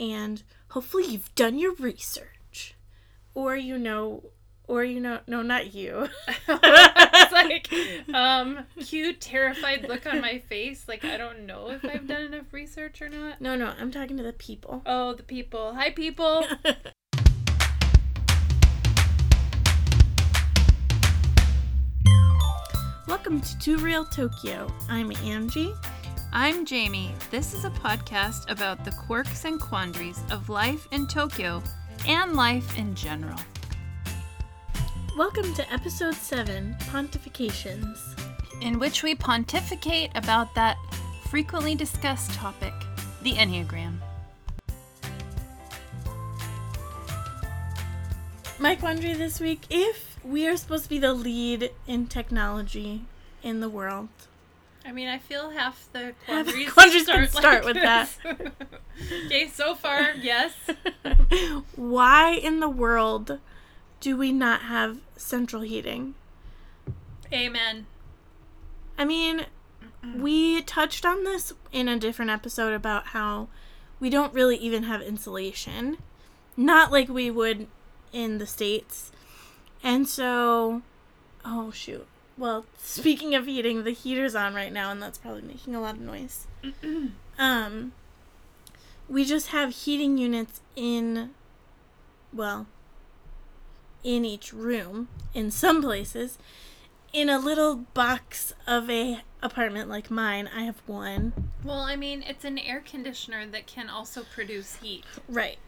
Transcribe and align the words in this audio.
and 0.00 0.42
hopefully 0.68 1.04
you've 1.06 1.32
done 1.34 1.58
your 1.58 1.74
research. 1.74 2.74
Or 3.34 3.54
you 3.54 3.78
know, 3.78 4.24
or 4.66 4.82
you 4.82 4.98
know, 4.98 5.20
no, 5.26 5.42
not 5.42 5.74
you. 5.74 6.08
it's 6.48 7.32
like, 7.32 7.68
um, 8.14 8.64
cute, 8.80 9.20
terrified 9.20 9.86
look 9.86 10.06
on 10.06 10.20
my 10.22 10.38
face. 10.38 10.88
Like, 10.88 11.04
I 11.04 11.16
don't 11.18 11.46
know 11.46 11.70
if 11.70 11.84
I've 11.84 12.08
done 12.08 12.22
enough 12.22 12.52
research 12.52 13.02
or 13.02 13.08
not. 13.08 13.40
no, 13.40 13.54
no, 13.54 13.74
I'm 13.78 13.92
talking 13.92 14.16
to 14.16 14.22
the 14.22 14.32
people. 14.32 14.82
Oh, 14.86 15.12
the 15.12 15.22
people. 15.22 15.74
Hi, 15.74 15.90
people. 15.90 16.46
Welcome 23.06 23.40
to 23.40 23.58
two 23.58 23.76
Real 23.78 24.04
Tokyo. 24.04 24.72
I'm 24.88 25.12
Angie. 25.24 25.74
I'm 26.32 26.64
Jamie. 26.64 27.12
This 27.32 27.54
is 27.54 27.64
a 27.64 27.70
podcast 27.70 28.48
about 28.48 28.84
the 28.84 28.92
quirks 28.92 29.44
and 29.44 29.60
quandaries 29.60 30.22
of 30.30 30.48
life 30.48 30.86
in 30.92 31.08
Tokyo 31.08 31.60
and 32.06 32.34
life 32.34 32.78
in 32.78 32.94
general. 32.94 33.38
Welcome 35.18 35.52
to 35.54 35.72
episode 35.72 36.14
7 36.14 36.76
Pontifications. 36.82 37.98
in 38.60 38.78
which 38.78 39.02
we 39.02 39.14
pontificate 39.16 40.10
about 40.14 40.54
that 40.54 40.76
frequently 41.28 41.74
discussed 41.74 42.30
topic, 42.34 42.74
the 43.22 43.32
Enneagram. 43.32 43.96
My 48.60 48.76
quandary 48.76 49.14
this 49.14 49.40
week 49.40 49.64
if 49.68 50.18
we 50.24 50.46
are 50.46 50.56
supposed 50.56 50.84
to 50.84 50.90
be 50.90 50.98
the 51.00 51.12
lead 51.12 51.72
in 51.88 52.06
technology 52.06 53.06
in 53.42 53.58
the 53.60 53.68
world, 53.68 54.10
I 54.90 54.92
mean, 54.92 55.06
I 55.06 55.18
feel 55.18 55.50
half 55.50 55.88
the 55.92 56.14
Half 56.26 56.46
the 56.46 56.66
quandaries, 56.66 56.72
quandaries 56.72 57.06
can 57.06 57.28
start 57.28 57.64
with 57.64 57.76
that. 57.76 58.10
okay, 59.26 59.46
so 59.46 59.76
far, 59.76 60.14
yes. 60.20 60.52
why 61.76 62.32
in 62.32 62.58
the 62.58 62.68
world 62.68 63.38
do 64.00 64.16
we 64.16 64.32
not 64.32 64.62
have 64.62 64.98
central 65.16 65.62
heating? 65.62 66.16
Amen. 67.32 67.86
I 68.98 69.04
mean, 69.04 69.46
we 70.16 70.60
touched 70.62 71.06
on 71.06 71.22
this 71.22 71.52
in 71.70 71.86
a 71.86 71.96
different 71.96 72.32
episode 72.32 72.72
about 72.72 73.06
how 73.06 73.46
we 74.00 74.10
don't 74.10 74.34
really 74.34 74.56
even 74.56 74.82
have 74.82 75.02
insulation. 75.02 75.98
Not 76.56 76.90
like 76.90 77.08
we 77.08 77.30
would 77.30 77.68
in 78.12 78.38
the 78.38 78.46
States. 78.46 79.12
And 79.84 80.08
so, 80.08 80.82
oh 81.44 81.70
shoot. 81.70 82.08
Well, 82.40 82.64
speaking 82.78 83.34
of 83.34 83.44
heating, 83.44 83.84
the 83.84 83.90
heater's 83.90 84.34
on 84.34 84.54
right 84.54 84.72
now, 84.72 84.90
and 84.90 85.02
that's 85.02 85.18
probably 85.18 85.42
making 85.42 85.74
a 85.74 85.80
lot 85.82 85.96
of 85.96 86.00
noise. 86.00 86.46
um, 87.38 87.92
we 89.10 89.26
just 89.26 89.48
have 89.48 89.74
heating 89.74 90.16
units 90.16 90.62
in, 90.74 91.30
well, 92.32 92.66
in 94.02 94.24
each 94.24 94.54
room 94.54 95.08
in 95.34 95.50
some 95.50 95.82
places 95.82 96.38
in 97.12 97.28
a 97.28 97.38
little 97.38 97.76
box 97.76 98.54
of 98.66 98.88
a 98.88 99.20
apartment 99.42 99.90
like 99.90 100.10
mine 100.10 100.48
i 100.56 100.62
have 100.62 100.80
one 100.86 101.50
Well, 101.62 101.80
I 101.80 101.96
mean, 101.96 102.24
it's 102.26 102.44
an 102.46 102.56
air 102.56 102.80
conditioner 102.80 103.44
that 103.48 103.66
can 103.66 103.90
also 103.90 104.22
produce 104.22 104.76
heat, 104.76 105.04
right 105.28 105.58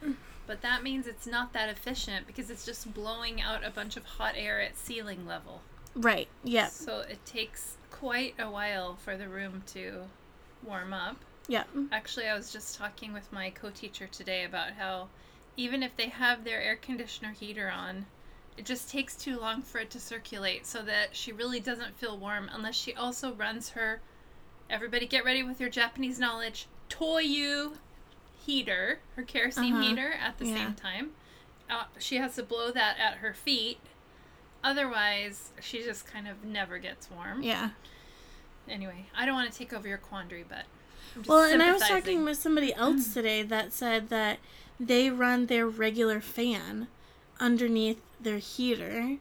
but 0.47 0.63
that 0.63 0.83
means 0.83 1.07
it's 1.07 1.27
not 1.27 1.53
that 1.53 1.69
efficient 1.69 2.27
because 2.27 2.49
it's 2.49 2.65
just 2.65 2.95
blowing 2.95 3.41
out 3.41 3.65
a 3.65 3.71
bunch 3.71 3.97
of 3.97 4.05
hot 4.05 4.35
air 4.37 4.61
at 4.61 4.77
ceiling 4.77 5.27
level. 5.27 5.61
Right 5.95 6.29
Yeah. 6.45 6.67
So 6.69 7.01
it 7.01 7.25
takes 7.27 7.77
quite 7.91 8.35
a 8.39 8.51
while 8.51 8.97
for 8.97 9.17
the 9.17 9.29
room 9.29 9.63
to 9.75 10.03
warm 10.65 10.93
up. 10.93 11.17
Yeah. 11.49 11.65
Actually, 11.91 12.29
I 12.29 12.35
was 12.35 12.53
just 12.53 12.77
talking 12.77 13.13
with 13.13 13.31
my 13.33 13.51
co 13.51 13.71
teacher 13.71 14.07
today 14.07 14.45
about 14.45 14.73
how 14.73 15.09
even 15.57 15.83
if 15.83 15.97
they 15.97 16.09
have 16.09 16.45
their 16.45 16.61
air 16.63 16.77
conditioner 16.77 17.33
heater 17.33 17.69
on, 17.71 18.07
it 18.57 18.65
just 18.65 18.91
takes 18.91 19.17
too 19.17 19.39
long 19.39 19.61
for 19.63 19.79
it 19.79 19.91
to 19.91 20.01
circulate 20.01 20.67
so 20.67 20.83
that 20.83 21.15
she 21.15 21.33
really 21.33 21.61
doesn't 21.61 21.97
feel 21.97 22.17
warm 22.17 22.49
unless 22.53 22.75
she 22.75 22.95
also 22.95 23.33
runs 23.35 23.71
her, 23.71 24.01
everybody 24.71 25.07
get 25.07 25.25
ready 25.25 25.43
with 25.43 25.61
your 25.61 25.71
Japanese 25.71 26.19
knowledge, 26.19 26.67
Toyu 26.89 27.73
heater, 28.45 28.99
her 29.17 29.23
kerosene 29.23 29.73
Uh-huh. 29.75 29.83
heater 29.83 30.13
at 30.13 30.39
the 30.39 30.47
Yeah. 30.47 30.55
same 30.55 30.75
time. 30.75 31.13
Uh, 31.71 31.85
she 31.99 32.17
has 32.17 32.35
to 32.37 32.43
blow 32.43 32.71
that 32.71 32.99
at 32.99 33.19
her 33.19 33.33
feet. 33.35 33.79
Otherwise, 34.65 35.51
she 35.61 35.83
just 35.83 36.07
kind 36.07 36.29
of 36.29 36.45
never 36.45 36.79
gets 36.79 37.11
warm. 37.11 37.43
yeah 37.43 37.71
Anyway, 38.69 39.07
I 39.17 39.27
don't 39.27 39.35
want 39.35 39.51
to 39.51 39.59
take 39.59 39.73
over 39.73 39.89
your 39.89 39.99
quandary, 39.99 40.45
but. 40.49 40.65
Well 41.27 41.43
and 41.53 41.63
i 41.63 41.73
was 41.73 41.83
talking 41.83 42.25
with 42.25 42.39
somebody 42.39 42.73
else 42.73 43.09
mm. 43.09 43.15
today 43.15 43.43
that 43.43 43.73
said 43.75 44.09
that 44.09 44.39
they 44.81 45.11
run 45.11 45.47
their 45.47 45.67
regular 45.67 46.21
fan 46.23 46.87
underneath 47.39 48.01
their 48.21 48.39
heater 48.39 49.19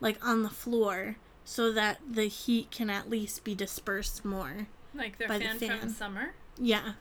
like 0.00 0.18
on 0.26 0.42
the 0.42 0.48
floor 0.50 1.16
so 1.44 1.70
that 1.72 1.98
the 2.10 2.24
heat 2.24 2.70
can 2.72 2.90
at 2.90 3.08
least 3.10 3.44
be 3.44 3.54
dispersed 3.54 4.24
more 4.24 4.66
Like 4.94 5.18
their 5.18 5.28
by 5.28 5.38
the 5.38 5.44
fan, 5.44 5.58
from 5.58 5.78
fan. 5.80 5.90
summer. 5.90 6.30
yeah 6.58 6.94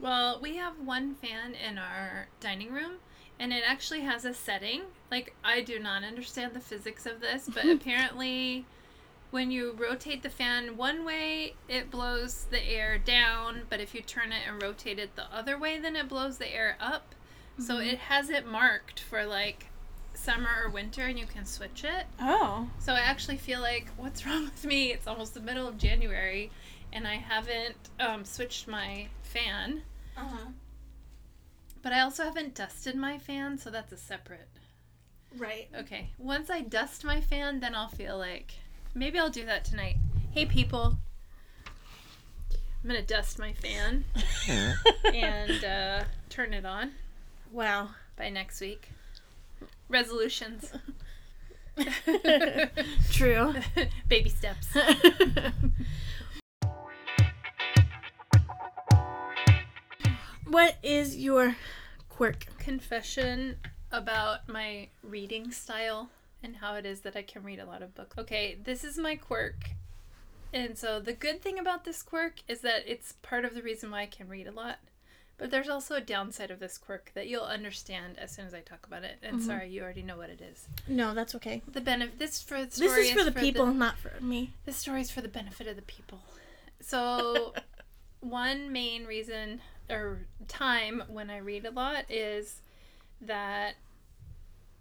Well, 0.00 0.40
we 0.42 0.56
have 0.56 0.74
one 0.84 1.14
fan 1.14 1.54
in 1.54 1.78
our 1.78 2.26
dining 2.40 2.72
room, 2.72 2.94
and 3.40 3.52
it 3.52 3.64
actually 3.66 4.02
has 4.02 4.24
a 4.24 4.32
setting. 4.34 4.82
Like, 5.10 5.34
I 5.42 5.60
do 5.62 5.80
not 5.80 6.04
understand 6.04 6.54
the 6.54 6.60
physics 6.60 7.06
of 7.06 7.20
this, 7.20 7.48
but 7.52 7.64
apparently, 7.68 8.64
when 9.32 9.50
you 9.50 9.72
rotate 9.72 10.22
the 10.22 10.30
fan 10.30 10.76
one 10.76 11.04
way, 11.04 11.54
it 11.68 11.90
blows 11.90 12.46
the 12.50 12.62
air 12.64 12.98
down, 12.98 13.62
but 13.68 13.80
if 13.80 13.94
you 13.94 14.02
turn 14.02 14.30
it 14.32 14.42
and 14.46 14.62
rotate 14.62 14.98
it 15.00 15.16
the 15.16 15.24
other 15.34 15.58
way, 15.58 15.78
then 15.78 15.96
it 15.96 16.08
blows 16.08 16.38
the 16.38 16.54
air 16.54 16.76
up. 16.80 17.14
So 17.58 17.74
Mm-hmm. 17.74 17.88
it 17.90 17.98
has 17.98 18.30
it 18.30 18.46
marked 18.46 19.00
for 19.00 19.26
like 19.26 19.66
summer 20.14 20.48
or 20.64 20.70
winter, 20.70 21.02
and 21.02 21.18
you 21.18 21.26
can 21.26 21.44
switch 21.46 21.84
it. 21.84 22.06
oh 22.20 22.68
So 22.78 22.92
I 22.92 23.00
actually 23.00 23.36
feel 23.38 23.60
like, 23.60 23.88
what's 23.96 24.24
wrong 24.26 24.44
with 24.44 24.64
me? 24.64 24.92
It's 24.92 25.06
almost 25.06 25.34
the 25.34 25.40
middle 25.40 25.66
of 25.68 25.78
January, 25.78 26.50
and 26.92 27.06
I 27.06 27.14
haven't 27.16 27.76
um, 27.98 28.24
switched 28.24 28.66
my 28.68 29.08
fan. 29.22 29.82
uh-huh 30.16 30.50
But 31.82 31.92
I 31.92 32.00
also 32.00 32.24
haven't 32.24 32.54
dusted 32.54 32.94
my 32.94 33.18
fan, 33.18 33.58
so 33.58 33.70
that's 33.70 33.92
a 33.92 33.96
separate. 33.96 34.48
right 35.36 35.68
Okay, 35.76 36.10
once 36.18 36.50
I 36.50 36.60
dust 36.60 37.04
my 37.04 37.20
fan, 37.20 37.60
then 37.60 37.74
I'll 37.74 37.88
feel 37.88 38.18
like 38.18 38.52
maybe 38.94 39.18
I'll 39.18 39.30
do 39.30 39.46
that 39.46 39.64
tonight. 39.64 39.96
Hey, 40.32 40.46
people. 40.46 40.98
I'm 42.82 42.88
gonna 42.88 43.02
dust 43.02 43.38
my 43.38 43.52
fan 43.52 44.04
and 45.14 45.64
uh, 45.64 46.04
turn 46.30 46.54
it 46.54 46.64
on 46.64 46.92
wow 47.52 47.90
by 48.16 48.30
next 48.30 48.60
week. 48.60 48.90
Resolutions. 49.88 50.72
true 53.10 53.54
Baby 54.08 54.30
steps. 54.30 54.68
What 60.50 60.76
is 60.82 61.16
your 61.16 61.56
quirk? 62.08 62.46
confession 62.58 63.56
about 63.92 64.48
my 64.48 64.88
reading 65.02 65.50
style 65.50 66.10
and 66.42 66.56
how 66.56 66.74
it 66.74 66.86
is 66.86 67.00
that 67.00 67.16
I 67.16 67.22
can 67.22 67.42
read 67.42 67.58
a 67.58 67.64
lot 67.64 67.82
of 67.82 67.94
books. 67.94 68.16
Okay, 68.18 68.58
this 68.62 68.84
is 68.84 68.98
my 68.98 69.16
quirk. 69.16 69.70
And 70.52 70.76
so 70.76 71.00
the 71.00 71.12
good 71.12 71.40
thing 71.40 71.58
about 71.58 71.84
this 71.84 72.02
quirk 72.02 72.42
is 72.48 72.60
that 72.60 72.82
it's 72.86 73.14
part 73.22 73.44
of 73.44 73.54
the 73.54 73.62
reason 73.62 73.90
why 73.90 74.02
I 74.02 74.06
can 74.06 74.28
read 74.28 74.46
a 74.46 74.52
lot. 74.52 74.78
But 75.38 75.50
there's 75.50 75.70
also 75.70 75.94
a 75.94 76.00
downside 76.02 76.50
of 76.50 76.58
this 76.58 76.76
quirk 76.76 77.12
that 77.14 77.26
you'll 77.26 77.44
understand 77.44 78.18
as 78.18 78.30
soon 78.30 78.46
as 78.46 78.52
I 78.52 78.60
talk 78.60 78.86
about 78.86 79.04
it. 79.04 79.18
And 79.22 79.38
mm-hmm. 79.38 79.46
sorry, 79.46 79.70
you 79.70 79.82
already 79.82 80.02
know 80.02 80.18
what 80.18 80.28
it 80.28 80.42
is. 80.42 80.68
No, 80.86 81.14
that's 81.14 81.34
okay. 81.36 81.62
The 81.66 81.80
benefit 81.80 82.18
this 82.18 82.42
for 82.42 82.62
the 82.64 82.70
story 82.70 82.90
This 82.90 83.08
is 83.08 83.12
for 83.12 83.24
the 83.24 83.32
people, 83.32 83.66
not 83.72 83.96
for 83.96 84.12
me. 84.20 84.52
this 84.66 84.76
story 84.76 85.00
is 85.00 85.10
for 85.10 85.22
the 85.22 85.28
benefit 85.28 85.66
of 85.66 85.76
the 85.76 85.82
people. 85.82 86.20
So, 86.82 87.52
one 88.20 88.72
main 88.72 89.04
reason 89.04 89.60
or 89.90 90.26
time 90.48 91.02
when 91.08 91.30
I 91.30 91.38
read 91.38 91.66
a 91.66 91.70
lot 91.70 92.04
is 92.08 92.62
that 93.20 93.74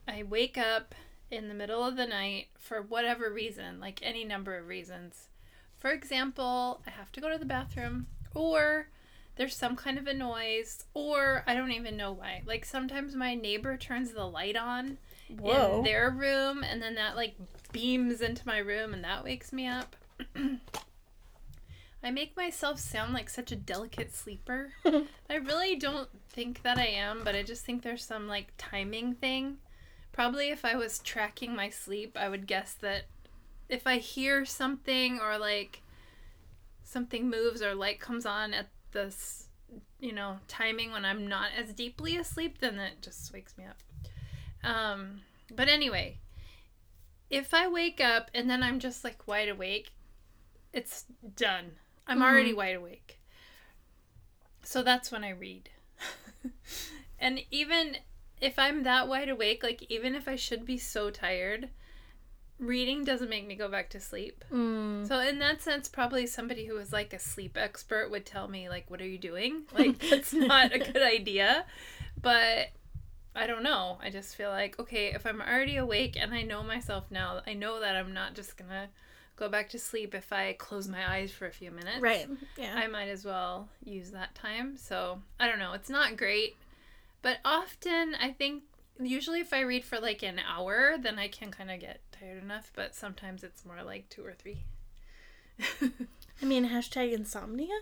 I 0.08 0.24
wake 0.24 0.58
up 0.58 0.96
in 1.32 1.48
the 1.48 1.54
middle 1.54 1.84
of 1.84 1.96
the 1.96 2.06
night 2.06 2.48
for 2.58 2.82
whatever 2.82 3.32
reason, 3.32 3.80
like 3.80 4.00
any 4.02 4.24
number 4.24 4.58
of 4.58 4.68
reasons. 4.68 5.28
For 5.78 5.92
example, 5.92 6.82
I 6.86 6.92
have 6.92 7.12
to 7.14 7.22
go 7.22 7.30
to 7.30 7.38
the 7.38 7.46
bathroom, 7.46 8.08
or 8.34 8.88
there's 9.36 9.56
some 9.56 9.76
kind 9.76 9.98
of 9.98 10.08
a 10.08 10.14
noise, 10.14 10.86
or 10.94 11.44
I 11.48 11.54
don't 11.54 11.72
even 11.72 11.96
know 11.96 12.12
why. 12.12 12.42
Like 12.46 12.66
sometimes 12.66 13.16
my 13.16 13.36
neighbor 13.36 13.78
turns 13.78 14.12
the 14.12 14.26
light 14.26 14.58
on 14.58 14.98
in 15.30 15.84
their 15.84 16.10
room 16.10 16.64
and 16.64 16.82
then 16.82 16.96
that 16.96 17.16
like 17.16 17.36
beams 17.72 18.22
into 18.22 18.46
my 18.48 18.58
room 18.58 18.94
and 18.94 19.04
that 19.04 19.24
wakes 19.24 19.54
me 19.54 19.68
up. 19.68 19.96
I 22.04 22.12
make 22.12 22.38
myself 22.38 22.80
sound 22.80 23.14
like 23.14 23.30
such 23.30 23.52
a 23.52 23.58
delicate 23.58 24.16
sleeper. 24.16 24.72
I 25.30 25.36
really 25.36 25.76
don't 25.76 26.10
think 26.30 26.64
that 26.64 26.78
I 26.78 26.88
am, 26.88 27.22
but 27.24 27.36
I 27.36 27.44
just 27.44 27.66
think 27.66 27.82
there's 27.82 28.06
some 28.06 28.28
like 28.28 28.54
timing 28.58 29.16
thing. 29.16 29.58
Probably 30.12 30.50
if 30.50 30.64
I 30.64 30.76
was 30.76 31.00
tracking 31.00 31.56
my 31.56 31.70
sleep, 31.70 32.18
I 32.20 32.30
would 32.30 32.48
guess 32.48 32.74
that 32.82 33.04
if 33.68 33.86
I 33.86 33.98
hear 33.98 34.46
something 34.46 35.20
or 35.20 35.38
like 35.38 35.82
something 36.84 37.30
moves 37.30 37.62
or 37.62 37.76
light 37.76 38.00
comes 38.00 38.26
on 38.26 38.54
at 38.54 38.68
this 38.92 39.50
you 40.00 40.14
know, 40.14 40.38
timing 40.48 40.92
when 40.92 41.06
I'm 41.06 41.28
not 41.28 41.50
as 41.58 41.74
deeply 41.74 42.18
asleep, 42.18 42.60
then 42.60 42.78
that 42.78 43.02
just 43.02 43.34
wakes 43.34 43.58
me 43.58 43.66
up. 43.66 43.78
Um, 44.64 45.22
but 45.54 45.68
anyway, 45.68 46.20
if 47.30 47.54
I 47.54 47.68
wake 47.68 48.02
up 48.02 48.32
and 48.34 48.50
then 48.50 48.64
I'm 48.64 48.80
just 48.80 49.04
like 49.04 49.28
wide 49.28 49.50
awake, 49.50 49.92
it's 50.74 51.06
done. 51.36 51.72
I'm 52.10 52.24
already 52.24 52.54
wide 52.54 52.76
awake. 52.76 53.20
So 54.64 54.84
that's 54.84 55.12
when 55.12 55.24
I 55.24 55.30
read. 55.30 55.70
and 57.20 57.42
even 57.52 57.98
if 58.42 58.58
I'm 58.58 58.84
that 58.84 59.08
wide 59.08 59.30
awake, 59.30 59.64
like 59.64 59.86
even 59.90 60.16
if 60.16 60.28
I 60.28 60.36
should 60.36 60.66
be 60.66 60.78
so 60.78 61.12
tired, 61.12 61.70
reading 62.58 63.04
doesn't 63.04 63.30
make 63.30 63.46
me 63.48 63.56
go 63.56 63.70
back 63.70 63.90
to 63.92 64.00
sleep. 64.00 64.44
Mm. 64.52 65.08
So 65.08 65.20
in 65.20 65.40
that 65.40 65.62
sense, 65.62 65.88
probably 65.88 66.26
somebody 66.26 66.66
who 66.66 66.78
is 66.78 66.92
like 66.92 67.14
a 67.14 67.20
sleep 67.20 67.58
expert 67.58 68.10
would 68.12 68.26
tell 68.26 68.48
me 68.48 68.70
like, 68.70 68.90
"What 68.90 69.02
are 69.02 69.08
you 69.08 69.18
doing? 69.18 69.64
Like 69.74 70.00
that's 70.00 70.34
not 70.34 70.74
a 70.74 70.80
good 70.80 71.02
idea." 71.02 71.66
But 72.22 72.70
I 73.36 73.48
don't 73.48 73.64
know. 73.64 73.98
I 74.02 74.10
just 74.10 74.36
feel 74.36 74.50
like 74.50 74.80
okay, 74.80 75.14
if 75.14 75.26
I'm 75.26 75.42
already 75.42 75.78
awake 75.78 76.18
and 76.20 76.34
I 76.34 76.42
know 76.42 76.64
myself 76.64 77.06
now, 77.12 77.42
I 77.46 77.54
know 77.54 77.80
that 77.80 77.96
I'm 77.96 78.14
not 78.14 78.36
just 78.36 78.58
gonna 78.58 78.90
go 79.40 79.48
back 79.50 79.70
to 79.70 79.80
sleep 79.80 80.14
if 80.14 80.34
I 80.34 80.54
close 80.54 80.88
my 80.90 81.10
eyes 81.10 81.32
for 81.32 81.48
a 81.48 81.52
few 81.52 81.72
minutes. 81.72 82.02
Right. 82.02 82.28
Yeah. 82.58 82.76
I 82.76 82.88
might 82.88 83.08
as 83.08 83.24
well 83.24 83.70
use 83.84 84.12
that 84.12 84.36
time. 84.36 84.76
So 84.76 85.22
I 85.40 85.48
don't 85.48 85.60
know. 85.60 85.72
It's 85.74 85.90
not 85.90 86.18
great, 86.18 86.58
but 87.22 87.38
often 87.46 88.16
I 88.22 88.32
think 88.32 88.64
usually 89.00 89.40
if 89.40 89.54
I 89.54 89.62
read 89.62 89.86
for 89.86 89.98
like 90.00 90.22
an 90.24 90.40
hour, 90.40 90.98
then 91.00 91.18
I 91.18 91.30
can 91.30 91.52
kind 91.52 91.72
of 91.72 91.80
get 91.80 92.02
tired 92.12 92.44
enough. 92.44 92.72
But 92.76 92.94
sometimes 92.96 93.44
it's 93.44 93.66
more 93.66 93.82
like 93.84 94.10
two 94.10 94.26
or 94.26 94.34
three. 94.34 94.64
I 96.42 96.46
mean, 96.46 96.70
hashtag 96.70 97.14
insomnia. 97.14 97.80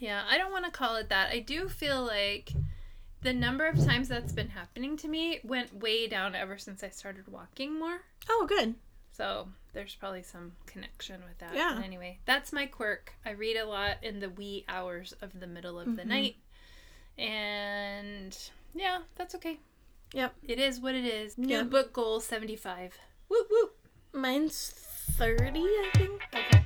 yeah, 0.00 0.24
I 0.28 0.38
don't 0.38 0.52
want 0.52 0.64
to 0.64 0.70
call 0.70 0.96
it 0.96 1.08
that. 1.08 1.32
I 1.32 1.40
do 1.40 1.68
feel 1.68 2.04
like 2.04 2.52
the 3.22 3.32
number 3.32 3.66
of 3.66 3.84
times 3.84 4.08
that's 4.08 4.32
been 4.32 4.50
happening 4.50 4.96
to 4.98 5.08
me 5.08 5.40
went 5.42 5.74
way 5.74 6.06
down 6.06 6.34
ever 6.34 6.58
since 6.58 6.84
I 6.84 6.90
started 6.90 7.28
walking 7.28 7.78
more. 7.78 8.02
Oh, 8.28 8.46
good. 8.48 8.74
So 9.12 9.48
there's 9.76 9.94
probably 9.94 10.22
some 10.22 10.52
connection 10.64 11.20
with 11.28 11.36
that. 11.38 11.54
Yeah. 11.54 11.74
But 11.76 11.84
anyway, 11.84 12.18
that's 12.24 12.50
my 12.50 12.64
quirk. 12.64 13.12
I 13.26 13.32
read 13.32 13.58
a 13.58 13.66
lot 13.66 13.98
in 14.02 14.20
the 14.20 14.30
wee 14.30 14.64
hours 14.70 15.14
of 15.20 15.38
the 15.38 15.46
middle 15.46 15.78
of 15.78 15.96
the 15.96 16.02
Mhm. 16.02 16.06
night. 16.06 16.36
And 17.18 18.36
yeah, 18.74 19.02
that's 19.16 19.34
okay. 19.34 19.60
Yep. 20.14 20.34
It 20.44 20.58
is 20.58 20.80
what 20.80 20.94
it 20.94 21.04
is. 21.04 21.36
New 21.36 21.58
Yeah. 21.58 21.62
book 21.64 21.92
goal 21.92 22.20
75. 22.20 22.98
Whoop 23.28 23.48
whoop. 23.50 23.76
Mine's 24.14 24.70
30, 24.70 25.60
I 25.60 25.90
think. 25.94 26.22
Okay. 26.34 26.64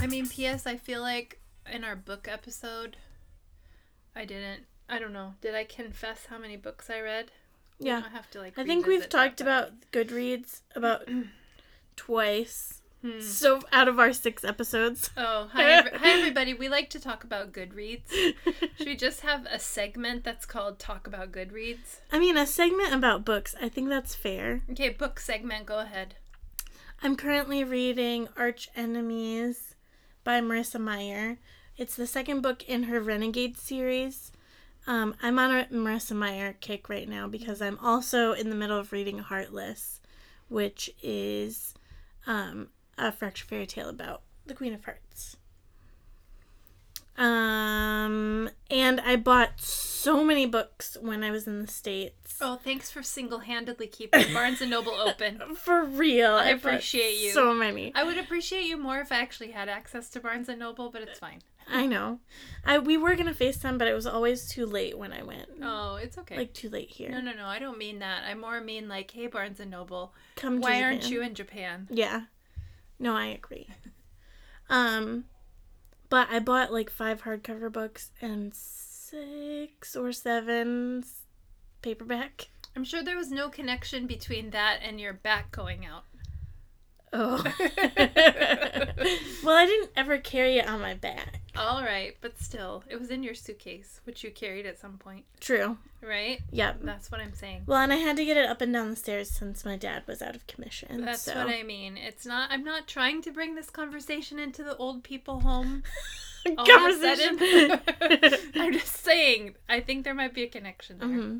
I 0.00 0.06
mean, 0.08 0.28
P.S. 0.28 0.66
I 0.68 0.76
feel 0.76 1.00
like 1.00 1.40
in 1.70 1.82
our 1.82 1.96
book 1.96 2.28
episode, 2.30 2.96
I 4.14 4.24
didn't. 4.24 4.66
I 4.88 4.98
don't 5.00 5.12
know. 5.12 5.34
Did 5.40 5.54
I 5.56 5.64
confess 5.64 6.26
how 6.26 6.38
many 6.38 6.56
books 6.56 6.88
I 6.90 7.00
read? 7.00 7.32
Yeah. 7.78 8.02
have 8.12 8.30
to 8.30 8.40
like. 8.40 8.58
I 8.58 8.64
think 8.64 8.86
we've 8.86 9.00
that, 9.00 9.10
talked 9.10 9.40
about 9.40 9.72
Goodreads 9.92 10.62
about 10.74 11.08
twice. 11.96 12.80
Hmm. 13.02 13.20
So 13.20 13.60
out 13.72 13.88
of 13.88 13.98
our 13.98 14.12
six 14.12 14.44
episodes. 14.44 15.10
Oh, 15.16 15.48
hi, 15.52 15.80
hi 15.94 16.10
everybody. 16.10 16.54
We 16.54 16.68
like 16.68 16.88
to 16.90 17.00
talk 17.00 17.24
about 17.24 17.52
Goodreads. 17.52 18.08
Should 18.76 18.86
we 18.86 18.94
just 18.94 19.22
have 19.22 19.44
a 19.50 19.58
segment 19.58 20.22
that's 20.22 20.46
called 20.46 20.78
Talk 20.78 21.08
About 21.08 21.32
Goodreads? 21.32 21.98
I 22.12 22.20
mean, 22.20 22.36
a 22.36 22.46
segment 22.46 22.94
about 22.94 23.24
books. 23.24 23.56
I 23.60 23.68
think 23.68 23.88
that's 23.88 24.14
fair. 24.14 24.62
Okay, 24.70 24.90
book 24.90 25.18
segment, 25.18 25.66
go 25.66 25.80
ahead. 25.80 26.14
I'm 27.02 27.16
currently 27.16 27.64
reading 27.64 28.28
Arch 28.36 28.70
Enemies 28.76 29.74
by 30.22 30.40
Marissa 30.40 30.80
Meyer. 30.80 31.38
It's 31.76 31.96
the 31.96 32.06
second 32.06 32.42
book 32.42 32.62
in 32.68 32.84
her 32.84 33.00
Renegade 33.00 33.56
series. 33.56 34.30
Um, 34.86 35.14
I'm 35.22 35.38
on 35.38 35.50
a 35.56 35.64
Marissa 35.66 36.16
Meyer 36.16 36.54
kick 36.60 36.88
right 36.88 37.08
now 37.08 37.28
because 37.28 37.62
I'm 37.62 37.78
also 37.78 38.32
in 38.32 38.50
the 38.50 38.56
middle 38.56 38.78
of 38.78 38.92
reading 38.92 39.18
Heartless, 39.18 40.00
which 40.48 40.90
is 41.02 41.74
um, 42.26 42.68
a 42.98 43.12
fractured 43.12 43.48
fairy 43.48 43.66
tale 43.66 43.88
about 43.88 44.22
the 44.46 44.54
Queen 44.54 44.74
of 44.74 44.84
Hearts. 44.84 45.36
Um, 47.16 48.48
and 48.70 49.00
I 49.00 49.16
bought 49.16 49.60
so 49.60 50.24
many 50.24 50.46
books 50.46 50.96
when 51.00 51.22
I 51.22 51.30
was 51.30 51.46
in 51.46 51.60
the 51.60 51.68
States. 51.68 52.38
Oh, 52.40 52.56
thanks 52.56 52.90
for 52.90 53.02
single 53.02 53.40
handedly 53.40 53.86
keeping 53.86 54.24
Barnes 54.34 54.60
and 54.60 54.70
Noble 54.70 54.94
open. 54.94 55.40
For 55.54 55.84
real. 55.84 56.32
I 56.32 56.54
bought 56.54 56.64
appreciate 56.64 57.18
you. 57.18 57.30
So 57.30 57.54
many. 57.54 57.92
I 57.94 58.02
would 58.02 58.18
appreciate 58.18 58.64
you 58.64 58.76
more 58.76 58.98
if 58.98 59.12
I 59.12 59.20
actually 59.20 59.50
had 59.52 59.68
access 59.68 60.08
to 60.10 60.20
Barnes 60.20 60.48
and 60.48 60.58
Noble, 60.58 60.90
but 60.90 61.02
it's 61.02 61.18
fine. 61.18 61.42
I 61.68 61.86
know. 61.86 62.20
I 62.64 62.78
we 62.78 62.96
were 62.96 63.16
gonna 63.16 63.34
FaceTime, 63.34 63.78
but 63.78 63.88
it 63.88 63.94
was 63.94 64.06
always 64.06 64.48
too 64.48 64.66
late 64.66 64.98
when 64.98 65.12
I 65.12 65.22
went. 65.22 65.48
Oh, 65.62 65.96
it's 65.96 66.18
okay. 66.18 66.36
Like 66.36 66.52
too 66.52 66.68
late 66.68 66.90
here. 66.90 67.10
no, 67.10 67.20
no, 67.20 67.32
no. 67.32 67.46
I 67.46 67.58
don't 67.58 67.78
mean 67.78 67.98
that. 68.00 68.24
I 68.24 68.34
more 68.34 68.60
mean 68.60 68.88
like, 68.88 69.10
hey, 69.10 69.26
Barnes 69.26 69.60
and 69.60 69.70
Noble, 69.70 70.14
Come 70.36 70.56
to 70.56 70.62
why 70.62 70.82
aren't 70.82 71.10
you 71.10 71.22
in 71.22 71.34
Japan? 71.34 71.88
Yeah. 71.90 72.22
No, 72.98 73.16
I 73.16 73.26
agree. 73.26 73.68
Um, 74.70 75.24
but 76.08 76.28
I 76.30 76.38
bought 76.38 76.72
like 76.72 76.88
five 76.88 77.22
hardcover 77.22 77.70
books 77.70 78.10
and 78.20 78.54
six 78.54 79.96
or 79.96 80.12
seven 80.12 81.04
paperback. 81.82 82.48
I'm 82.74 82.84
sure 82.84 83.02
there 83.02 83.16
was 83.16 83.30
no 83.30 83.48
connection 83.48 84.06
between 84.06 84.50
that 84.50 84.78
and 84.82 85.00
your 85.00 85.12
back 85.12 85.50
going 85.52 85.84
out. 85.84 86.04
Oh. 87.12 87.42
well, 89.44 89.56
I 89.56 89.66
didn't 89.66 89.90
ever 89.96 90.16
carry 90.18 90.58
it 90.58 90.66
on 90.66 90.80
my 90.80 90.94
back. 90.94 91.41
All 91.54 91.82
right, 91.82 92.16
but 92.22 92.38
still, 92.40 92.82
it 92.88 92.98
was 92.98 93.10
in 93.10 93.22
your 93.22 93.34
suitcase, 93.34 94.00
which 94.04 94.24
you 94.24 94.30
carried 94.30 94.64
at 94.64 94.78
some 94.78 94.96
point, 94.96 95.24
True. 95.38 95.76
right? 96.00 96.40
Yep. 96.50 96.78
That's 96.82 97.10
what 97.10 97.20
I'm 97.20 97.34
saying. 97.34 97.64
Well, 97.66 97.78
and 97.78 97.92
I 97.92 97.96
had 97.96 98.16
to 98.16 98.24
get 98.24 98.38
it 98.38 98.46
up 98.46 98.62
and 98.62 98.72
down 98.72 98.88
the 98.88 98.96
stairs 98.96 99.30
since 99.30 99.62
my 99.64 99.76
dad 99.76 100.04
was 100.06 100.22
out 100.22 100.34
of 100.34 100.46
commission. 100.46 101.04
That's 101.04 101.22
so. 101.22 101.34
what 101.34 101.48
I 101.48 101.62
mean. 101.62 101.98
It's 101.98 102.24
not. 102.24 102.50
I'm 102.50 102.64
not 102.64 102.86
trying 102.88 103.20
to 103.22 103.30
bring 103.32 103.54
this 103.54 103.68
conversation 103.68 104.38
into 104.38 104.62
the 104.64 104.76
old 104.78 105.04
people 105.04 105.40
home. 105.40 105.82
all 106.58 106.64
that 106.64 107.18
said 107.18 107.38
Conversation. 107.38 108.50
I'm 108.62 108.72
just 108.72 108.96
saying. 109.04 109.54
I 109.68 109.80
think 109.80 110.04
there 110.04 110.14
might 110.14 110.32
be 110.34 110.44
a 110.44 110.48
connection 110.48 110.98
there. 110.98 111.08
hmm 111.08 111.36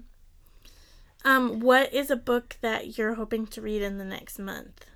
Um, 1.24 1.60
what 1.60 1.92
is 1.92 2.10
a 2.10 2.16
book 2.16 2.56
that 2.60 2.98
you're 2.98 3.14
hoping 3.14 3.46
to 3.46 3.62
read 3.62 3.80
in 3.80 3.96
the 3.98 4.04
next 4.04 4.38
month? 4.38 4.86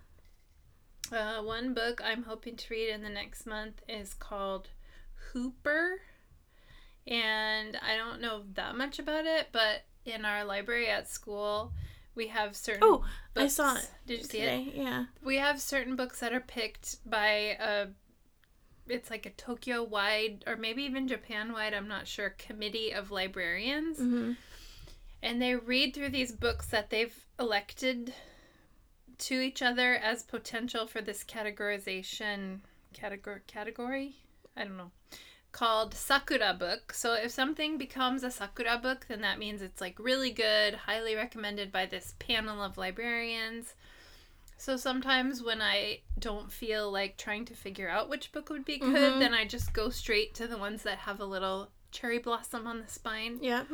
Uh, 1.10 1.40
one 1.40 1.72
book 1.72 2.02
I'm 2.04 2.24
hoping 2.24 2.56
to 2.56 2.66
read 2.70 2.90
in 2.90 3.02
the 3.02 3.08
next 3.08 3.46
month 3.46 3.80
is 3.88 4.12
called 4.12 4.68
Hooper. 5.36 6.00
And 7.06 7.76
I 7.87 7.96
don't 7.96 8.20
know 8.22 8.42
that 8.54 8.75
much 8.75 8.99
about 8.99 9.26
it, 9.26 9.49
but 9.52 9.84
in 10.06 10.25
our 10.25 10.44
library 10.44 10.88
at 10.88 11.08
school, 11.08 11.72
we 12.14 12.28
have 12.28 12.56
certain 12.56 12.82
Oh, 12.82 13.04
I 13.37 13.42
books. 13.42 13.52
saw 13.54 13.76
it 13.76 13.88
Did 14.06 14.18
you 14.20 14.25
see 14.25 14.38
it? 14.38 14.75
Yeah. 14.75 15.04
We 15.22 15.37
have 15.37 15.61
certain 15.61 15.94
books 15.94 16.20
that 16.20 16.32
are 16.32 16.40
picked 16.40 17.08
by 17.08 17.56
a 17.61 17.88
it's 18.88 19.11
like 19.11 19.26
a 19.26 19.30
Tokyo 19.30 19.82
wide 19.82 20.44
or 20.46 20.56
maybe 20.56 20.84
even 20.84 21.06
Japan 21.08 21.52
wide, 21.52 21.75
I'm 21.75 21.88
not 21.88 22.06
sure, 22.06 22.30
committee 22.38 22.92
of 22.92 23.11
librarians. 23.11 23.99
hmm 23.99 24.32
And 25.22 25.42
they 25.42 25.54
read 25.54 25.92
through 25.94 26.11
these 26.11 26.32
books 26.32 26.66
that 26.68 26.88
they've 26.90 27.14
elected 27.38 28.14
to 29.18 29.34
each 29.40 29.61
other 29.62 29.94
as 29.96 30.22
potential 30.22 30.87
for 30.87 31.02
this 31.02 31.22
categorization 31.25 32.61
category 32.94 33.40
category. 33.46 34.14
I 34.56 34.64
don't 34.64 34.76
know. 34.78 34.90
Called 35.56 35.94
Sakura 35.94 36.52
book. 36.52 36.92
So 36.92 37.14
if 37.14 37.30
something 37.30 37.78
becomes 37.78 38.22
a 38.22 38.30
Sakura 38.30 38.76
book, 38.76 39.06
then 39.08 39.22
that 39.22 39.38
means 39.38 39.62
it's 39.62 39.80
like 39.80 39.98
really 39.98 40.30
good, 40.30 40.75
highly 40.75 41.14
recommended 41.14 41.72
by 41.72 41.86
this 41.86 42.12
panel 42.18 42.62
of 42.62 42.76
librarians. 42.76 43.72
So 44.58 44.76
sometimes 44.76 45.42
when 45.42 45.62
I 45.62 46.00
don't 46.18 46.52
feel 46.52 46.92
like 46.92 47.16
trying 47.16 47.46
to 47.46 47.54
figure 47.54 47.88
out 47.88 48.10
which 48.10 48.32
book 48.32 48.50
would 48.50 48.66
be 48.66 48.76
good, 48.76 49.14
Mhm. 49.14 49.18
then 49.18 49.32
I 49.32 49.46
just 49.46 49.72
go 49.72 49.88
straight 49.88 50.34
to 50.34 50.46
the 50.46 50.58
ones 50.58 50.82
that 50.82 50.98
have 50.98 51.20
a 51.20 51.25
little 51.25 51.70
cherry 51.90 52.18
blossom 52.18 52.66
on 52.66 52.82
the 52.82 52.88
spine 52.88 53.38
Yeah. 53.42 53.64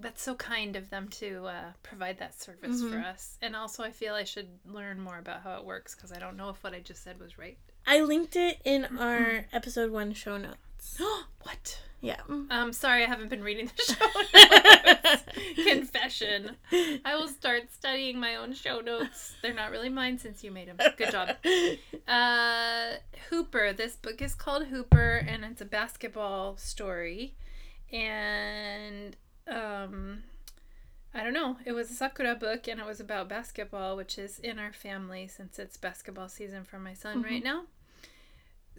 that's 0.00 0.22
so 0.22 0.34
kind 0.34 0.74
of 0.74 0.90
them 0.90 1.08
to 1.08 1.46
uh, 1.46 1.72
provide 1.84 2.18
that 2.18 2.40
service 2.40 2.80
for 2.82 2.96
Mhm. 2.98 3.04
us. 3.04 3.38
And 3.40 3.54
also, 3.54 3.84
I 3.84 3.92
feel 3.92 4.14
I 4.14 4.24
should 4.24 4.58
learn 4.64 4.98
more 5.00 5.18
about 5.18 5.42
how 5.42 5.56
it 5.58 5.64
works 5.64 5.94
because 5.94 6.10
I 6.10 6.18
don't 6.18 6.36
know 6.36 6.48
if 6.50 6.64
what 6.64 6.74
I 6.74 6.80
just 6.80 7.04
said 7.04 7.20
was 7.20 7.38
right. 7.38 7.58
I 7.86 8.00
linked 8.00 8.34
it 8.34 8.60
in 8.64 8.98
our 8.98 9.46
episode 9.52 9.92
one 9.92 10.12
show 10.14 10.36
notes. 10.36 10.58
what? 11.42 11.80
Yeah. 12.00 12.20
Um, 12.50 12.72
sorry, 12.72 13.02
I 13.04 13.08
haven't 13.08 13.28
been 13.28 13.42
reading 13.42 13.70
the 13.76 13.82
show 13.82 14.06
notes. 15.04 15.24
Confession. 15.68 16.56
I 17.04 17.16
will 17.16 17.28
start 17.28 17.72
studying 17.72 18.20
my 18.20 18.36
own 18.36 18.52
show 18.52 18.80
notes. 18.80 19.34
They're 19.42 19.54
not 19.54 19.72
really 19.72 19.88
mine 19.88 20.18
since 20.18 20.44
you 20.44 20.50
made 20.52 20.68
them. 20.68 20.78
Good 20.96 21.10
job. 21.10 21.30
Uh, 22.06 22.94
Hooper. 23.28 23.74
This 23.74 23.96
book 23.96 24.22
is 24.22 24.34
called 24.34 24.68
Hooper, 24.68 25.16
and 25.28 25.44
it's 25.44 25.60
a 25.60 25.66
basketball 25.66 26.56
story. 26.56 27.34
And 27.92 29.14
um, 29.46 30.22
I 31.12 31.22
don't 31.22 31.34
know. 31.34 31.58
It 31.66 31.72
was 31.72 31.90
a 31.90 31.94
Sakura 31.94 32.34
book, 32.34 32.66
and 32.66 32.80
it 32.80 32.86
was 32.86 32.98
about 32.98 33.28
basketball, 33.28 33.94
which 33.94 34.18
is 34.18 34.38
in 34.38 34.58
our 34.58 34.72
family 34.72 35.28
since 35.28 35.58
it's 35.58 35.76
basketball 35.76 36.30
season 36.30 36.64
for 36.64 36.78
my 36.78 36.94
son 36.94 37.22
right 37.22 37.44
now. 37.44 37.64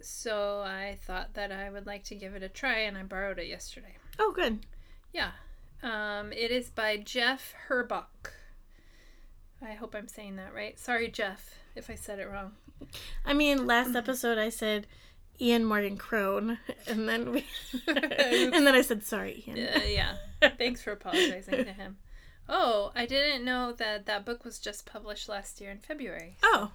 So 0.02 0.60
I 0.60 0.98
thought 1.06 1.34
that 1.34 1.52
I 1.52 1.70
would 1.70 1.86
like 1.86 2.04
to 2.04 2.14
give 2.14 2.34
it 2.34 2.42
a 2.42 2.48
try, 2.48 2.78
and 2.80 2.96
I 2.96 3.02
borrowed 3.02 3.38
it 3.38 3.46
yesterday. 3.46 3.96
Oh, 4.18 4.32
good. 4.32 4.60
Yeah. 5.12 5.30
Um, 5.82 6.32
it 6.32 6.50
is 6.50 6.70
by 6.70 6.96
Geoff 6.98 7.54
Herbach. 7.68 8.32
I 9.62 9.72
hope 9.72 9.94
I'm 9.94 10.08
saying 10.08 10.36
that 10.36 10.54
right. 10.54 10.78
Sorry, 10.78 11.08
Jeff, 11.08 11.54
if 11.74 11.90
I 11.90 11.94
said 11.94 12.18
it 12.18 12.28
wrong. 12.30 12.52
I 13.24 13.34
mean, 13.34 13.66
last 13.66 13.94
episode 13.96 14.38
I 14.38 14.48
said 14.48 14.86
Ian 15.40 15.64
Morgan 15.64 15.96
Cron, 15.96 16.58
and 16.86 17.08
then 17.08 17.32
we, 17.32 17.46
and 17.86 18.52
then 18.66 18.74
I 18.74 18.82
said 18.82 19.04
sorry, 19.04 19.44
Ian. 19.46 19.58
Uh, 19.58 19.80
yeah. 19.86 20.14
Thanks 20.58 20.82
for 20.82 20.92
apologizing 20.92 21.64
to 21.64 21.72
him. 21.72 21.98
Oh, 22.48 22.90
I 22.96 23.06
didn't 23.06 23.44
know 23.44 23.72
that 23.72 24.06
that 24.06 24.24
book 24.26 24.44
was 24.44 24.58
just 24.58 24.84
published 24.86 25.28
last 25.28 25.60
year 25.60 25.70
in 25.70 25.78
February. 25.78 26.36
Oh, 26.42 26.70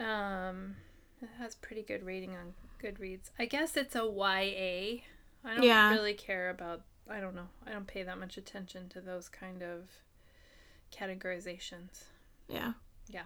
Um, 0.00 0.76
it 1.22 1.28
has 1.38 1.54
pretty 1.56 1.82
good 1.82 2.04
rating 2.04 2.36
on 2.36 2.54
Goodreads. 2.82 3.30
I 3.38 3.46
guess 3.46 3.76
it's 3.76 3.94
a 3.96 4.04
YA. 4.04 5.02
I 5.44 5.54
don't 5.54 5.62
Yeah. 5.62 5.90
really 5.92 6.14
care 6.14 6.50
about. 6.50 6.82
I 7.10 7.20
don't 7.20 7.34
know. 7.34 7.48
I 7.66 7.72
don't 7.72 7.86
pay 7.86 8.02
that 8.02 8.18
much 8.18 8.36
attention 8.36 8.88
to 8.90 9.00
those 9.00 9.28
kind 9.28 9.62
of 9.62 9.88
categorizations. 10.92 12.04
yeah. 12.48 12.72
Yeah. 13.08 13.24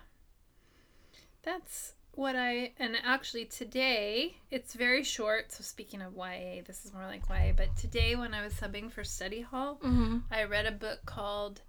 That's 1.42 1.94
what 2.14 2.36
I 2.36 2.72
and 2.78 2.94
actually 3.04 3.46
today 3.46 4.36
it's 4.50 4.74
very 4.74 5.02
short. 5.02 5.50
So 5.52 5.62
speaking 5.64 6.02
of 6.02 6.14
YA, 6.14 6.62
this 6.64 6.84
is 6.84 6.92
more 6.92 7.06
like 7.06 7.28
YA. 7.28 7.52
But 7.56 7.74
today 7.76 8.14
when 8.16 8.34
I 8.34 8.44
was 8.44 8.52
subbing 8.54 8.90
for 8.92 9.02
study 9.02 9.40
hall, 9.40 9.78
Mm-hmm. 9.82 10.18
I 10.30 10.44
read 10.44 10.66
a 10.66 10.72
book 10.72 11.00
called 11.06 11.62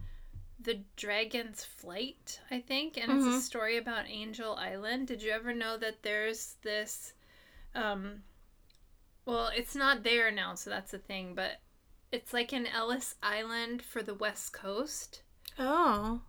The 0.64 0.84
Dragon's 0.96 1.64
Flight, 1.64 2.40
I 2.50 2.60
think, 2.60 2.98
and 2.98 3.12
it's 3.12 3.26
Mhm. 3.26 3.38
a 3.38 3.42
story 3.42 3.78
about 3.78 4.08
Angel 4.10 4.56
Island. 4.56 5.08
Did 5.08 5.22
you 5.22 5.32
ever 5.32 5.54
know 5.54 5.78
that 5.78 6.02
there's 6.04 6.56
this 6.64 7.14
um 7.76 8.24
well, 9.26 9.48
it's 9.48 9.76
not 9.76 10.04
there 10.04 10.32
now, 10.32 10.56
so 10.56 10.70
that's 10.70 10.92
the 10.92 11.00
thing, 11.00 11.36
but 11.36 11.62
it's 12.12 12.34
like 12.34 12.52
an 12.54 12.68
Ellis 12.68 13.16
Island 13.24 13.82
for 13.84 14.04
the 14.04 14.14
West 14.14 14.54
Coast. 14.54 15.22
Oh. 15.58 16.22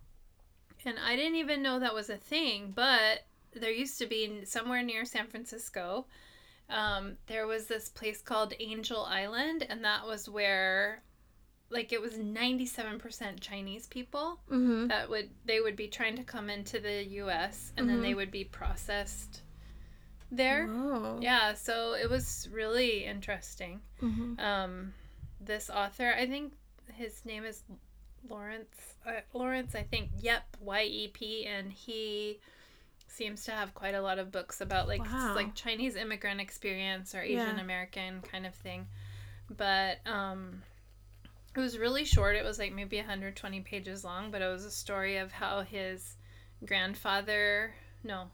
And 0.85 0.99
I 0.99 1.15
didn't 1.15 1.35
even 1.35 1.61
know 1.61 1.79
that 1.79 1.93
was 1.93 2.09
a 2.09 2.17
thing, 2.17 2.71
but 2.71 3.25
there 3.51 3.71
used 3.71 3.97
to 3.99 4.05
be 4.05 4.45
somewhere 4.45 4.81
near 4.83 5.03
San 5.05 5.27
Francisco. 5.27 6.05
Um, 6.69 7.17
there 7.27 7.47
was 7.47 7.67
this 7.67 7.89
place 7.89 8.21
called 8.21 8.53
Angel 8.59 9.03
Island, 9.03 9.63
and 9.63 9.83
that 9.83 10.05
was 10.05 10.29
where, 10.29 11.03
like, 11.69 11.91
it 11.91 12.01
was 12.01 12.17
ninety-seven 12.17 12.99
percent 12.99 13.41
Chinese 13.41 13.87
people 13.87 14.39
Mm-hmm. 14.51 14.87
that 14.87 15.09
would 15.09 15.29
they 15.45 15.59
would 15.59 15.75
be 15.75 15.87
trying 15.87 16.15
to 16.17 16.23
come 16.23 16.49
into 16.49 16.79
the 16.79 17.03
U.S. 17.23 17.73
and 17.77 17.89
then 17.89 17.99
Mhm. 17.99 18.01
they 18.03 18.13
would 18.13 18.31
be 18.31 18.43
processed 18.43 19.41
there. 20.31 20.67
Oh. 20.69 21.17
Yeah, 21.21 21.53
so 21.53 21.93
it 21.93 22.09
was 22.09 22.47
really 22.51 23.05
interesting 23.05 23.81
Mm-hmm. 24.01 24.39
um, 24.39 24.93
this 25.41 25.69
author. 25.69 26.13
I 26.17 26.25
think 26.27 26.53
his 26.93 27.23
name 27.25 27.45
is 27.45 27.63
Laurence. 28.29 28.95
Uh, 29.05 29.21
Laurence, 29.33 29.75
I 29.75 29.83
think. 29.83 30.09
Yep, 30.19 30.57
Y 30.61 30.83
E 30.83 31.07
P, 31.09 31.45
and 31.45 31.71
he 31.71 32.39
seems 33.07 33.45
to 33.45 33.51
have 33.51 33.73
quite 33.73 33.93
a 33.95 34.01
lot 34.01 34.19
of 34.19 34.31
books 34.31 34.61
about 34.61 34.87
like 34.87 35.01
Wow. 35.01 35.33
like 35.35 35.55
Chinese 35.55 35.95
immigrant 35.95 36.41
experience 36.41 37.15
or 37.15 37.21
Asian 37.21 37.59
American 37.59 38.21
kind 38.21 38.45
of 38.45 38.53
thing. 38.55 38.87
But 39.55 39.99
um, 40.07 40.63
it 41.55 41.59
was 41.59 41.77
really 41.77 42.05
short. 42.05 42.35
It 42.35 42.43
was 42.43 42.59
like 42.59 42.73
maybe 42.73 42.97
120 42.97 43.61
pages 43.61 44.03
long, 44.03 44.31
but 44.31 44.41
it 44.41 44.47
was 44.51 44.65
a 44.65 44.71
story 44.71 45.17
of 45.17 45.31
how 45.31 45.61
his 45.61 46.15
grandfather, 46.65 47.73
no, 48.03 48.29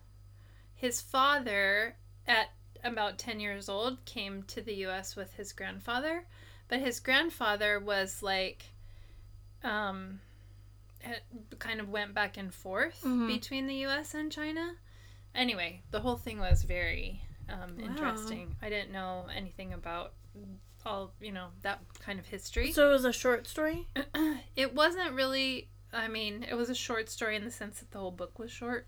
his 0.73 1.01
father 1.01 1.95
at 2.27 2.49
about 2.83 3.19
10 3.19 3.39
years 3.39 3.69
old 3.69 4.03
came 4.05 4.43
to 4.43 4.61
the 4.61 4.73
US 4.85 5.15
with 5.15 5.33
his 5.35 5.53
grandfather, 5.53 6.25
but 6.67 6.79
his 6.79 6.99
grandfather 6.99 7.79
was 7.79 8.23
like 8.23 8.65
um 9.63 10.19
it 11.01 11.23
kind 11.59 11.79
of 11.79 11.89
went 11.89 12.13
back 12.13 12.37
and 12.37 12.53
forth 12.53 13.01
Mhm. 13.03 13.27
between 13.27 13.67
the 13.67 13.75
US 13.85 14.13
and 14.13 14.31
China. 14.31 14.75
Anyway, 15.33 15.81
the 15.91 16.01
whole 16.01 16.17
thing 16.17 16.39
was 16.39 16.63
very 16.63 17.21
um, 17.49 17.77
Wow. 17.77 17.85
interesting. 17.85 18.55
I 18.61 18.69
didn't 18.69 18.91
know 18.91 19.25
anything 19.35 19.73
about 19.73 20.13
all, 20.85 21.13
you 21.21 21.31
know, 21.31 21.47
that 21.61 21.79
kind 21.99 22.19
of 22.19 22.25
history. 22.27 22.71
So 22.71 22.89
it 22.89 22.93
was 22.93 23.05
a 23.05 23.13
short 23.13 23.47
story. 23.47 23.87
it 24.55 24.73
wasn't 24.75 25.13
really 25.13 25.69
i 25.93 26.07
mean 26.07 26.45
it 26.49 26.53
was 26.55 26.69
a 26.69 26.73
short 26.75 27.09
story 27.09 27.35
in 27.35 27.43
the 27.43 27.51
sense 27.51 27.79
that 27.79 27.91
the 27.91 27.99
whole 27.99 28.11
book 28.11 28.39
was 28.39 28.49
short 28.49 28.87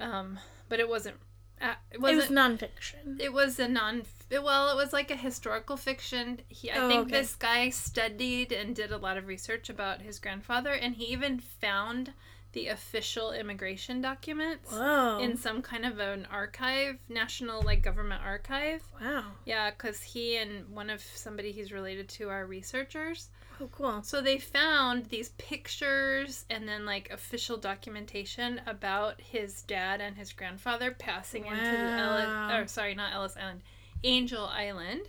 um 0.00 0.38
but 0.68 0.80
it 0.80 0.88
wasn't 0.88 1.16
uh, 1.60 1.74
it 1.92 1.96
It 1.96 2.00
wasn't 2.00 2.30
was 2.30 2.38
nonfiction. 2.38 3.20
it 3.20 3.32
was 3.32 3.58
a 3.60 3.68
non 3.68 4.02
it- 4.30 4.42
well 4.42 4.70
it 4.70 4.76
was 4.76 4.92
like 4.92 5.10
a 5.10 5.16
historical 5.16 5.76
fiction 5.76 6.40
he 6.48 6.70
i 6.72 6.78
Oh, 6.78 6.88
think 6.88 7.02
okay. 7.06 7.20
this 7.20 7.36
guy 7.36 7.70
studied 7.70 8.50
and 8.52 8.74
did 8.74 8.90
a 8.90 8.96
lot 8.98 9.16
of 9.16 9.26
research 9.28 9.68
about 9.70 10.02
his 10.02 10.18
grandfather 10.18 10.72
and 10.72 10.96
he 10.96 11.04
even 11.06 11.38
found 11.38 12.12
the 12.52 12.68
official 12.68 13.32
immigration 13.32 14.00
documents 14.00 14.70
Whoa. 14.70 15.18
in 15.20 15.36
some 15.36 15.62
kind 15.62 15.84
of 15.86 15.98
an 15.98 16.26
archive 16.30 16.98
national 17.08 17.62
like 17.62 17.82
government 17.82 18.22
archive 18.24 18.82
wow. 19.00 19.24
yeah 19.44 19.70
because 19.70 20.02
he 20.02 20.36
and 20.36 20.68
one 20.68 20.90
of 20.90 21.00
somebody 21.00 21.52
he's 21.52 21.72
related 21.72 22.08
to 22.10 22.28
are 22.28 22.46
researchers 22.46 23.28
Oh, 23.60 23.68
cool. 23.70 24.02
so 24.02 24.20
they 24.20 24.38
found 24.38 25.06
these 25.06 25.28
pictures 25.30 26.44
and 26.50 26.68
then 26.68 26.84
like 26.84 27.10
official 27.12 27.56
documentation 27.56 28.60
about 28.66 29.20
his 29.20 29.62
dad 29.62 30.00
and 30.00 30.16
his 30.16 30.32
grandfather 30.32 30.90
passing 30.90 31.46
into 31.46 31.60
the 31.60 31.78
Ellis, 31.78 32.52
or 32.52 32.66
sorry, 32.66 32.94
not 32.94 33.12
Ellis 33.12 33.36
Island, 33.36 33.60
Angel 34.02 34.46
Island. 34.46 35.02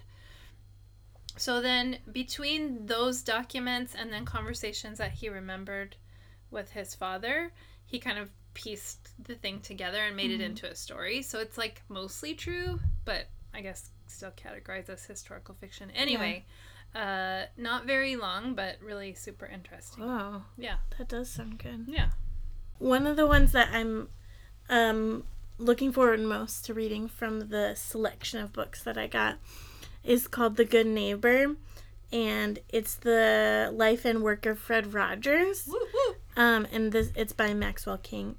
So 1.36 1.62
then 1.62 1.98
between 2.12 2.86
those 2.86 3.24
documents 3.24 3.96
and 3.96 4.14
then 4.14 4.26
conversations 4.26 5.00
that 5.00 5.14
he 5.14 5.30
remembered 5.30 5.96
with 6.54 6.72
his 6.72 6.96
father, 6.96 7.52
he 7.86 8.00
kind 8.00 8.18
of 8.18 8.30
pieced 8.54 9.10
the 9.24 9.36
thing 9.36 9.60
together 9.60 9.98
and 10.04 10.16
made 10.16 10.32
it 10.32 10.40
Mhm. 10.40 10.46
into 10.46 10.70
a 10.70 10.76
story. 10.76 11.22
So 11.24 11.40
it's 11.40 11.58
like 11.58 11.82
mostly 11.90 12.34
true, 12.36 12.80
but 13.04 13.28
I 13.54 13.62
guess 13.62 13.90
still 14.08 14.32
categorized 14.32 14.90
as 14.90 15.04
historical 15.06 15.56
fiction. 15.56 15.90
Anyway, 15.92 16.46
uh, 16.94 17.46
not 17.58 17.86
very 17.86 18.16
long, 18.16 18.54
but 18.54 18.80
really 18.82 19.14
super 19.16 19.48
interesting. 19.48 20.06
Wow. 20.06 20.46
Yeah. 20.58 20.78
That 20.98 21.10
does 21.10 21.30
sound 21.30 21.58
good. 21.58 21.86
Yeah. 21.88 22.12
One 22.78 23.08
of 23.08 23.16
the 23.18 23.26
ones 23.28 23.52
that 23.54 23.70
I'm 23.74 24.10
um, 24.70 25.26
looking 25.58 25.92
forward 25.92 26.20
most 26.22 26.66
to 26.66 26.74
reading 26.74 27.08
from 27.08 27.50
the 27.50 27.74
selection 27.76 28.40
of 28.40 28.54
books 28.54 28.84
that 28.84 28.98
I 28.98 29.08
got 29.08 29.40
is 30.04 30.28
called 30.28 30.56
The 30.58 30.66
Good 30.66 30.88
Neighbor. 30.88 31.56
And 32.12 32.60
it's 32.70 32.94
the 32.96 33.72
life 33.74 34.06
and 34.06 34.22
work 34.22 34.46
of 34.46 34.60
Fred 34.60 34.94
Rogers. 34.94 35.66
Woo 35.68 35.80
woo. 35.94 36.16
Um, 36.36 36.68
and 36.72 36.92
this 36.92 37.12
it's 37.16 37.34
by 37.34 37.54
Maxwell 37.54 37.98
King. 37.98 38.36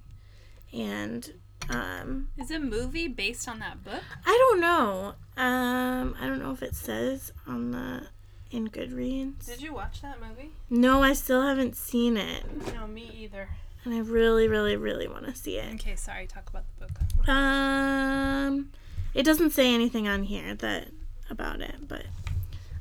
And 0.73 1.33
um, 1.71 2.29
Is 2.37 2.51
a 2.51 2.59
movie 2.59 3.09
based 3.09 3.49
on 3.49 3.61
that 3.61 3.85
book? 3.85 4.03
I 4.27 4.49
don't 4.51 4.61
know. 4.61 5.15
Um, 5.37 6.17
I 6.21 6.27
don't 6.27 6.41
know 6.41 6.53
if 6.53 6.63
it 6.63 6.75
says 6.75 7.33
on 7.47 7.71
the 7.71 8.07
in 8.51 8.69
Goodreads. 8.69 9.47
Did 9.47 9.63
you 9.63 9.73
watch 9.75 10.03
that 10.03 10.19
movie? 10.21 10.51
No, 10.71 11.03
I 11.03 11.13
still 11.13 11.43
haven't 11.43 11.77
seen 11.77 12.17
it, 12.17 12.45
No, 12.75 12.87
me 12.87 13.11
either. 13.17 13.49
and 13.85 13.95
I 13.95 13.99
really, 13.99 14.47
really, 14.49 14.77
really 14.77 15.09
want 15.09 15.27
to 15.27 15.35
see 15.35 15.57
it. 15.59 15.75
Okay, 15.75 15.97
sorry. 15.97 16.27
Talk 16.27 16.51
about 16.51 16.65
the 16.79 16.87
book. 16.87 17.29
Um, 17.29 18.71
it 19.13 19.25
doesn't 19.25 19.51
say 19.51 19.73
anything 19.75 20.07
on 20.09 20.25
here 20.25 20.55
that 20.57 20.89
about 21.31 21.61
it, 21.61 21.89
but 21.89 22.05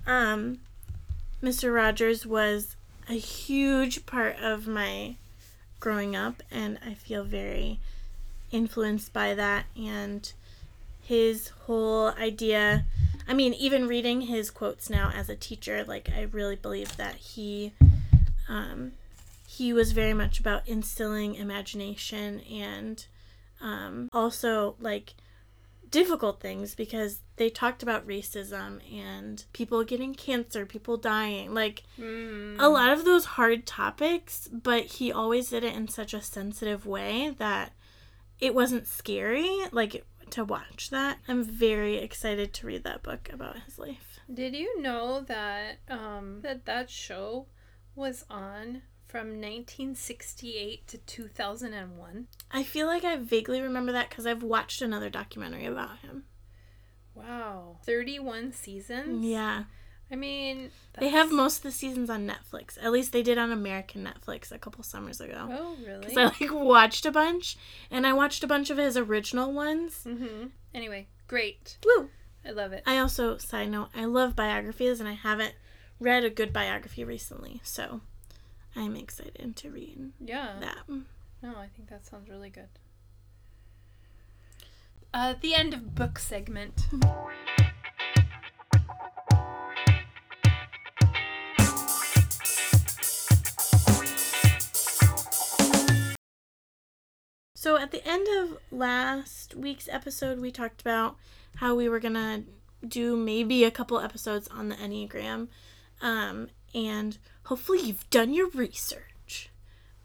um, 0.06 0.60
Mr. 1.42 1.74
Rogers 1.74 2.26
was 2.26 2.76
a 3.10 3.14
huge 3.14 4.06
part 4.06 4.38
of 4.38 4.68
my 4.68 5.16
growing 5.80 6.16
up, 6.16 6.42
and 6.52 6.80
I 6.86 6.94
feel 6.94 7.24
very 7.24 7.80
influenced 8.52 9.12
by 9.12 9.34
that 9.34 9.66
and 9.76 10.32
his 11.02 11.50
whole 11.66 12.08
idea. 12.10 12.86
I 13.28 13.34
mean, 13.34 13.54
even 13.54 13.88
reading 13.88 14.22
his 14.22 14.50
quotes 14.50 14.90
now 14.90 15.12
as 15.14 15.30
a 15.30 15.36
teacher, 15.36 15.84
like 15.84 16.10
I 16.16 16.24
really 16.24 16.56
believe 16.56 16.96
that 16.98 17.16
he 17.16 17.74
um, 18.48 18.94
he 19.48 19.74
was 19.74 19.92
very 19.92 20.14
much 20.14 20.40
about 20.40 20.68
instilling 20.68 21.36
imagination 21.36 22.42
and 22.42 23.06
um, 23.62 24.10
also 24.12 24.76
like 24.80 25.14
difficult 25.94 26.40
things 26.42 26.74
because 26.74 27.22
they 27.36 27.50
talked 27.52 27.84
about 27.84 28.08
racism 28.08 28.80
and 28.92 29.46
people 29.54 29.84
getting 29.84 30.16
cancer, 30.16 30.66
people 30.66 30.98
dying, 30.98 31.54
like 31.54 31.84
Mm. 32.00 32.56
a 32.60 32.68
lot 32.68 32.90
of 32.92 33.06
those 33.06 33.26
hard 33.38 33.68
topics, 33.68 34.50
but 34.52 34.84
he 34.98 35.12
always 35.12 35.50
did 35.52 35.64
it 35.64 35.76
in 35.76 35.88
such 35.88 36.14
a 36.16 36.22
sensitive 36.22 36.86
way 36.88 37.36
that 37.38 37.74
it 38.40 38.56
wasn't 38.56 38.88
scary 38.88 39.48
like 39.72 40.04
to 40.32 40.44
watch 40.44 40.90
that. 40.90 41.20
I'm 41.28 41.44
very 41.44 41.98
excited 41.98 42.54
to 42.56 42.66
read 42.68 42.84
that 42.86 43.04
book 43.04 43.30
about 43.32 43.60
his 43.60 43.78
life. 43.78 44.20
Did 44.34 44.56
you 44.56 44.82
know 44.82 45.22
that 45.22 45.78
um 45.90 46.42
that 46.42 46.66
that 46.66 46.90
show 46.90 47.46
was 47.96 48.26
on 48.32 48.82
from 49.14 49.40
1968 49.40 50.88
to 50.88 50.98
2001. 50.98 52.28
I 52.50 52.64
feel 52.64 52.88
like 52.88 53.04
I 53.04 53.16
vaguely 53.18 53.62
remember 53.62 53.92
that 53.92 54.10
because 54.10 54.26
I've 54.26 54.42
watched 54.42 54.82
another 54.82 55.12
documentary 55.12 55.68
about 55.68 56.00
him. 56.00 56.24
Wow. 57.14 57.78
31 57.86 58.54
seasons? 58.54 59.24
Yeah. 59.24 59.66
I 60.12 60.16
mean, 60.16 60.72
They 60.98 61.10
have 61.10 61.32
most 61.32 61.58
of 61.58 61.64
the 61.64 61.72
seasons 61.72 62.10
on 62.10 62.28
Netflix. 62.28 62.80
At 62.82 62.92
least 62.92 63.12
they 63.12 63.22
did 63.22 63.38
on 63.38 63.52
American 63.52 64.04
Netflix 64.04 64.52
a 64.52 64.58
couple 64.58 64.84
summers 64.84 65.22
ago. 65.22 65.48
Oh, 65.48 65.78
really? 65.86 66.00
Because 66.00 66.18
I 66.18 66.24
like 66.24 66.52
watched 66.52 67.06
a 67.06 67.12
bunch, 67.12 67.56
and 67.92 68.08
I 68.08 68.14
watched 68.14 68.44
a 68.44 68.48
bunch 68.48 68.72
of 68.72 68.80
his 68.80 68.98
original 68.98 69.54
ones. 69.54 70.06
mm-hmm. 70.08 70.48
Anyway, 70.74 71.06
great. 71.28 71.78
Woo! 71.86 72.10
I 72.44 72.50
love 72.50 72.74
it. 72.74 72.82
I 72.88 72.98
also, 72.98 73.38
side 73.38 73.70
note, 73.70 73.90
I 73.96 74.06
love 74.06 74.36
biographies, 74.36 75.00
and 75.00 75.08
I 75.08 75.14
haven't 75.14 75.54
read 76.00 76.24
a 76.24 76.32
good 76.32 76.52
biography 76.52 77.04
recently, 77.04 77.62
so 77.64 78.02
I'm 78.76 78.96
excited 78.96 79.56
to 79.56 79.70
read 79.70 80.12
yeah. 80.20 80.56
that. 80.60 80.88
No, 80.88 81.56
I 81.58 81.68
think 81.76 81.90
that 81.90 82.06
sounds 82.06 82.30
really 82.30 82.50
good. 82.50 82.70
Uh, 85.14 85.36
the 85.40 85.54
end 85.54 85.74
of 85.74 85.94
book 85.94 86.18
segment. 86.18 86.88
So 97.56 97.78
at 97.78 97.92
the 97.92 98.06
end 98.06 98.28
of 98.42 98.58
last 98.72 99.56
week's 99.56 99.88
episode, 99.88 100.40
we 100.40 100.52
talked 100.52 100.82
about 100.82 101.16
how 101.56 101.76
we 101.76 101.88
were 101.88 102.02
gonna 102.02 102.44
do 102.86 103.16
maybe 103.16 103.64
a 103.64 103.72
couple 103.72 104.00
episodes 104.00 104.50
on 104.50 104.68
the 104.68 104.76
Enneagram, 104.76 105.48
um, 106.02 106.50
and 106.74 107.18
hopefully 107.46 107.82
you've 107.82 108.10
done 108.10 108.34
your 108.34 108.50
research, 108.50 109.50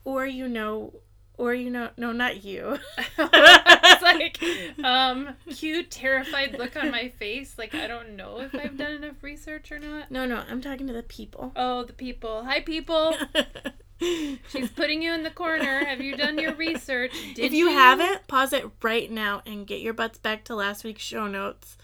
or 0.05 0.27
you 0.27 0.49
know, 0.49 1.01
or 1.39 1.55
you 1.55 1.71
know, 1.71 1.91
no, 1.97 2.13
not 2.13 2.45
you. 2.45 2.79
it's 3.19 4.03
like, 4.03 4.43
um, 4.85 5.37
cute, 5.49 5.91
terrified 5.91 6.59
look 6.59 6.77
on 6.77 6.91
my 6.91 7.09
face. 7.09 7.57
Like, 7.57 7.75
I 7.75 7.87
don't 7.87 8.17
know 8.17 8.41
if 8.41 8.55
I've 8.55 8.77
done 8.77 8.93
enough 8.93 9.23
research 9.23 9.71
or 9.71 9.79
not. 9.79 10.11
no, 10.11 10.27
no, 10.27 10.43
I'm 10.49 10.61
talking 10.61 10.87
to 10.89 10.93
the 10.93 11.03
people. 11.03 11.53
Oh, 11.57 11.85
the 11.85 11.93
people. 11.93 12.45
Hi, 12.45 12.61
people. 12.61 13.15
She's 14.01 14.71
putting 14.77 15.03
you 15.03 15.13
in 15.13 15.23
the 15.23 15.31
corner. 15.31 15.85
Have 15.85 16.01
you 16.01 16.17
done 16.17 16.39
your 16.39 16.55
research? 16.55 17.13
Did 17.35 17.47
if 17.47 17.53
you, 17.53 17.71
haven't, 17.71 18.27
pause 18.29 18.53
it 18.53 18.65
right 18.83 19.11
now 19.11 19.43
and 19.45 19.67
get 19.67 19.81
your 19.81 19.93
butts 19.93 20.19
back 20.19 20.45
to 20.45 20.55
last 20.55 20.85
week's 20.85 21.03
show 21.03 21.27
notes 21.27 21.77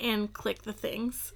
and 0.00 0.32
click 0.32 0.62
the 0.62 0.72
things. 0.72 1.32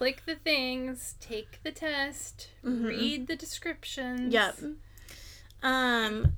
Click 0.00 0.22
the 0.24 0.34
things, 0.34 1.14
take 1.20 1.62
the 1.62 1.70
test, 1.70 2.48
Mhm. 2.64 2.86
read 2.86 3.26
the 3.26 3.36
descriptions. 3.36 4.32
Yep. 4.32 4.56
Um 5.62 6.32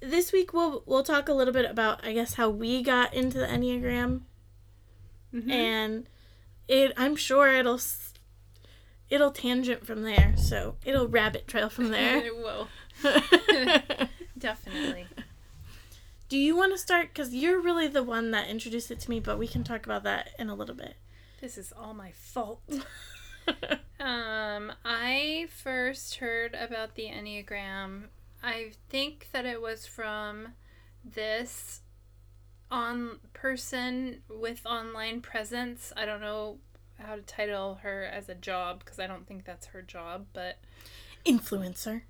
this 0.00 0.32
week 0.32 0.52
we'll 0.52 0.82
we'll 0.84 1.02
talk 1.02 1.30
a 1.30 1.32
little 1.32 1.54
bit 1.54 1.64
about 1.64 2.04
I 2.04 2.12
guess 2.12 2.34
how 2.34 2.50
we 2.50 2.82
got 2.82 3.14
into 3.14 3.38
the 3.38 3.46
Enneagram 3.46 4.20
Mhm. 5.32 5.50
and 5.50 6.08
it 6.68 6.92
I'm 6.98 7.16
sure 7.16 7.48
it'll 7.54 7.80
it'll 9.08 9.30
tangent 9.30 9.86
from 9.86 10.02
there. 10.02 10.34
So, 10.36 10.76
it'll 10.84 11.08
rabbit 11.08 11.48
trail 11.48 11.70
from 11.70 11.88
there. 11.88 12.16
it 12.26 12.36
will. 12.36 12.68
Definitely. 14.38 15.06
Do 16.28 16.36
you 16.36 16.54
want 16.54 16.72
to 16.72 16.78
start 16.78 17.14
cuz 17.14 17.32
you're 17.32 17.60
really 17.60 17.88
the 17.88 18.02
one 18.02 18.30
that 18.32 18.50
introduced 18.50 18.90
it 18.90 19.00
to 19.00 19.08
me, 19.10 19.20
but 19.20 19.38
we 19.38 19.48
can 19.48 19.64
talk 19.64 19.86
about 19.86 20.02
that 20.02 20.32
in 20.38 20.50
a 20.50 20.54
little 20.54 20.74
bit. 20.74 20.96
This 21.40 21.58
is 21.58 21.72
all 21.76 21.94
my 21.94 22.12
fault. 22.12 22.62
Um, 23.98 24.72
I 24.84 25.46
first 25.48 26.16
heard 26.16 26.54
about 26.54 26.94
the 26.96 27.06
Enneagram. 27.06 28.04
I 28.42 28.72
think 28.88 29.28
that 29.32 29.46
it 29.46 29.62
was 29.62 29.86
from 29.86 30.48
this 31.04 31.80
on 32.70 33.18
person 33.32 34.18
with 34.28 34.66
online 34.66 35.22
presence. 35.22 35.92
I 35.96 36.04
don't 36.04 36.20
know 36.20 36.58
how 36.98 37.16
to 37.16 37.22
title 37.22 37.76
her 37.82 38.04
as 38.04 38.28
a 38.28 38.34
job 38.34 38.80
because 38.84 38.98
I 38.98 39.06
don't 39.06 39.26
think 39.26 39.44
that's 39.44 39.66
her 39.68 39.82
job, 39.82 40.26
but 40.32 40.58
Influencer 41.24 42.02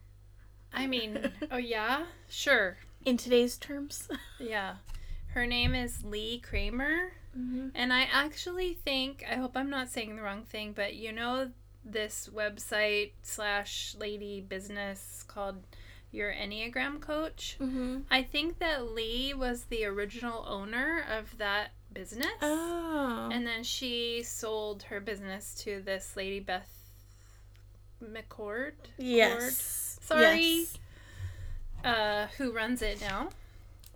I 0.75 0.87
mean, 0.87 1.33
oh 1.51 1.57
yeah, 1.57 2.07
sure. 2.29 2.79
in 3.05 3.17
today's 3.17 3.57
terms. 3.57 4.09
Yeah. 4.39 4.77
Her 5.29 5.47
name 5.47 5.75
is 5.75 6.05
Leigh 6.05 6.39
Kramer. 6.39 7.13
Mm-hmm. 7.39 7.69
And 7.75 7.93
I 7.93 8.09
actually 8.13 8.75
think, 8.75 9.25
I 9.31 9.35
hope 9.35 9.57
I'm 9.57 9.71
not 9.71 9.89
saying 9.91 10.17
the 10.17 10.23
wrong 10.23 10.43
thing, 10.45 10.73
but 10.73 10.95
you 10.95 11.13
know 11.13 11.51
this 11.85 12.29
website 12.35 13.13
slash 13.23 13.95
lady 13.99 14.41
business 14.41 15.25
called 15.29 15.57
Your 16.11 16.33
Enneagram 16.33 17.01
Coach? 17.01 17.57
Mm-hmm. 17.61 18.01
I 18.11 18.23
think 18.23 18.59
that 18.59 18.91
Leigh 18.93 19.35
was 19.35 19.65
the 19.65 19.85
original 19.85 20.45
owner 20.49 21.05
of 21.11 21.37
that 21.39 21.73
business. 21.93 22.27
Oh. 22.43 23.29
And 23.33 23.47
then 23.47 23.63
she 23.63 24.23
sold 24.23 24.85
her 24.85 25.01
business 25.01 25.55
to 25.65 25.81
this 25.83 26.17
lady, 26.17 26.41
Beth 26.41 26.71
McCord. 28.03 28.73
yes. 28.99 29.99
Sorry. 30.03 30.41
Yes. 30.41 30.79
uh, 31.85 32.27
who 32.39 32.53
runs 32.53 32.83
it 32.83 33.01
now. 33.01 33.31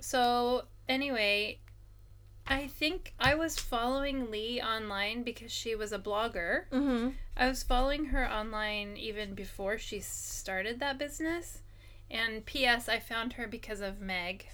So, 0.00 0.64
anyway, 0.88 1.58
I 2.50 2.66
think 2.66 3.14
I 3.20 3.36
was 3.36 3.60
following 3.60 4.28
Leigh 4.28 4.60
online 4.60 5.22
because 5.22 5.52
she 5.52 5.76
was 5.76 5.92
a 5.92 6.00
blogger. 6.00 6.64
Mm-hmm. 6.72 7.10
I 7.36 7.48
was 7.48 7.62
following 7.62 8.06
her 8.06 8.28
online 8.28 8.96
even 8.96 9.34
before 9.34 9.78
she 9.78 10.00
started 10.00 10.80
that 10.80 10.98
business. 10.98 11.60
And 12.10 12.44
P.S., 12.44 12.88
I 12.88 12.98
found 12.98 13.34
her 13.34 13.46
because 13.46 13.80
of 13.80 14.00
Meg. 14.00 14.48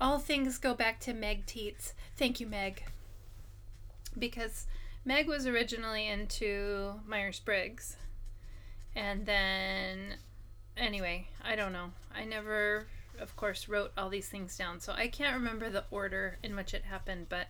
All 0.00 0.18
things 0.18 0.56
go 0.56 0.72
back 0.72 1.00
to 1.00 1.12
Meg 1.12 1.44
Teets. 1.44 1.92
Thank 2.16 2.40
you, 2.40 2.46
Meg. 2.46 2.84
Because 4.18 4.66
Meg 5.04 5.28
was 5.28 5.46
originally 5.46 6.08
into 6.08 6.94
Myers 7.06 7.40
Briggs. 7.40 7.96
And 8.96 9.26
then, 9.26 10.14
anyway, 10.78 11.28
I 11.44 11.56
don't 11.56 11.74
know. 11.74 11.90
I 12.14 12.24
never, 12.24 12.86
of 13.20 13.36
course, 13.36 13.68
wrote 13.68 13.92
all 13.96 14.08
these 14.08 14.28
things 14.28 14.56
down. 14.56 14.80
So 14.80 14.92
I 14.92 15.08
can't 15.08 15.36
remember 15.36 15.70
the 15.70 15.84
order 15.90 16.38
in 16.42 16.56
which 16.56 16.74
it 16.74 16.84
happened. 16.84 17.26
But 17.28 17.48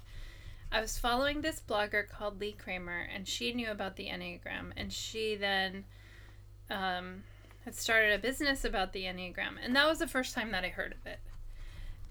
I 0.70 0.80
was 0.80 0.98
following 0.98 1.40
this 1.40 1.62
blogger 1.66 2.08
called 2.08 2.40
Leigh 2.40 2.52
Kramer, 2.52 3.08
and 3.14 3.26
she 3.26 3.52
knew 3.52 3.70
about 3.70 3.96
the 3.96 4.08
Enneagram. 4.08 4.72
And 4.76 4.92
she 4.92 5.36
then 5.36 5.84
um, 6.70 7.22
had 7.64 7.74
started 7.74 8.12
a 8.12 8.18
business 8.18 8.64
about 8.64 8.92
the 8.92 9.04
Enneagram. 9.04 9.56
And 9.62 9.74
that 9.76 9.88
was 9.88 9.98
the 9.98 10.06
first 10.06 10.34
time 10.34 10.50
that 10.52 10.64
I 10.64 10.68
heard 10.68 10.92
of 10.92 11.06
it. 11.06 11.20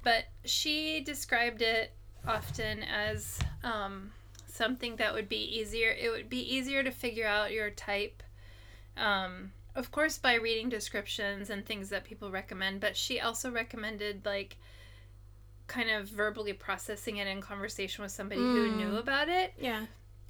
But 0.04 0.26
she 0.46 1.02
described 1.02 1.62
it 1.62 1.92
often 2.26 2.84
as 2.84 3.40
um, 3.64 4.12
something 4.48 4.96
that 4.98 5.14
would 5.14 5.30
be 5.30 5.60
easier. 5.60 5.90
It 5.90 6.10
would 6.12 6.30
be 6.30 6.56
easier 6.56 6.84
to 6.84 6.92
figure 6.92 7.28
out 7.28 7.52
your 7.52 7.70
type. 7.70 8.24
Um, 8.96 9.52
of 9.78 9.92
course, 9.92 10.18
by 10.18 10.34
reading 10.34 10.70
descriptions 10.70 11.52
and 11.52 11.64
things 11.66 11.90
that 11.90 12.04
people 12.04 12.32
recommend, 12.32 12.82
but 12.82 12.98
she 12.98 13.20
also 13.20 13.52
recommended 13.52 14.26
like 14.26 14.58
kind 15.68 15.90
of 15.90 16.08
verbally 16.08 16.54
processing 16.54 17.18
it 17.18 17.28
in 17.28 17.42
conversation 17.42 18.02
with 18.02 18.12
somebody 18.12 18.42
who 18.42 18.68
Mm. 18.68 18.76
knew 18.76 18.96
about 18.96 19.30
it. 19.30 19.54
Yeah. 19.60 19.86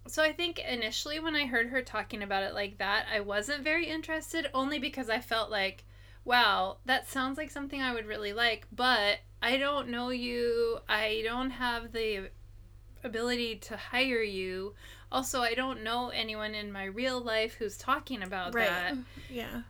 So 0.06 0.22
I 0.22 0.34
think 0.34 0.60
initially 0.60 1.20
when 1.20 1.36
I 1.36 1.46
heard 1.46 1.70
her 1.70 1.82
talking 1.82 2.24
about 2.24 2.44
it 2.44 2.54
like 2.54 2.78
that, 2.80 3.06
I 3.12 3.22
wasn't 3.22 3.64
very 3.64 3.88
interested 3.88 4.50
only 4.54 4.80
because 4.80 5.10
I 5.10 5.20
felt 5.20 5.50
like, 5.50 5.86
wow, 6.26 6.78
that 6.86 7.08
sounds 7.08 7.38
like 7.38 7.50
something 7.50 7.82
I 7.82 7.94
would 7.94 8.06
really 8.06 8.34
like, 8.34 8.68
but 8.72 9.20
I 9.42 9.58
don't 9.58 9.88
know 9.90 10.10
you. 10.10 10.80
I 10.90 11.22
don't 11.24 11.52
have 11.52 11.94
the 11.94 12.32
ability 13.04 13.58
to 13.58 13.78
hire 13.78 14.22
you. 14.22 14.74
Also, 15.12 15.42
I 15.42 15.54
don't 15.54 15.84
know 15.84 16.10
anyone 16.10 16.54
in 16.54 16.72
my 16.72 16.84
real 16.86 17.20
life 17.20 17.54
who's 17.56 17.78
talking 17.78 18.22
about 18.22 18.54
Right. 18.54 18.68
that. 18.68 18.96
Yeah. 19.30 19.62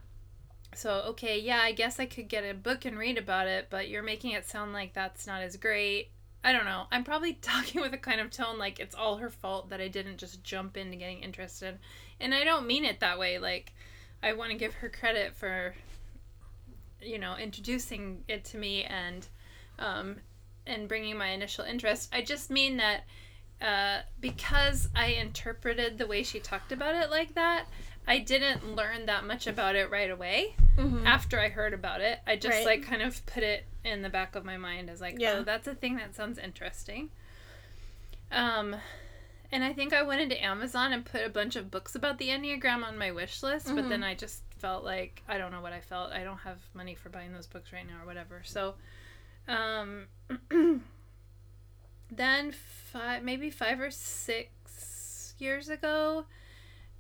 So, 0.73 1.04
okay, 1.10 1.39
yeah, 1.39 1.60
I 1.62 1.71
guess 1.71 2.00
I 2.00 2.06
could 2.06 2.28
get 2.28 2.43
a 2.43 2.54
book 2.54 2.86
and 2.86 2.97
read 2.97 3.17
about 3.17 3.47
it, 3.47 3.67
but 3.69 3.89
you're 3.89 4.04
making 4.04 4.32
it 4.32 4.47
sound 4.47 4.73
like 4.73 4.93
that's 4.93 5.26
not 5.26 5.41
as 5.41 5.58
great. 5.58 6.10
I 6.43 6.52
don't 6.54 6.65
know. 6.65 6.84
I'm 6.91 7.04
probably 7.04 7.34
talking 7.41 7.82
with 7.82 7.93
a 7.93 7.97
kind 7.97 8.21
of 8.21 8.32
tone 8.32 8.58
like 8.58 8.80
it's 8.80 8.95
all 8.95 9.17
her 9.17 9.30
fault 9.30 9.69
that 9.69 9.82
I 9.82 9.88
didn't 9.88 10.17
just 10.17 10.43
jump 10.43 10.78
into 10.78 10.97
getting 10.97 11.21
interested. 11.23 11.80
And 12.19 12.34
I 12.34 12.43
don't 12.43 12.67
mean 12.67 12.86
it 12.86 13.00
that 13.00 13.19
way. 13.19 13.38
Like, 13.39 13.73
I 14.23 14.34
want 14.34 14.52
to 14.52 14.58
give 14.58 14.73
her 14.76 14.89
credit 14.89 15.36
for, 15.36 15.76
you 17.02 17.19
know, 17.19 17.38
introducing 17.38 18.23
it 18.28 18.43
to 18.45 18.58
me 18.58 18.84
and, 18.84 19.28
um, 19.80 20.17
and 20.65 20.88
bringing 20.88 21.17
my 21.17 21.30
initial 21.30 21.63
interest. 21.63 22.10
I 22.13 22.21
just 22.21 22.50
mean 22.50 22.78
that 22.78 23.04
uh, 23.62 24.00
because 24.20 24.89
I 24.96 25.08
interpreted 25.08 25.98
the 25.98 26.08
way 26.08 26.24
she 26.24 26.39
talked 26.39 26.72
about 26.72 26.96
it 26.96 27.10
like 27.10 27.34
that, 27.36 27.65
I 28.08 28.20
didn't 28.20 28.76
learn 28.76 29.06
that 29.08 29.26
much 29.26 29.48
about 29.48 29.76
it 29.76 29.89
right 29.89 30.10
away. 30.10 30.56
Mm-hmm. 30.78 31.06
After 31.06 31.39
I 31.39 31.50
heard 31.50 31.74
about 31.74 32.02
it, 32.02 32.20
I 32.26 32.36
just 32.36 32.56
Right. 32.58 32.65
like 32.65 32.84
kind 32.84 33.02
of 33.02 33.26
put 33.26 33.43
it 33.43 33.65
in 33.84 34.02
the 34.02 34.10
back 34.10 34.36
of 34.36 34.46
my 34.46 34.58
mind 34.58 34.89
as 34.89 35.02
like, 35.02 35.20
Yeah. 35.20 35.38
oh, 35.39 35.43
that's 35.43 35.67
a 35.67 35.76
thing 35.76 35.96
that 35.98 36.15
sounds 36.15 36.38
interesting. 36.38 37.10
Um, 38.32 38.76
and 39.52 39.63
I 39.63 39.74
think 39.74 39.93
I 39.93 40.04
went 40.04 40.22
into 40.22 40.41
Amazon 40.43 40.93
and 40.93 41.06
put 41.06 41.26
a 41.26 41.30
bunch 41.30 41.56
of 41.56 41.72
books 41.72 41.96
about 41.96 42.17
the 42.17 42.30
Enneagram 42.30 42.84
on 42.84 42.98
my 42.98 43.12
wish 43.12 43.41
list, 43.43 43.67
but 43.74 43.86
Mhm. 43.86 43.89
then 43.89 44.04
I 44.04 44.13
just 44.13 44.43
felt 44.58 44.84
like 44.84 45.22
I 45.28 45.38
don't 45.38 45.52
know 45.52 45.62
what 45.62 45.74
I 45.74 45.80
felt. 45.82 46.12
I 46.12 46.24
don't 46.24 46.39
have 46.39 46.60
money 46.74 46.96
for 46.96 47.10
buying 47.10 47.34
those 47.34 47.48
books 47.48 47.72
right 47.74 47.86
now 47.88 48.02
or 48.02 48.06
whatever. 48.06 48.41
So, 48.43 48.76
um, 49.48 50.08
then 52.10 52.52
five, 52.52 53.24
maybe 53.24 53.50
five 53.50 53.80
or 53.80 53.91
six 53.91 55.36
years 55.39 55.70
ago, 55.70 56.26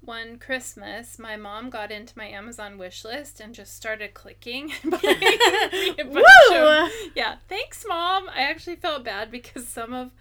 one 0.01 0.37
Christmas, 0.37 1.17
my 1.17 1.35
mom 1.35 1.69
got 1.69 1.91
into 1.91 2.17
my 2.17 2.27
Amazon 2.27 2.77
wish 2.77 3.03
list 3.03 3.39
and 3.39 3.53
just 3.53 3.75
started 3.75 4.13
clicking. 4.13 4.71
buying 4.83 5.19
me 5.71 5.89
a 5.99 6.03
bunch 6.03 6.25
Woo! 6.49 7.09
yeah, 7.15 7.37
thanks, 7.47 7.85
mom. 7.87 8.29
I 8.29 8.41
actually 8.41 8.75
felt 8.75 9.03
bad 9.03 9.31
because 9.31 9.67
some 9.67 9.93
of 9.93 10.11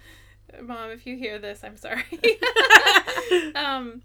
mom, 0.62 0.90
if 0.90 1.06
you 1.06 1.16
hear 1.16 1.38
this, 1.38 1.62
I'm 1.62 1.76
sorry. 1.76 2.04
um, 3.54 4.02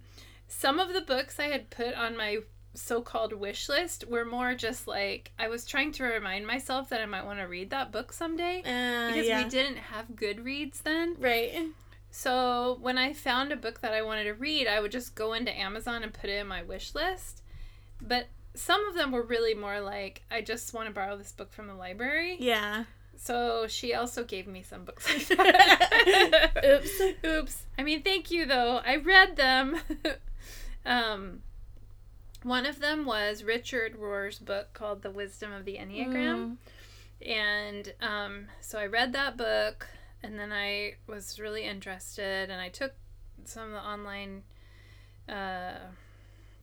some 0.47 0.79
of 0.79 0.93
the 0.93 1.01
books 1.01 1.39
I 1.39 1.45
had 1.45 1.69
put 1.69 1.95
on 1.95 2.17
my 2.17 2.39
so-called 2.73 3.33
wish 3.33 3.67
list 3.67 4.07
were 4.07 4.23
more 4.25 4.55
just 4.55 4.87
like 4.87 5.31
I 5.37 5.47
was 5.49 5.65
trying 5.65 5.91
to 5.93 6.03
remind 6.03 6.47
myself 6.47 6.89
that 6.89 7.01
I 7.01 7.05
might 7.05 7.25
want 7.25 7.39
to 7.39 7.45
read 7.45 7.69
that 7.71 7.91
book 7.91 8.13
someday 8.13 8.59
Uh, 8.59 9.07
because 9.09 9.27
yeah. 9.27 9.43
we 9.43 9.49
didn't 9.49 9.77
have 9.77 10.05
Goodreads 10.15 10.81
then. 10.83 11.15
Right. 11.19 11.67
So 12.11 12.77
when 12.81 12.97
I 12.97 13.13
found 13.13 13.51
a 13.51 13.55
book 13.57 13.81
that 13.81 13.93
I 13.93 14.01
wanted 14.01 14.25
to 14.25 14.33
read, 14.33 14.67
I 14.67 14.79
would 14.79 14.91
just 14.91 15.15
go 15.15 15.33
into 15.33 15.57
Amazon 15.57 16.03
and 16.03 16.13
put 16.13 16.29
it 16.29 16.39
in 16.39 16.47
my 16.47 16.63
wish 16.63 16.93
list. 16.95 17.41
But 18.01 18.27
some 18.53 18.85
of 18.87 18.95
them 18.95 19.11
were 19.11 19.21
really 19.23 19.53
more 19.53 19.79
like, 19.79 20.23
I 20.29 20.41
just 20.41 20.73
want 20.73 20.87
to 20.87 20.93
borrow 20.93 21.17
this 21.17 21.31
book 21.31 21.53
from 21.53 21.67
the 21.67 21.73
library. 21.73 22.35
Yeah. 22.39 22.83
So 23.15 23.67
she 23.67 23.93
also 23.93 24.23
gave 24.23 24.47
me 24.47 24.63
some 24.63 24.83
books 24.83 25.07
like 25.09 25.27
that. 25.37 26.61
Oops. 26.65 27.01
Oops. 27.25 27.63
I 27.77 27.83
mean, 27.83 28.01
thank 28.01 28.31
you 28.31 28.45
though. 28.45 28.81
I 28.85 28.95
read 28.97 29.35
them. 29.35 29.77
um, 30.85 31.41
one 32.43 32.65
of 32.65 32.79
them 32.79 33.05
was 33.05 33.43
Richard 33.43 33.95
Rohr's 33.97 34.39
book 34.39 34.73
called 34.73 35.01
The 35.01 35.11
Wisdom 35.11 35.51
of 35.53 35.65
the 35.65 35.75
Enneagram. 35.77 36.57
And 37.25 37.93
um, 38.01 38.47
so 38.61 38.79
I 38.79 38.87
read 38.87 39.13
that 39.13 39.37
book, 39.37 39.87
and 40.23 40.39
then 40.39 40.51
I 40.51 40.95
was 41.07 41.39
really 41.39 41.63
interested, 41.65 42.49
and 42.49 42.59
I 42.59 42.69
took 42.69 42.93
some 43.45 43.65
of 43.65 43.71
the 43.71 43.79
online 43.87 44.43
uh, 45.29 45.73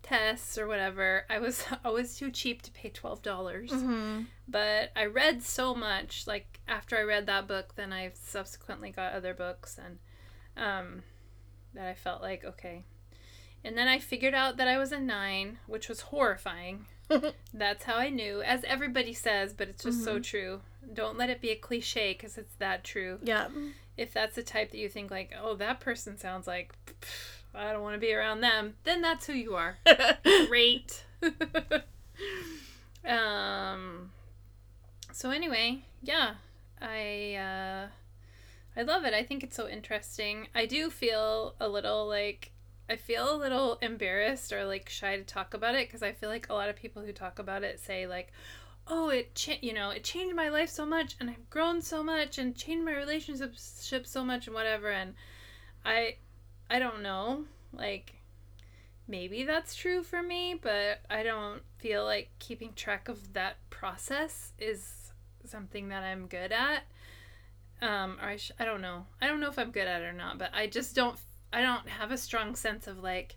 tests 0.02 0.58
or 0.58 0.66
whatever. 0.66 1.24
I 1.30 1.38
was 1.38 1.64
always 1.84 2.16
too 2.16 2.30
cheap 2.32 2.62
to 2.62 2.72
pay 2.72 2.88
twelve 2.88 3.22
dollars, 3.22 3.70
Mm-hmm. 3.70 4.22
but 4.48 4.90
I 4.96 5.06
read 5.06 5.42
so 5.44 5.74
much. 5.76 6.26
Like 6.26 6.58
after 6.66 6.96
I 6.96 7.02
read 7.02 7.26
that 7.26 7.46
book, 7.46 7.74
then 7.76 7.92
I 7.92 8.10
subsequently 8.14 8.90
got 8.90 9.12
other 9.12 9.34
books, 9.34 9.78
and 9.78 9.98
um, 10.56 11.02
that 11.74 11.86
I 11.86 11.94
felt 11.94 12.20
like 12.20 12.44
okay. 12.44 12.82
And 13.64 13.76
then 13.76 13.88
I 13.88 13.98
figured 13.98 14.34
out 14.34 14.56
that 14.56 14.68
I 14.68 14.78
was 14.78 14.92
a 14.92 15.00
nine, 15.00 15.58
which 15.66 15.88
was 15.88 16.02
horrifying. 16.02 16.86
That's 17.54 17.84
how 17.84 17.96
I 17.96 18.10
knew, 18.10 18.42
as 18.42 18.64
everybody 18.64 19.12
says, 19.12 19.52
but 19.52 19.68
it's 19.68 19.84
just 19.84 20.04
so 20.04 20.18
true. 20.18 20.60
Don't 20.92 21.18
let 21.18 21.30
it 21.30 21.40
be 21.40 21.50
a 21.50 21.56
cliche 21.56 22.12
because 22.12 22.38
it's 22.38 22.54
that 22.56 22.84
true. 22.84 23.18
Yeah. 23.22 23.48
If 23.96 24.12
that's 24.12 24.36
the 24.36 24.42
type 24.42 24.70
that 24.70 24.78
you 24.78 24.88
think, 24.88 25.10
like, 25.10 25.32
oh, 25.42 25.56
that 25.56 25.80
person 25.80 26.16
sounds 26.16 26.46
like, 26.46 26.72
I 27.54 27.72
don't 27.72 27.82
want 27.82 27.94
to 27.94 28.00
be 28.00 28.14
around 28.14 28.42
them, 28.42 28.74
then 28.84 29.02
that's 29.02 29.26
who 29.26 29.32
you 29.32 29.56
are. 29.56 29.78
Great. 30.48 31.04
um, 33.04 34.12
so, 35.12 35.30
anyway, 35.30 35.82
yeah, 36.00 36.34
I, 36.80 37.34
uh, 37.34 37.88
I 38.78 38.82
love 38.82 39.04
it. 39.04 39.14
I 39.14 39.24
think 39.24 39.42
it's 39.42 39.56
so 39.56 39.68
interesting. 39.68 40.46
I 40.54 40.66
do 40.66 40.90
feel 40.90 41.56
a 41.58 41.68
little 41.68 42.06
like 42.06 42.52
I 42.88 42.96
feel 42.96 43.34
a 43.34 43.36
little 43.36 43.78
embarrassed 43.82 44.52
or 44.52 44.64
like 44.64 44.88
shy 44.88 45.16
to 45.16 45.22
talk 45.24 45.54
about 45.54 45.74
it 45.74 45.88
because 45.88 46.02
I 46.02 46.12
feel 46.12 46.28
like 46.28 46.48
a 46.48 46.54
lot 46.54 46.68
of 46.68 46.76
people 46.76 47.02
who 47.02 47.12
talk 47.12 47.38
about 47.38 47.62
it 47.62 47.80
say 47.80 48.06
like, 48.06 48.32
"Oh, 48.86 49.08
it 49.10 49.34
cha- 49.34 49.58
you 49.62 49.72
know, 49.72 49.90
it 49.90 50.04
changed 50.04 50.34
my 50.36 50.48
life 50.48 50.70
so 50.70 50.86
much 50.86 51.16
and 51.20 51.28
I've 51.30 51.50
grown 51.50 51.82
so 51.82 52.02
much 52.02 52.38
and 52.38 52.56
changed 52.56 52.84
my 52.84 52.94
relationship 52.94 53.54
so 54.06 54.24
much 54.24 54.46
and 54.46 54.54
whatever." 54.54 54.90
And 54.90 55.14
I 55.84 56.16
I 56.70 56.78
don't 56.78 57.02
know. 57.02 57.44
Like 57.72 58.14
maybe 59.06 59.44
that's 59.44 59.74
true 59.74 60.02
for 60.02 60.22
me, 60.22 60.54
but 60.60 61.00
I 61.10 61.22
don't 61.22 61.62
feel 61.78 62.04
like 62.04 62.30
keeping 62.38 62.72
track 62.74 63.08
of 63.08 63.32
that 63.34 63.56
process 63.70 64.52
is 64.58 65.12
something 65.44 65.88
that 65.88 66.02
I'm 66.02 66.26
good 66.26 66.52
at 66.52 66.84
um 67.80 68.18
or 68.20 68.28
I, 68.28 68.36
sh- 68.36 68.52
I 68.58 68.64
don't 68.64 68.80
know 68.80 69.06
i 69.20 69.26
don't 69.26 69.40
know 69.40 69.48
if 69.48 69.58
i'm 69.58 69.70
good 69.70 69.86
at 69.86 70.02
it 70.02 70.04
or 70.04 70.12
not 70.12 70.38
but 70.38 70.50
i 70.54 70.66
just 70.66 70.94
don't 70.96 71.18
i 71.52 71.60
don't 71.62 71.88
have 71.88 72.10
a 72.10 72.18
strong 72.18 72.54
sense 72.54 72.86
of 72.86 72.98
like 73.02 73.36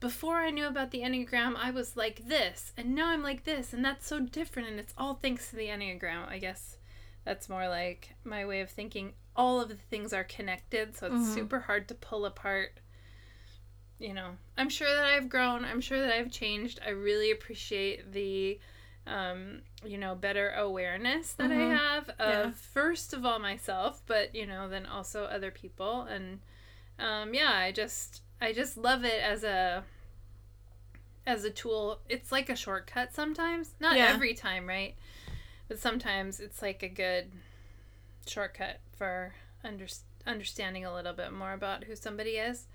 before 0.00 0.36
i 0.36 0.50
knew 0.50 0.66
about 0.66 0.90
the 0.90 1.00
enneagram 1.00 1.54
i 1.56 1.70
was 1.70 1.96
like 1.96 2.26
this 2.28 2.72
and 2.76 2.94
now 2.94 3.08
i'm 3.08 3.22
like 3.22 3.44
this 3.44 3.72
and 3.72 3.84
that's 3.84 4.06
so 4.06 4.20
different 4.20 4.68
and 4.68 4.78
it's 4.78 4.94
all 4.96 5.14
thanks 5.14 5.50
to 5.50 5.56
the 5.56 5.66
enneagram 5.68 6.28
i 6.28 6.38
guess 6.38 6.76
that's 7.24 7.48
more 7.48 7.68
like 7.68 8.14
my 8.24 8.44
way 8.46 8.60
of 8.60 8.70
thinking 8.70 9.12
all 9.36 9.60
of 9.60 9.68
the 9.68 9.74
things 9.74 10.12
are 10.12 10.24
connected 10.24 10.96
so 10.96 11.06
it's 11.08 11.16
Mhm. 11.16 11.34
super 11.34 11.60
hard 11.60 11.88
to 11.88 11.94
pull 11.94 12.24
apart 12.26 12.80
you 13.98 14.14
know 14.14 14.30
i'm 14.56 14.68
sure 14.68 14.92
that 14.94 15.04
i've 15.04 15.28
grown 15.28 15.64
i'm 15.64 15.80
sure 15.80 16.00
that 16.00 16.12
i've 16.12 16.30
changed 16.30 16.78
i 16.86 16.90
really 16.90 17.30
appreciate 17.30 18.12
the 18.12 18.58
um, 19.06 19.62
you 19.86 19.96
know, 19.96 20.14
better 20.14 20.50
awareness 20.50 21.32
that 21.32 21.50
Mhm. 21.50 21.70
I 21.70 21.74
have 21.76 22.10
of 22.10 22.28
Yeah. 22.28 22.50
first 22.50 23.14
of 23.14 23.24
all 23.24 23.38
myself, 23.38 24.02
but 24.04 24.34
you 24.34 24.44
know, 24.44 24.68
then 24.68 24.84
also 24.84 25.24
other 25.24 25.50
people, 25.50 26.02
and 26.02 26.40
um, 26.98 27.34
yeah, 27.34 27.52
I 27.52 27.72
just 27.72 28.22
I 28.40 28.52
just 28.52 28.76
love 28.76 29.04
it 29.04 29.20
as 29.22 29.44
a 29.44 29.84
as 31.26 31.44
a 31.44 31.50
tool. 31.50 32.00
It's 32.08 32.32
like 32.32 32.48
a 32.48 32.56
shortcut 32.56 33.12
sometimes, 33.14 33.74
not 33.80 33.96
Yeah. 33.96 34.06
every 34.08 34.34
time, 34.34 34.66
right? 34.66 34.94
But 35.68 35.78
sometimes 35.78 36.40
it's 36.40 36.62
like 36.62 36.82
a 36.82 36.88
good 36.88 37.30
shortcut 38.26 38.80
for 38.96 39.34
under, 39.62 39.86
understanding 40.26 40.84
a 40.86 40.94
little 40.94 41.12
bit 41.12 41.32
more 41.32 41.52
about 41.52 41.84
who 41.84 41.94
somebody 41.96 42.32
is. 42.32 42.66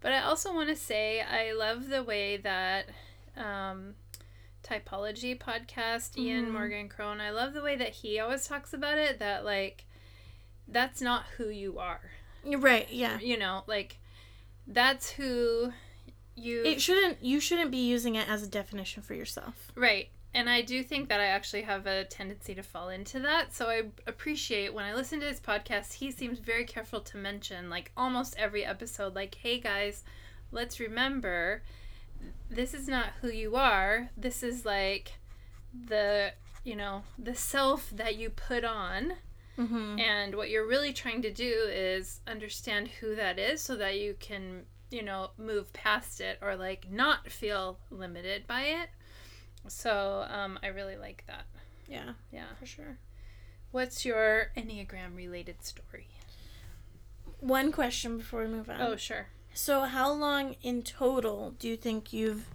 But 0.00 0.12
I 0.12 0.20
also 0.22 0.54
want 0.54 0.68
to 0.68 0.76
say 0.76 1.20
I 1.20 1.52
love 1.52 1.88
the 1.88 2.02
way 2.04 2.36
that 2.36 2.86
um, 3.36 3.94
typology 4.62 5.38
podcast 5.38 6.16
ian 6.18 6.46
Mhm. 6.46 6.50
morgan 6.52 6.88
cron 6.88 7.20
i 7.20 7.30
love 7.30 7.52
the 7.52 7.62
way 7.62 7.76
that 7.76 7.90
he 7.90 8.18
always 8.18 8.48
talks 8.48 8.72
about 8.72 8.98
it 8.98 9.20
that 9.20 9.44
like 9.44 9.84
that's 10.66 11.00
not 11.00 11.24
who 11.36 11.48
You're 11.50 12.10
right. 12.58 12.88
Yeah. 12.90 13.18
you 13.20 13.38
know 13.38 13.62
like 13.66 13.98
that's 14.66 15.10
who 15.10 15.72
you 16.34 16.62
It 16.64 16.82
shouldn't. 16.82 17.22
You 17.22 17.40
shouldn't 17.40 17.70
be 17.70 17.78
using 17.88 18.14
it 18.16 18.28
as 18.28 18.42
a 18.42 18.46
definition 18.48 19.02
for 19.02 19.14
yourself. 19.14 19.72
right 19.74 20.08
and 20.34 20.50
i 20.50 20.60
do 20.60 20.82
think 20.82 21.08
that 21.08 21.18
i 21.18 21.24
actually 21.26 21.62
have 21.62 21.86
a 21.86 22.04
tendency 22.04 22.54
to 22.54 22.62
fall 22.62 22.90
into 22.90 23.18
that 23.20 23.54
so 23.54 23.66
i 23.68 23.82
appreciate 24.06 24.74
when 24.74 24.84
i 24.84 24.92
listen 24.94 25.18
to 25.18 25.26
his 25.26 25.40
podcast 25.40 25.94
he 25.94 26.10
seems 26.10 26.38
very 26.38 26.64
careful 26.64 27.00
to 27.00 27.16
mention 27.16 27.70
like 27.70 27.90
almost 27.96 28.34
every 28.36 28.62
episode 28.64 29.14
like 29.14 29.34
hey 29.36 29.58
guys 29.58 30.04
let's 30.52 30.78
remember 30.78 31.62
this 32.50 32.74
is 32.74 32.86
not 32.86 33.06
who 33.22 33.28
you 33.28 33.56
are 33.56 34.10
this 34.16 34.42
is 34.42 34.66
like 34.66 35.14
the 35.88 36.32
you 36.64 36.76
know 36.76 37.02
the 37.18 37.34
self 37.34 37.88
that 37.90 38.16
you 38.16 38.28
put 38.28 38.62
on 38.64 39.12
Mm-hmm. 39.58 39.98
and 39.98 40.34
what 40.34 40.50
you're 40.50 40.66
really 40.66 40.92
trying 40.92 41.22
to 41.22 41.32
do 41.32 41.66
is 41.70 42.20
understand 42.26 42.88
who 43.00 43.14
that 43.16 43.38
is 43.38 43.62
so 43.62 43.74
that 43.76 43.98
you 43.98 44.14
can, 44.20 44.64
you 44.90 45.02
know, 45.02 45.30
move 45.38 45.72
past 45.72 46.20
it 46.20 46.38
or 46.42 46.56
like 46.56 46.90
not 46.90 47.30
feel 47.30 47.78
limited 47.90 48.46
by 48.46 48.62
it. 48.62 48.90
So 49.68 50.26
um, 50.30 50.58
I 50.62 50.66
really 50.68 50.96
like 50.96 51.24
that. 51.26 51.44
Yeah, 51.88 52.12
Yeah. 52.30 52.46
for 52.58 52.66
sure. 52.66 52.98
What's 53.70 54.04
your 54.04 54.50
Enneagram 54.56 55.16
related 55.16 55.62
story? 55.64 56.08
One 57.40 57.72
question 57.72 58.18
before 58.18 58.40
we 58.42 58.48
move 58.48 58.68
on. 58.70 58.80
oh, 58.80 58.96
sure. 58.96 59.28
So, 59.54 59.82
how 59.82 60.12
long 60.12 60.56
in 60.62 60.82
total 60.82 61.54
do 61.58 61.68
you 61.68 61.76
think 61.76 62.12
you've? 62.12 62.46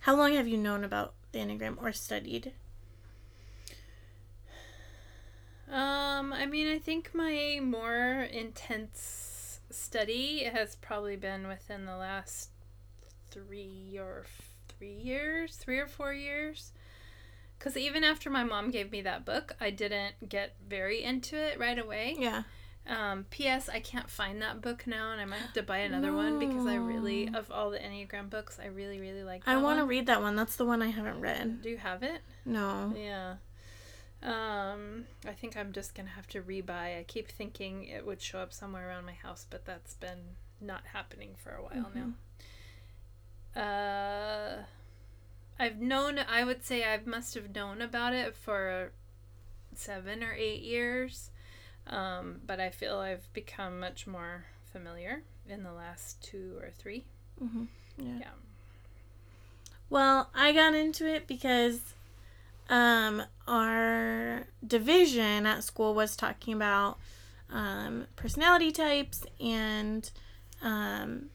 How 0.00 0.16
long 0.16 0.32
have 0.34 0.48
you 0.48 0.56
known 0.56 0.84
about 0.84 1.14
the 1.32 1.38
enneagram 1.40 1.76
or 1.82 1.92
studied? 1.92 2.52
Um, 5.70 6.32
I 6.32 6.46
mean, 6.46 6.68
I 6.68 6.78
think 6.78 7.14
my 7.14 7.60
more 7.62 8.26
intense 8.30 9.60
study 9.70 10.44
has 10.44 10.76
probably 10.76 11.16
been 11.16 11.46
within 11.46 11.84
the 11.84 11.96
last 11.96 12.50
three 13.30 13.98
or 13.98 14.24
three 14.68 14.94
years, 14.94 15.56
three 15.56 15.78
or 15.78 15.86
four 15.86 16.12
years. 16.12 16.72
Because 17.58 17.76
even 17.76 18.04
after 18.04 18.30
my 18.30 18.44
mom 18.44 18.70
gave 18.70 18.92
me 18.92 19.02
that 19.02 19.24
book, 19.24 19.56
I 19.60 19.70
didn't 19.70 20.28
get 20.28 20.54
very 20.68 21.02
into 21.02 21.36
it 21.36 21.58
right 21.58 21.78
away. 21.78 22.16
Yeah. 22.18 22.44
Um, 22.86 23.26
P.S. 23.28 23.68
I 23.68 23.80
can't 23.80 24.08
find 24.08 24.40
that 24.40 24.62
book 24.62 24.86
now, 24.86 25.12
and 25.12 25.20
I 25.20 25.26
might 25.26 25.40
have 25.40 25.52
to 25.54 25.62
buy 25.62 25.78
another 25.78 26.12
one 26.12 26.38
because 26.38 26.66
I 26.66 26.76
really, 26.76 27.28
of 27.34 27.50
all 27.50 27.70
the 27.70 27.78
Enneagram 27.78 28.30
books, 28.30 28.58
I 28.62 28.68
really, 28.68 28.98
really 28.98 29.24
like. 29.24 29.42
I 29.46 29.58
want 29.58 29.78
to 29.80 29.84
read 29.84 30.06
that 30.06 30.22
one. 30.22 30.36
That's 30.36 30.56
the 30.56 30.64
one 30.64 30.80
I 30.80 30.86
haven't 30.86 31.20
read. 31.20 31.60
Do 31.60 31.68
you 31.68 31.76
have 31.76 32.02
it? 32.02 32.22
No. 32.46 32.94
Yeah. 32.96 33.34
Um, 34.22 35.04
I 35.26 35.32
think 35.32 35.56
I'm 35.56 35.72
just 35.72 35.94
gonna 35.94 36.10
have 36.10 36.26
to 36.28 36.42
rebuy. 36.42 36.98
I 36.98 37.04
keep 37.06 37.28
thinking 37.28 37.84
it 37.84 38.04
would 38.04 38.20
show 38.20 38.40
up 38.40 38.52
somewhere 38.52 38.88
around 38.88 39.06
my 39.06 39.12
house, 39.12 39.46
but 39.48 39.64
that's 39.64 39.94
been 39.94 40.36
not 40.60 40.82
happening 40.92 41.34
for 41.36 41.50
a 41.50 41.62
while 41.62 41.90
now. 41.94 42.12
Uh, 43.60 44.62
I've 45.58 45.80
known. 45.80 46.18
I 46.18 46.44
would 46.44 46.64
say 46.64 46.84
I 46.84 46.98
must 47.04 47.34
have 47.34 47.54
known 47.54 47.80
about 47.80 48.12
it 48.12 48.34
for 48.34 48.92
seven 49.74 50.22
or 50.22 50.32
eight 50.32 50.62
years, 50.62 51.30
um, 51.86 52.40
but 52.46 52.60
I 52.60 52.70
feel 52.70 52.98
I've 52.98 53.32
become 53.32 53.80
much 53.80 54.06
more 54.06 54.46
familiar 54.72 55.22
in 55.48 55.62
the 55.62 55.72
last 55.72 56.22
two 56.22 56.58
or 56.60 56.70
3 56.70 57.04
Mm-hmm. 57.42 57.64
Yeah. 57.98 58.18
Yeah. 58.18 58.30
Well, 59.88 60.28
I 60.34 60.52
got 60.52 60.74
into 60.74 61.06
it 61.06 61.28
because 61.28 61.94
um, 62.68 63.22
our 63.46 64.46
division 64.66 65.46
at 65.46 65.64
school 65.64 65.94
was 65.94 66.16
talking 66.16 66.54
about 66.54 66.98
um, 67.50 68.06
personality 68.16 68.70
types 68.70 69.24
and 69.40 70.10
um, 70.62 71.30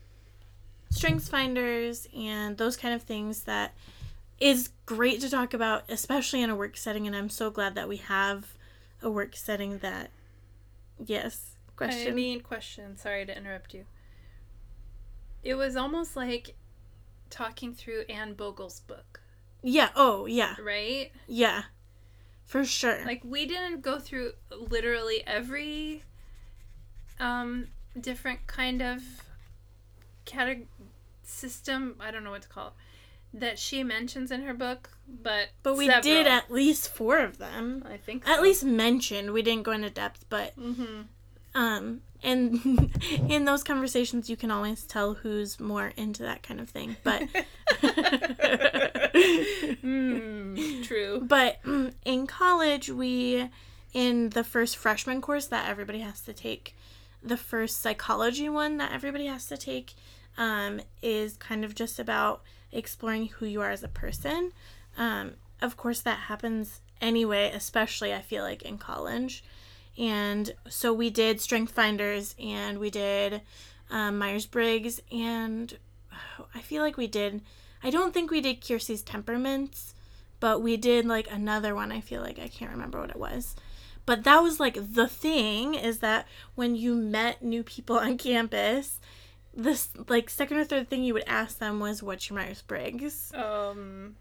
strengths 0.90 1.28
finders 1.28 2.08
and 2.16 2.58
those 2.58 2.78
kind 2.78 2.94
of 2.94 3.02
things 3.02 3.44
that 3.44 3.74
is 4.40 4.70
great 4.86 5.22
to 5.22 5.30
talk 5.30 5.54
about, 5.54 5.84
especially 5.90 6.42
in 6.42 6.50
a 6.50 6.56
work 6.56 6.78
setting. 6.78 7.08
And 7.08 7.16
I'm 7.16 7.30
so 7.30 7.50
glad 7.50 7.76
that 7.76 7.88
we 7.88 7.98
have 7.98 8.54
a 9.02 9.10
work 9.10 9.36
setting 9.36 9.80
that, 9.80 10.12
yes, 11.04 11.56
question. 11.76 12.12
I 12.12 12.16
mean, 12.16 12.42
question. 12.42 12.98
Sorry 12.98 13.26
to 13.26 13.36
interrupt 13.36 13.74
you. 13.74 13.86
It 15.44 15.56
was 15.56 15.76
almost 15.76 16.16
like 16.16 16.56
talking 17.30 17.74
through 17.74 18.04
Anne 18.08 18.34
Bogel's 18.34 18.80
book, 18.82 19.22
yeah. 19.64 19.90
Oh, 19.96 20.26
yeah. 20.28 20.56
right? 20.62 21.12
Yeah. 21.28 21.64
For 22.46 22.64
sure. 22.66 23.04
Like 23.06 23.22
we 23.24 23.46
didn't 23.48 23.82
go 23.82 23.98
through 24.00 24.34
literally 24.52 25.24
every 25.26 26.04
um 27.20 27.68
different 28.00 28.46
kind 28.48 28.82
of 28.82 29.02
category 30.26 30.68
system, 31.24 31.96
I 32.00 32.12
don't 32.12 32.24
know 32.24 32.32
what 32.32 32.42
to 32.44 32.48
call 32.50 32.68
it, 32.68 33.40
that 33.40 33.58
she 33.58 33.84
mentions 33.84 34.30
in 34.30 34.44
her 34.44 34.54
book, 34.54 34.90
but 35.08 35.50
But 35.64 35.78
we 35.78 35.88
several. 35.88 36.02
did 36.04 36.28
at 36.28 36.52
least 36.52 36.90
four 36.94 37.20
of 37.20 37.38
them. 37.40 37.84
I 37.90 37.98
think 37.98 38.28
At 38.30 38.42
least 38.44 38.64
mentioned. 38.64 39.32
We 39.34 39.42
didn't 39.42 39.64
go 39.64 39.72
into 39.72 39.90
depth, 39.90 40.26
but 40.30 40.56
Mhm. 40.60 41.06
um 41.56 42.02
and 42.22 42.92
in 43.30 43.46
those 43.46 43.64
conversations 43.64 44.30
you 44.30 44.38
can 44.38 44.52
always 44.52 44.84
tell 44.84 45.16
who's 45.16 45.60
more 45.60 45.94
into 45.98 46.22
that 46.24 46.44
kind 46.44 46.60
of 46.60 46.70
thing. 46.70 46.98
But 47.04 47.24
Mm, 49.84 50.84
true. 50.84 51.22
but 51.26 51.60
in 52.06 52.26
college 52.28 52.90
we 52.90 53.50
in 53.94 54.30
the 54.30 54.44
first 54.44 54.76
freshman 54.78 55.22
course 55.22 55.46
that 55.48 55.70
everybody 55.70 56.00
has 56.00 56.22
to 56.22 56.34
take, 56.34 56.76
the 57.22 57.38
first 57.38 57.80
psychology 57.82 58.50
one 58.50 58.78
that 58.78 58.92
everybody 58.92 59.28
has 59.28 59.46
to 59.48 59.58
take 59.58 59.94
um, 60.38 60.82
is 61.02 61.38
kind 61.38 61.64
of 61.64 61.76
just 61.76 62.00
about 62.00 62.42
exploring 62.72 63.28
who 63.28 63.46
you 63.46 63.62
are 63.62 63.70
as 63.70 63.84
a 63.84 63.88
person. 63.88 64.52
Um, 64.98 65.34
of 65.62 65.78
course, 65.78 66.02
that 66.02 66.18
happens 66.22 66.82
anyway, 67.00 67.52
especially 67.54 68.14
I 68.14 68.22
feel 68.22 68.44
like 68.44 68.64
in 68.64 68.78
college. 68.78 69.44
And 69.98 70.54
so 70.68 70.92
we 70.92 71.12
did 71.12 71.40
Strength 71.40 71.72
Finders 71.72 72.36
and 72.40 72.80
we 72.80 72.90
did 72.90 73.42
um, 73.92 74.18
Myers 74.18 74.48
Briggs, 74.48 75.02
and 75.12 75.78
I 76.56 76.60
feel 76.62 76.82
like 76.82 76.98
we 76.98 77.08
did. 77.08 77.42
I 77.84 77.90
don't 77.90 78.14
think 78.14 78.32
we 78.32 78.42
did 78.42 78.62
Keirsey's 78.62 79.02
Temperaments, 79.02 79.94
but 80.40 80.62
we 80.62 80.78
did 80.78 81.06
like 81.06 81.30
another 81.30 81.76
one. 81.76 81.92
I 81.92 82.02
feel 82.02 82.22
like 82.22 82.40
I 82.40 82.48
can't 82.48 82.72
remember 82.72 83.00
what 83.00 83.10
it 83.10 83.20
was. 83.20 83.56
But 84.06 84.24
that 84.24 84.42
was 84.44 84.60
like 84.60 84.94
the 84.94 85.08
thing 85.08 85.74
is 85.76 86.00
that 86.00 86.28
when 86.56 86.76
you 86.76 86.96
met 86.96 87.42
new 87.44 87.64
people 87.64 87.98
on 87.98 88.18
campus, 88.18 89.00
this 89.54 89.90
like 90.08 90.30
second 90.30 90.58
or 90.58 90.66
third 90.66 90.90
thing 90.90 91.04
you 91.04 91.14
would 91.14 91.24
ask 91.28 91.60
them 91.60 91.80
was 91.80 92.04
what's 92.04 92.30
your 92.30 92.40
Myers 92.40 92.62
Briggs? 92.62 93.32
Um 93.34 94.16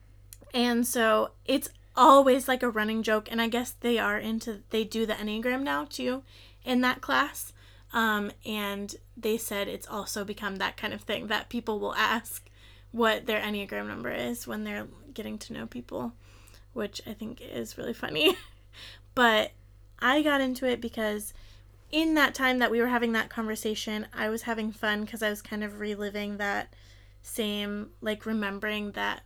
And 0.54 0.86
so 0.86 1.30
it's 1.44 1.70
always 1.96 2.48
like 2.48 2.62
a 2.62 2.70
running 2.70 3.02
joke 3.02 3.28
and 3.30 3.40
I 3.40 3.48
guess 3.48 3.70
they 3.72 3.98
are 3.98 4.18
into 4.18 4.60
they 4.70 4.84
do 4.84 5.06
the 5.06 5.14
Enneagram 5.14 5.62
now 5.62 5.84
too 5.84 6.22
in 6.64 6.80
that 6.82 7.00
class. 7.00 7.52
Um 7.92 8.30
and 8.46 8.94
they 9.16 9.36
said 9.36 9.68
it's 9.68 9.88
also 9.88 10.24
become 10.24 10.56
that 10.56 10.76
kind 10.76 10.92
of 10.94 11.02
thing 11.02 11.26
that 11.26 11.48
people 11.48 11.80
will 11.80 11.94
ask 11.94 12.48
what 12.92 13.26
their 13.26 13.40
Enneagram 13.40 13.88
number 13.88 14.10
is 14.10 14.46
when 14.46 14.64
they're 14.64 14.86
getting 15.12 15.38
to 15.38 15.52
know 15.52 15.66
people, 15.66 16.12
which 16.72 17.00
I 17.06 17.14
think 17.14 17.40
is 17.40 17.76
really 17.76 17.94
funny. 17.94 18.36
but 19.14 19.52
I 19.98 20.22
got 20.22 20.40
into 20.40 20.66
it 20.66 20.80
because 20.80 21.32
in 21.90 22.14
that 22.14 22.34
time 22.34 22.58
that 22.58 22.70
we 22.70 22.80
were 22.80 22.88
having 22.88 23.12
that 23.12 23.30
conversation, 23.30 24.06
I 24.12 24.28
was 24.28 24.42
having 24.42 24.72
fun 24.72 25.04
because 25.04 25.22
I 25.22 25.30
was 25.30 25.42
kind 25.42 25.64
of 25.64 25.80
reliving 25.80 26.36
that 26.36 26.74
same, 27.22 27.90
like 28.00 28.26
remembering 28.26 28.92
that 28.92 29.22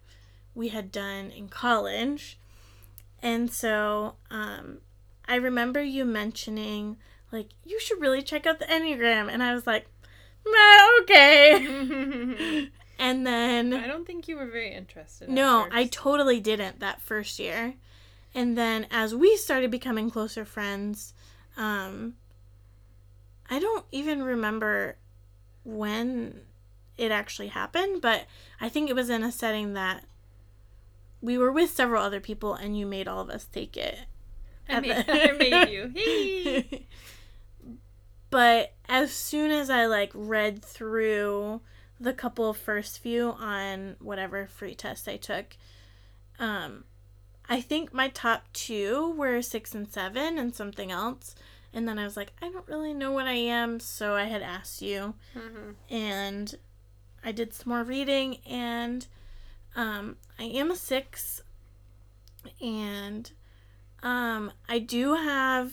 we 0.55 0.69
had 0.69 0.91
done 0.91 1.31
in 1.31 1.49
college. 1.49 2.39
And 3.23 3.53
so 3.53 4.15
um, 4.31 4.79
I 5.27 5.37
remember 5.37 5.83
you 5.83 6.05
mentioning, 6.05 6.97
like, 7.33 7.49
you 7.65 7.81
should 7.81 8.01
really 8.01 8.23
check 8.23 8.47
out 8.47 8.59
the 8.59 8.67
Enneagram. 8.67 9.31
And 9.31 9.43
I 9.43 9.55
was 9.55 9.67
like, 9.67 9.87
"Nah, 10.45 10.89
okay. 11.03 12.69
And 12.99 13.27
then. 13.27 13.73
I 13.75 13.87
don't 13.87 14.07
think 14.07 14.29
you 14.29 14.37
were 14.37 14.47
very 14.47 14.73
interested. 14.73 15.29
No, 15.29 15.67
I 15.71 15.87
totally 15.87 16.41
didn't 16.41 16.81
that 16.81 17.01
first 17.01 17.39
year. 17.39 17.75
And 18.35 18.57
then 18.57 18.87
as 18.91 19.15
we 19.15 19.37
started 19.37 19.71
becoming 19.71 20.11
closer 20.11 20.45
friends, 20.45 21.15
um 21.57 22.15
I 23.49 23.59
don't 23.59 23.85
even 23.93 24.23
remember 24.23 24.97
when 25.65 26.41
it 26.99 27.11
actually 27.11 27.49
happened, 27.49 28.01
but 28.01 28.25
I 28.61 28.69
think 28.69 28.89
it 28.91 28.97
was 28.97 29.11
in 29.11 29.23
a 29.23 29.31
setting 29.31 29.75
that 29.75 30.05
we 31.21 31.39
were 31.39 31.53
with 31.53 31.71
several 31.71 32.03
other 32.03 32.21
people 32.21 32.55
and 32.55 32.79
you 32.79 32.87
made 32.87 33.09
all 33.09 33.21
of 33.21 33.31
us 33.31 33.47
take 33.47 33.77
it. 33.77 33.99
I 34.69 34.81
made, 34.81 34.93
I 35.09 35.33
made 35.33 35.69
you. 35.71 35.93
Hey. 35.95 36.87
but 38.31 38.73
as 38.89 39.13
soon 39.13 39.51
as 39.51 39.71
I 39.71 39.87
like 39.87 40.11
read 40.15 40.65
through 40.65 41.61
the 42.01 42.13
couple 42.13 42.49
of 42.51 42.57
first 42.57 42.99
few 42.99 43.31
on 43.33 43.97
whatever 44.01 44.47
free 44.47 44.75
test 44.75 45.09
I 45.09 45.17
took, 45.17 45.57
um, 46.39 46.85
I 47.49 47.61
think 47.61 47.93
my 47.95 48.09
top 48.09 48.45
two 48.53 49.13
were 49.17 49.41
six 49.43 49.75
and 49.75 49.91
seven 49.91 50.37
and 50.39 50.55
something 50.55 50.91
else. 50.91 51.35
And 51.73 51.87
then 51.89 51.99
I 51.99 52.05
was 52.05 52.17
like, 52.17 52.33
I 52.43 52.51
don't 52.51 52.67
really 52.69 52.95
know 52.95 53.13
what 53.13 53.27
I 53.27 53.35
am, 53.35 53.81
so 53.81 54.15
I 54.15 54.25
had 54.25 54.43
asked 54.43 54.81
you, 54.83 55.15
Mhm. 55.35 55.75
and 55.91 56.55
I 57.23 57.33
did 57.33 57.53
some 57.53 57.71
more 57.71 57.83
reading, 57.85 58.39
and 58.47 59.07
um, 59.75 60.17
I 60.39 60.45
am 60.45 60.71
a 60.71 60.77
six, 60.77 61.43
and 62.61 63.31
um, 64.03 64.53
I 64.69 64.79
do 64.79 65.15
have 65.15 65.73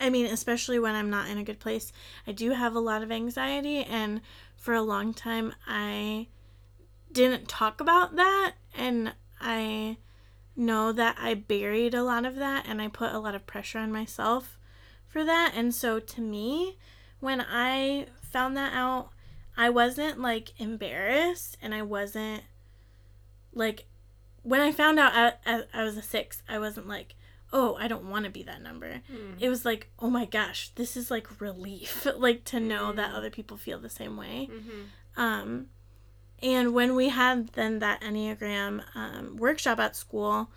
I 0.00 0.10
mean, 0.10 0.26
especially 0.26 0.80
when 0.80 0.96
I'm 0.96 1.10
not 1.10 1.28
in 1.28 1.38
a 1.38 1.44
good 1.44 1.60
place, 1.60 1.92
I 2.26 2.32
do 2.32 2.50
have 2.50 2.74
a 2.74 2.80
lot 2.80 3.04
of 3.04 3.12
anxiety. 3.12 3.84
And 3.84 4.20
for 4.62 4.74
a 4.74 4.80
long 4.80 5.12
time, 5.12 5.52
I 5.66 6.28
didn't 7.10 7.48
talk 7.48 7.80
about 7.80 8.14
that. 8.14 8.54
And 8.78 9.12
I 9.40 9.96
know 10.54 10.92
that 10.92 11.16
I 11.18 11.34
buried 11.34 11.94
a 11.94 12.04
lot 12.04 12.24
of 12.24 12.36
that 12.36 12.64
and 12.68 12.80
I 12.80 12.86
put 12.86 13.12
a 13.12 13.18
lot 13.18 13.34
of 13.34 13.44
pressure 13.44 13.80
on 13.80 13.90
myself 13.90 14.56
for 15.08 15.24
that. 15.24 15.54
And 15.56 15.74
so 15.74 15.98
to 15.98 16.20
me, 16.20 16.78
when 17.18 17.40
I 17.40 18.06
found 18.22 18.56
that 18.56 18.72
out, 18.72 19.10
I 19.56 19.68
wasn't 19.68 20.20
like 20.20 20.52
embarrassed 20.60 21.58
and 21.60 21.74
I 21.74 21.82
wasn't 21.82 22.44
like, 23.52 23.86
when 24.44 24.60
I 24.60 24.70
found 24.70 25.00
out 25.00 25.12
I, 25.12 25.32
I, 25.44 25.62
I 25.74 25.82
was 25.82 25.96
a 25.96 26.02
six, 26.02 26.44
I 26.48 26.60
wasn't 26.60 26.86
like, 26.86 27.16
oh, 27.52 27.76
I 27.76 27.86
don't 27.86 28.08
want 28.08 28.24
to 28.24 28.30
be 28.30 28.42
that 28.44 28.62
number 28.62 29.02
Mm. 29.12 29.36
it 29.38 29.48
was 29.50 29.64
like, 29.64 29.90
oh 29.98 30.08
my 30.08 30.24
gosh, 30.24 30.70
this 30.76 30.96
is 30.96 31.10
like 31.10 31.40
relief, 31.40 32.06
like 32.16 32.44
to 32.44 32.60
know 32.60 32.92
that 32.92 33.10
Mm. 33.12 33.14
other 33.16 33.30
people 33.30 33.56
feel 33.56 33.78
the 33.78 33.90
same 33.90 34.16
way. 34.16 34.48
Mhm. 34.50 34.86
Um, 35.20 35.66
and 36.42 36.72
when 36.74 36.96
we 36.96 37.10
had 37.10 37.48
then 37.48 37.78
that 37.80 38.00
Enneagram 38.00 38.82
um, 38.96 39.36
workshop 39.36 39.78
at 39.78 39.94
school, 39.96 40.50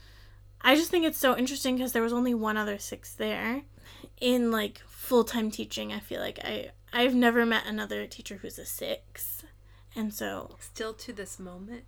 I 0.61 0.75
just 0.75 0.89
think 0.89 1.05
it's 1.05 1.17
so 1.19 1.37
interesting 1.37 1.75
because 1.75 1.91
there 1.91 2.01
was 2.01 2.13
only 2.13 2.33
one 2.33 2.57
other 2.57 2.79
six 2.79 3.13
there. 3.13 3.63
In 4.19 4.49
like 4.51 4.79
full 4.87 5.23
time 5.23 5.51
teaching, 5.51 5.91
I 5.93 5.99
feel 5.99 6.21
like 6.21 6.39
I 6.43 6.71
I've 6.93 7.13
never 7.13 7.45
met 7.45 7.65
another 7.67 8.07
teacher 8.07 8.37
who's 8.37 8.57
a 8.57 8.65
six, 8.65 9.43
and 9.95 10.13
so 10.13 10.55
Still 10.59 10.93
to 10.93 11.11
this 11.13 11.37
moment. 11.39 11.83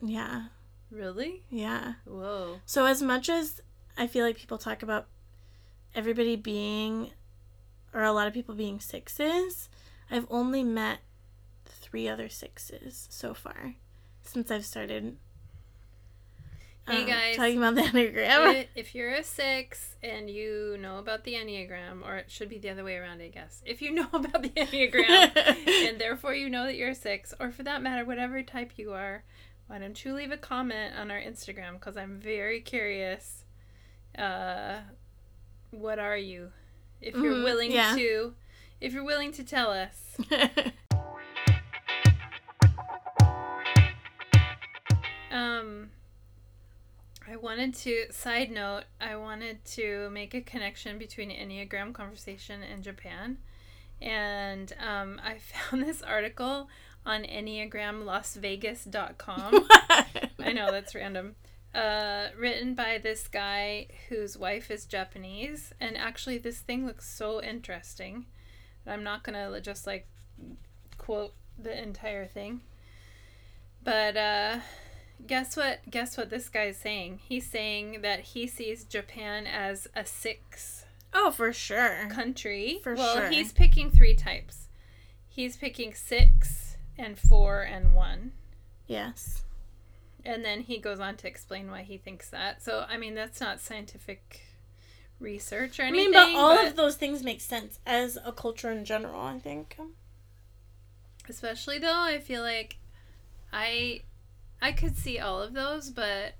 yeah, 0.00 0.46
Really? 0.90 1.44
yeah. 1.50 1.94
Whoa. 2.06 2.60
So 2.64 2.86
as 2.86 3.02
much 3.02 3.28
as 3.28 3.60
I 3.98 4.06
feel 4.06 4.24
like 4.24 4.36
people 4.36 4.58
talk 4.58 4.82
about 4.82 5.06
everybody 5.94 6.36
being 6.36 7.10
or 7.92 8.02
a 8.04 8.12
lot 8.12 8.26
of 8.26 8.34
people 8.34 8.54
being 8.54 8.80
sixes, 8.80 9.68
I've 10.10 10.26
only 10.30 10.62
met 10.62 10.98
three 11.66 12.08
other 12.08 12.28
sixes 12.28 13.08
so 13.10 13.34
far 13.34 13.74
since 14.22 14.50
I've 14.50 14.64
started 14.64 15.16
Hey, 16.86 17.02
um, 17.02 17.06
guys. 17.06 17.36
talking 17.36 17.58
about 17.58 17.74
the 17.74 17.82
Enneagram. 17.92 18.66
If 18.74 18.94
you're 18.94 19.12
a 19.12 19.22
six 19.22 19.96
and 20.02 20.30
you 20.30 20.78
know 20.80 20.98
about 20.98 21.24
the 21.24 21.34
Enneagram, 21.34 22.02
or 22.02 22.16
it 22.16 22.30
should 22.30 22.48
be 22.48 22.58
the 22.58 22.70
other 22.70 22.84
way 22.84 22.96
around, 22.96 23.20
I 23.20 23.28
guess. 23.28 23.62
If 23.66 23.82
you 23.82 23.90
know 23.94 24.08
about 24.12 24.42
the 24.42 24.48
Enneagram 24.50 25.36
and 25.88 26.00
therefore 26.00 26.34
you 26.34 26.48
know 26.48 26.64
that 26.64 26.76
you're 26.76 26.90
a 26.90 26.94
six, 26.94 27.34
or 27.38 27.50
for 27.50 27.62
that 27.64 27.82
matter, 27.82 28.06
whatever 28.06 28.42
type 28.42 28.72
you 28.76 28.92
are, 28.92 29.24
why 29.66 29.78
don't 29.78 30.02
you 30.02 30.14
leave 30.14 30.32
a 30.32 30.38
comment 30.38 30.94
on 30.98 31.10
our 31.10 31.20
Instagram? 31.20 31.74
Because 31.74 31.98
I'm 31.98 32.18
very 32.18 32.60
curious. 32.60 33.44
Uh, 34.18 34.80
what 35.70 35.98
are 35.98 36.16
you? 36.16 36.50
If 37.00 37.14
you're 37.14 37.34
Mhm, 37.34 37.44
willing 37.44 37.72
yeah. 37.72 37.94
to, 37.94 38.34
if 38.80 38.92
you're 38.92 39.04
willing 39.04 39.32
to 39.32 39.44
tell 39.44 39.70
us. 39.70 40.16
Um, 45.30 45.90
I 47.30 47.36
wanted 47.36 47.74
to, 47.76 48.06
side 48.10 48.50
note, 48.50 48.84
I 49.00 49.14
wanted 49.16 49.64
to 49.76 50.08
make 50.10 50.34
a 50.34 50.40
connection 50.40 50.98
between 50.98 51.30
Enneagram 51.30 51.92
conversation 51.92 52.62
and 52.62 52.82
Japan. 52.82 53.36
And 54.00 54.72
um, 54.84 55.20
I 55.24 55.38
found 55.70 55.82
this 55.82 56.02
article 56.02 56.68
on 57.04 57.24
EnneagramLasVegas.com. 57.24 59.68
I 60.40 60.52
know 60.52 60.70
that's 60.70 60.94
random. 60.94 61.34
Uh, 61.74 62.28
written 62.36 62.74
by 62.74 62.98
this 62.98 63.28
guy 63.28 63.86
whose 64.08 64.38
wife 64.38 64.70
is 64.70 64.86
Japanese. 64.86 65.72
And 65.80 65.96
actually, 65.96 66.38
this 66.38 66.58
thing 66.58 66.86
looks 66.86 67.08
so 67.08 67.42
interesting. 67.42 68.26
I'm 68.86 69.04
not 69.04 69.22
going 69.22 69.34
to 69.34 69.60
just 69.60 69.86
like 69.86 70.06
quote 70.96 71.34
the 71.58 71.80
entire 71.80 72.26
thing. 72.26 72.60
But 73.84 74.16
uh, 74.16 74.58
guess 75.26 75.56
what? 75.56 75.80
Guess 75.90 76.16
what 76.16 76.30
this 76.30 76.48
guy 76.48 76.64
is 76.64 76.76
saying? 76.76 77.20
He's 77.28 77.46
saying 77.46 78.00
that 78.02 78.20
he 78.20 78.46
sees 78.46 78.84
Japan 78.84 79.46
as 79.46 79.86
a 79.94 80.04
six 80.04 80.84
oh, 81.14 81.30
for 81.30 81.52
sure. 81.52 82.08
country. 82.10 82.80
For 82.82 82.94
well, 82.94 83.14
sure. 83.14 83.22
Well, 83.24 83.32
he's 83.32 83.52
picking 83.52 83.90
three 83.90 84.14
types. 84.14 84.68
He's 85.28 85.56
picking 85.56 85.94
six 85.94 86.76
and 86.96 87.18
four 87.18 87.62
and 87.62 87.94
one. 87.94 88.32
Yes. 88.86 89.44
And 90.24 90.44
then 90.44 90.62
he 90.62 90.78
goes 90.78 91.00
on 91.00 91.16
to 91.18 91.28
explain 91.28 91.70
why 91.70 91.82
he 91.82 91.96
thinks 91.96 92.28
that. 92.30 92.62
So, 92.62 92.84
I 92.88 92.96
mean, 92.98 93.14
that's 93.14 93.40
not 93.40 93.60
scientific 93.60 94.42
research 95.20 95.78
or 95.80 95.84
I 95.84 95.86
anything. 95.88 96.12
mean, 96.12 96.34
but 96.34 96.38
all 96.38 96.56
but 96.56 96.66
of 96.68 96.76
those 96.76 96.96
things 96.96 97.22
make 97.22 97.40
sense 97.40 97.78
as 97.86 98.18
a 98.24 98.32
culture 98.32 98.70
in 98.70 98.84
general, 98.84 99.20
I 99.20 99.38
think. 99.38 99.76
especially 101.28 101.78
though, 101.78 102.00
I 102.00 102.18
feel 102.18 102.42
like 102.42 102.76
I 103.52 104.02
I 104.60 104.72
could 104.72 104.96
see 104.96 105.18
all 105.18 105.40
of 105.40 105.52
those, 105.54 105.90
but 105.90 106.34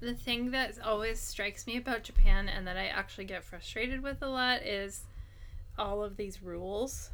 the 0.00 0.14
thing 0.14 0.50
that 0.50 0.78
always 0.84 1.18
strikes 1.20 1.66
me 1.66 1.76
about 1.76 2.02
Japan 2.04 2.48
and 2.48 2.66
that 2.66 2.76
I 2.76 2.86
actually 2.86 3.24
get 3.24 3.42
frustrated 3.44 4.02
with 4.02 4.22
a 4.22 4.28
lot 4.28 4.62
is 4.62 5.04
all 5.78 6.02
of 6.04 6.16
these 6.16 6.42
rules. 6.42 7.10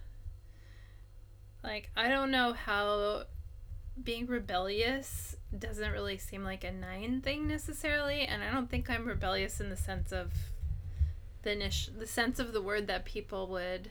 Like, 1.62 1.90
I 1.96 2.09
don't 2.09 2.33
know 2.33 2.53
how 2.53 3.25
being 4.02 4.26
rebellious 4.26 5.37
doesn't 5.57 5.92
really 5.92 6.16
seem 6.18 6.44
like 6.44 6.64
a 6.64 6.72
nine 6.72 7.20
thing 7.20 7.46
necessarily, 7.46 8.22
and 8.22 8.42
I 8.42 8.50
don't 8.50 8.70
think 8.70 8.88
I'm 8.88 9.07
rebellious 9.07 9.61
in 9.61 9.68
the 9.70 9.76
sense 9.76 10.12
of 10.12 10.33
the 11.42 11.50
init- 11.50 11.98
the 11.98 12.07
sense 12.07 12.38
of 12.38 12.52
the 12.52 12.62
word 12.62 12.87
that 12.87 13.05
people 13.05 13.46
would 13.48 13.90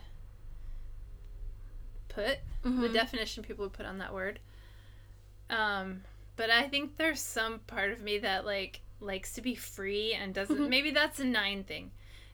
put 2.09 2.39
the 2.63 2.69
Mhm. 2.69 2.93
definition 2.93 3.43
people 3.43 3.65
would 3.65 3.73
put 3.73 3.85
on 3.85 3.97
that 3.99 4.13
word. 4.13 4.39
Um, 5.49 6.03
but 6.35 6.49
I 6.49 6.67
think 6.67 6.97
there's 6.97 7.19
some 7.21 7.59
part 7.59 7.91
of 7.91 8.01
me 8.01 8.17
that 8.19 8.45
like 8.45 8.81
likes 8.99 9.33
to 9.33 9.41
be 9.41 9.55
free 9.55 10.13
and 10.13 10.33
doesn't. 10.33 10.57
Mhm. 10.57 10.69
Maybe 10.69 10.91
that's 10.91 11.19
a 11.19 11.25
nine 11.25 11.63
thing. 11.63 11.91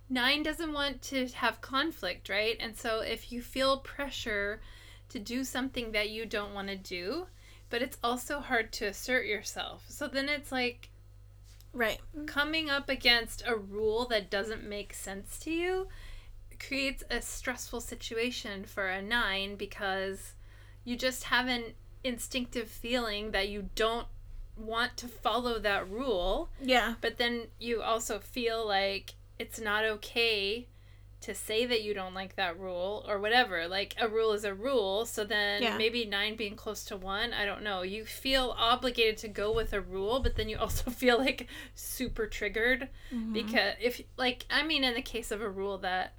Nine 0.09 0.43
doesn't 0.43 0.73
want 0.73 1.01
to 1.03 1.27
have 1.27 1.61
conflict, 1.61 2.29
right? 2.29 2.55
And 2.59 2.77
so 2.77 2.99
if 3.01 3.31
you 3.31 3.41
feel 3.41 3.77
pressure 3.79 4.61
to 5.09 5.19
do 5.19 5.43
something 5.43 5.91
that 5.93 6.09
you 6.09 6.25
don't 6.25 6.53
want 6.53 6.67
to 6.69 6.75
do, 6.75 7.27
but 7.69 7.81
it's 7.81 7.97
also 8.03 8.39
hard 8.39 8.71
to 8.73 8.85
assert 8.85 9.25
yourself. 9.25 9.85
So 9.89 10.07
then 10.07 10.29
it's 10.29 10.51
like 10.51 10.89
Right. 11.73 11.99
coming 12.25 12.69
up 12.69 12.89
against 12.89 13.43
a 13.45 13.55
rule 13.55 14.05
that 14.05 14.29
doesn't 14.31 14.63
make 14.63 14.93
sense 14.93 15.37
to 15.39 15.51
you 15.51 15.87
creates 16.59 17.03
a 17.11 17.21
stressful 17.21 17.81
situation 17.81 18.65
for 18.65 18.87
a 18.87 19.01
nine 19.01 19.55
because 19.55 20.33
you 20.83 20.95
just 20.97 21.25
have 21.25 21.47
an 21.47 21.73
instinctive 22.03 22.67
feeling 22.67 23.31
that 23.31 23.49
you 23.49 23.69
don't 23.75 24.07
want 24.55 24.97
to 24.97 25.07
follow 25.07 25.59
that 25.59 25.87
rule, 25.87 26.49
Yeah. 26.59 26.95
but 26.99 27.17
then 27.17 27.47
you 27.59 27.81
also 27.83 28.17
feel 28.17 28.65
like 28.65 29.13
it's 29.37 29.59
not 29.59 29.83
okay 29.85 30.67
to 31.19 31.33
say 31.33 31.65
that 31.65 31.81
you 31.81 31.93
don't 31.95 32.13
like 32.13 32.35
that 32.35 32.59
rule 32.59 33.03
or 33.07 33.19
whatever. 33.19 33.67
Like 33.67 33.95
a 33.99 34.07
rule 34.07 34.33
is 34.33 34.43
a 34.43 34.53
rule, 34.53 35.05
so 35.05 35.23
then 35.25 35.63
Yeah. 35.63 35.77
maybe 35.77 36.05
nine 36.05 36.35
being 36.35 36.55
close 36.55 36.83
to 36.85 36.95
one, 36.97 37.33
I 37.33 37.43
don't 37.45 37.63
know. 37.63 37.81
You 37.81 38.05
feel 38.05 38.53
obligated 38.57 39.17
to 39.19 39.27
go 39.27 39.51
with 39.51 39.73
a 39.73 39.81
rule, 39.81 40.19
but 40.19 40.35
then 40.35 40.47
you 40.47 40.57
also 40.59 40.91
feel 40.91 41.17
like 41.17 41.47
super 41.73 42.27
triggered 42.27 42.89
Mhm. 43.11 43.33
because 43.33 43.73
if 43.81 44.01
like 44.17 44.45
I 44.49 44.61
mean 44.63 44.83
in 44.83 44.93
the 44.93 45.01
case 45.01 45.31
of 45.31 45.41
a 45.41 45.49
rule 45.49 45.79
that 45.79 46.13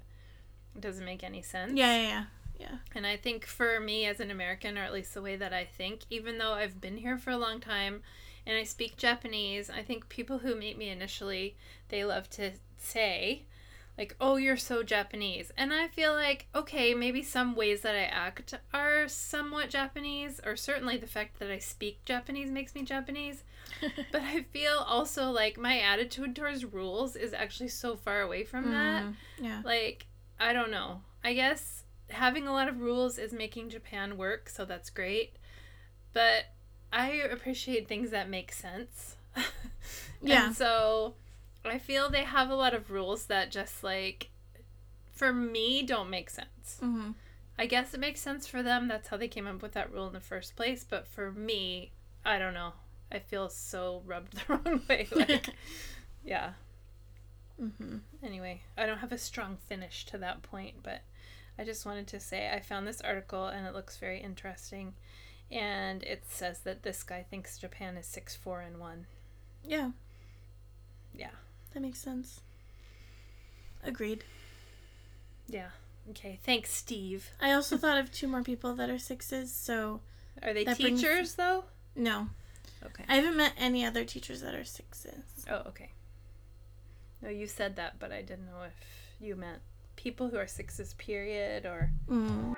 doesn't 0.79 1.05
make 1.05 1.23
any 1.23 1.41
sense. 1.41 1.73
Yeah, 1.73 1.95
yeah, 2.01 2.25
yeah. 2.59 2.77
And 2.93 3.07
I 3.07 3.15
think 3.17 3.45
for 3.45 3.79
me 3.79 4.05
as 4.05 4.19
an 4.19 4.31
American, 4.31 4.77
or 4.77 4.81
at 4.83 4.93
least 4.93 5.13
the 5.13 5.21
way 5.21 5.35
that 5.37 5.53
I 5.53 5.65
think, 5.65 6.01
even 6.09 6.37
though 6.37 6.53
I've 6.53 6.79
been 6.81 6.97
here 6.97 7.17
for 7.17 7.31
a 7.31 7.37
long 7.37 7.59
time 7.59 8.03
and 8.45 8.57
I 8.57 8.63
speak 8.63 8.97
Japanese, 8.97 9.69
I 9.69 9.81
think 9.81 10.09
people 10.09 10.39
who 10.39 10.55
meet 10.55 10.77
me 10.77 10.89
initially, 10.89 11.55
they 11.89 12.03
love 12.05 12.29
to 12.31 12.51
say, 12.77 13.43
like, 13.99 14.15
oh, 14.21 14.37
you're 14.37 14.57
so 14.57 14.81
Japanese. 14.81 15.51
And 15.57 15.73
I 15.73 15.87
feel 15.89 16.13
like, 16.13 16.47
okay, 16.55 16.93
maybe 16.95 17.21
some 17.21 17.53
ways 17.55 17.81
that 17.81 17.93
I 17.95 18.05
act 18.05 18.53
are 18.73 19.07
somewhat 19.09 19.69
Japanese, 19.69 20.39
or 20.45 20.55
certainly 20.55 20.97
the 20.97 21.05
fact 21.05 21.37
that 21.39 21.51
I 21.51 21.59
speak 21.59 22.05
Japanese 22.05 22.49
makes 22.49 22.73
me 22.73 22.83
Japanese. 22.83 23.43
But 24.11 24.21
I 24.23 24.43
feel 24.51 24.77
also 24.87 25.29
like 25.31 25.57
my 25.59 25.79
attitude 25.79 26.35
towards 26.35 26.65
rules 26.65 27.15
is 27.15 27.33
actually 27.33 27.69
so 27.69 27.95
far 27.97 28.21
away 28.21 28.43
from 28.43 28.71
that 28.71 29.03
Mhm. 29.03 29.15
Yeah. 29.41 29.61
like 29.63 30.07
i 30.39 30.53
don't 30.53 30.71
know 30.71 31.01
i 31.23 31.33
guess 31.33 31.83
having 32.09 32.47
a 32.47 32.51
lot 32.53 32.67
of 32.67 32.79
rules 32.79 33.17
is 33.17 33.31
making 33.33 33.69
japan 33.69 34.17
work 34.17 34.49
so 34.49 34.65
that's 34.65 34.89
great 34.89 35.35
but 36.13 36.45
i 36.91 37.07
appreciate 37.11 37.87
things 37.87 38.09
that 38.11 38.29
make 38.29 38.51
sense 38.51 39.17
Yeah. 40.21 40.47
and 40.47 40.55
so 40.55 41.15
i 41.65 41.77
feel 41.77 42.09
they 42.09 42.23
have 42.23 42.49
a 42.49 42.55
lot 42.55 42.73
of 42.73 42.89
rules 42.91 43.25
that 43.25 43.51
just 43.51 43.83
like 43.83 44.29
for 45.11 45.33
me 45.33 45.83
don't 45.83 46.09
make 46.09 46.29
sense 46.29 46.79
Mm-hmm. 46.81 47.11
i 47.57 47.65
guess 47.65 47.93
it 47.93 47.99
makes 47.99 48.21
sense 48.21 48.47
for 48.47 48.61
them 48.63 48.87
that's 48.87 49.07
how 49.09 49.17
they 49.17 49.27
came 49.27 49.47
up 49.47 49.61
with 49.61 49.73
that 49.73 49.91
rule 49.91 50.07
in 50.07 50.13
the 50.13 50.19
first 50.19 50.55
place 50.55 50.85
but 50.87 51.07
for 51.07 51.31
me 51.31 51.91
i 52.25 52.37
don't 52.37 52.53
know 52.53 52.73
i 53.11 53.19
feel 53.19 53.49
so 53.49 54.01
rubbed 54.05 54.33
the 54.47 54.53
wrong 54.53 54.81
way 54.87 55.07
like 55.11 55.49
yeah 56.23 56.51
mm-hmm. 57.61 57.97
Anyway, 58.23 58.61
I 58.77 58.85
don't 58.85 58.97
have 58.99 59.11
a 59.11 59.17
strong 59.17 59.57
finish 59.67 60.05
to 60.07 60.17
that 60.17 60.41
point, 60.41 60.75
but 60.83 61.01
I 61.57 61.63
just 61.63 61.85
wanted 61.85 62.07
to 62.07 62.19
say 62.19 62.49
I 62.53 62.59
found 62.59 62.85
this 62.87 63.01
article 63.01 63.45
and 63.47 63.65
it 63.65 63.73
looks 63.73 63.97
very 63.97 64.19
interesting. 64.21 64.93
And 65.51 66.03
it 66.03 66.23
says 66.27 66.59
that 66.59 66.83
this 66.83 67.01
guy 67.03 67.23
thinks 67.29 67.57
Japan 67.57 67.97
is 67.97 68.05
6 68.07 68.35
4 68.35 68.61
and 68.61 68.77
1. 68.79 69.05
Yeah. 69.65 69.91
Yeah. 71.13 71.31
That 71.73 71.81
makes 71.81 71.99
sense. 71.99 72.41
Agreed. 73.83 74.23
Yeah. 75.47 75.69
Okay. 76.09 76.39
Thanks, 76.43 76.71
Steve. 76.73 77.29
I 77.41 77.51
also 77.51 77.77
thought 77.77 77.97
of 77.97 78.11
two 78.11 78.27
more 78.27 78.43
people 78.43 78.73
that 78.75 78.89
are 78.89 78.99
sixes, 78.99 79.53
so 79.53 80.01
Are 80.41 80.53
they 80.53 80.63
That 80.63 80.79
brings- 80.79 81.01
teachers, 81.01 81.35
though? 81.35 81.65
no. 81.95 82.29
Okay. 82.83 83.03
I 83.09 83.15
haven't 83.15 83.35
met 83.35 83.53
any 83.57 83.83
other 83.85 84.05
teachers 84.05 84.39
that 84.41 84.55
are 84.55 84.63
sixes. 84.63 85.45
Oh, 85.49 85.63
okay. 85.67 85.91
No, 87.21 87.27
you 87.29 87.45
said 87.45 87.75
that, 87.75 87.99
but 87.99 88.11
I 88.13 88.21
didn't 88.21 88.45
know 88.45 88.63
if 88.63 88.73
you 89.19 89.35
meant 89.35 89.59
people 89.97 90.29
who 90.29 90.37
are 90.37 90.47
sixes, 90.47 90.93
period, 90.93 91.65
or. 91.65 91.91
Mm. 92.07 92.55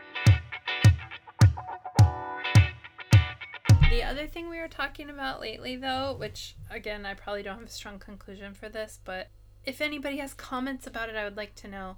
The 3.91 4.03
other 4.03 4.25
thing 4.25 4.49
we 4.49 4.57
were 4.57 4.69
talking 4.69 5.09
about 5.09 5.41
lately, 5.41 5.75
though, 5.75 6.15
which 6.17 6.55
again, 6.69 7.05
I 7.05 7.13
probably 7.13 7.43
don't 7.43 7.59
have 7.59 7.67
a 7.67 7.71
strong 7.71 7.99
conclusion 7.99 8.53
for 8.53 8.69
this, 8.69 8.99
but 9.03 9.27
if 9.65 9.81
anybody 9.81 10.15
has 10.19 10.33
comments 10.33 10.87
about 10.87 11.09
it, 11.09 11.17
I 11.17 11.25
would 11.25 11.35
like 11.35 11.55
to 11.55 11.67
know. 11.67 11.97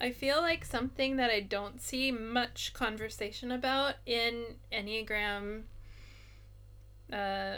I 0.00 0.12
feel 0.12 0.40
like 0.40 0.64
something 0.64 1.16
that 1.16 1.28
I 1.28 1.40
don't 1.40 1.82
see 1.82 2.12
much 2.12 2.72
conversation 2.72 3.50
about 3.50 3.96
in 4.06 4.44
Enneagram, 4.72 5.62
uh, 7.12 7.56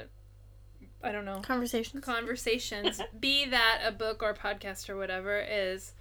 I 1.03 1.13
don't 1.13 1.27
know, 1.27 1.41
Conversations. 1.43 2.03
conversations, 2.03 3.03
be 3.21 3.45
that 3.45 3.83
a 3.85 3.93
book 3.93 4.23
or 4.23 4.33
podcast 4.33 4.89
or 4.89 4.97
whatever, 4.97 5.39
is 5.39 5.93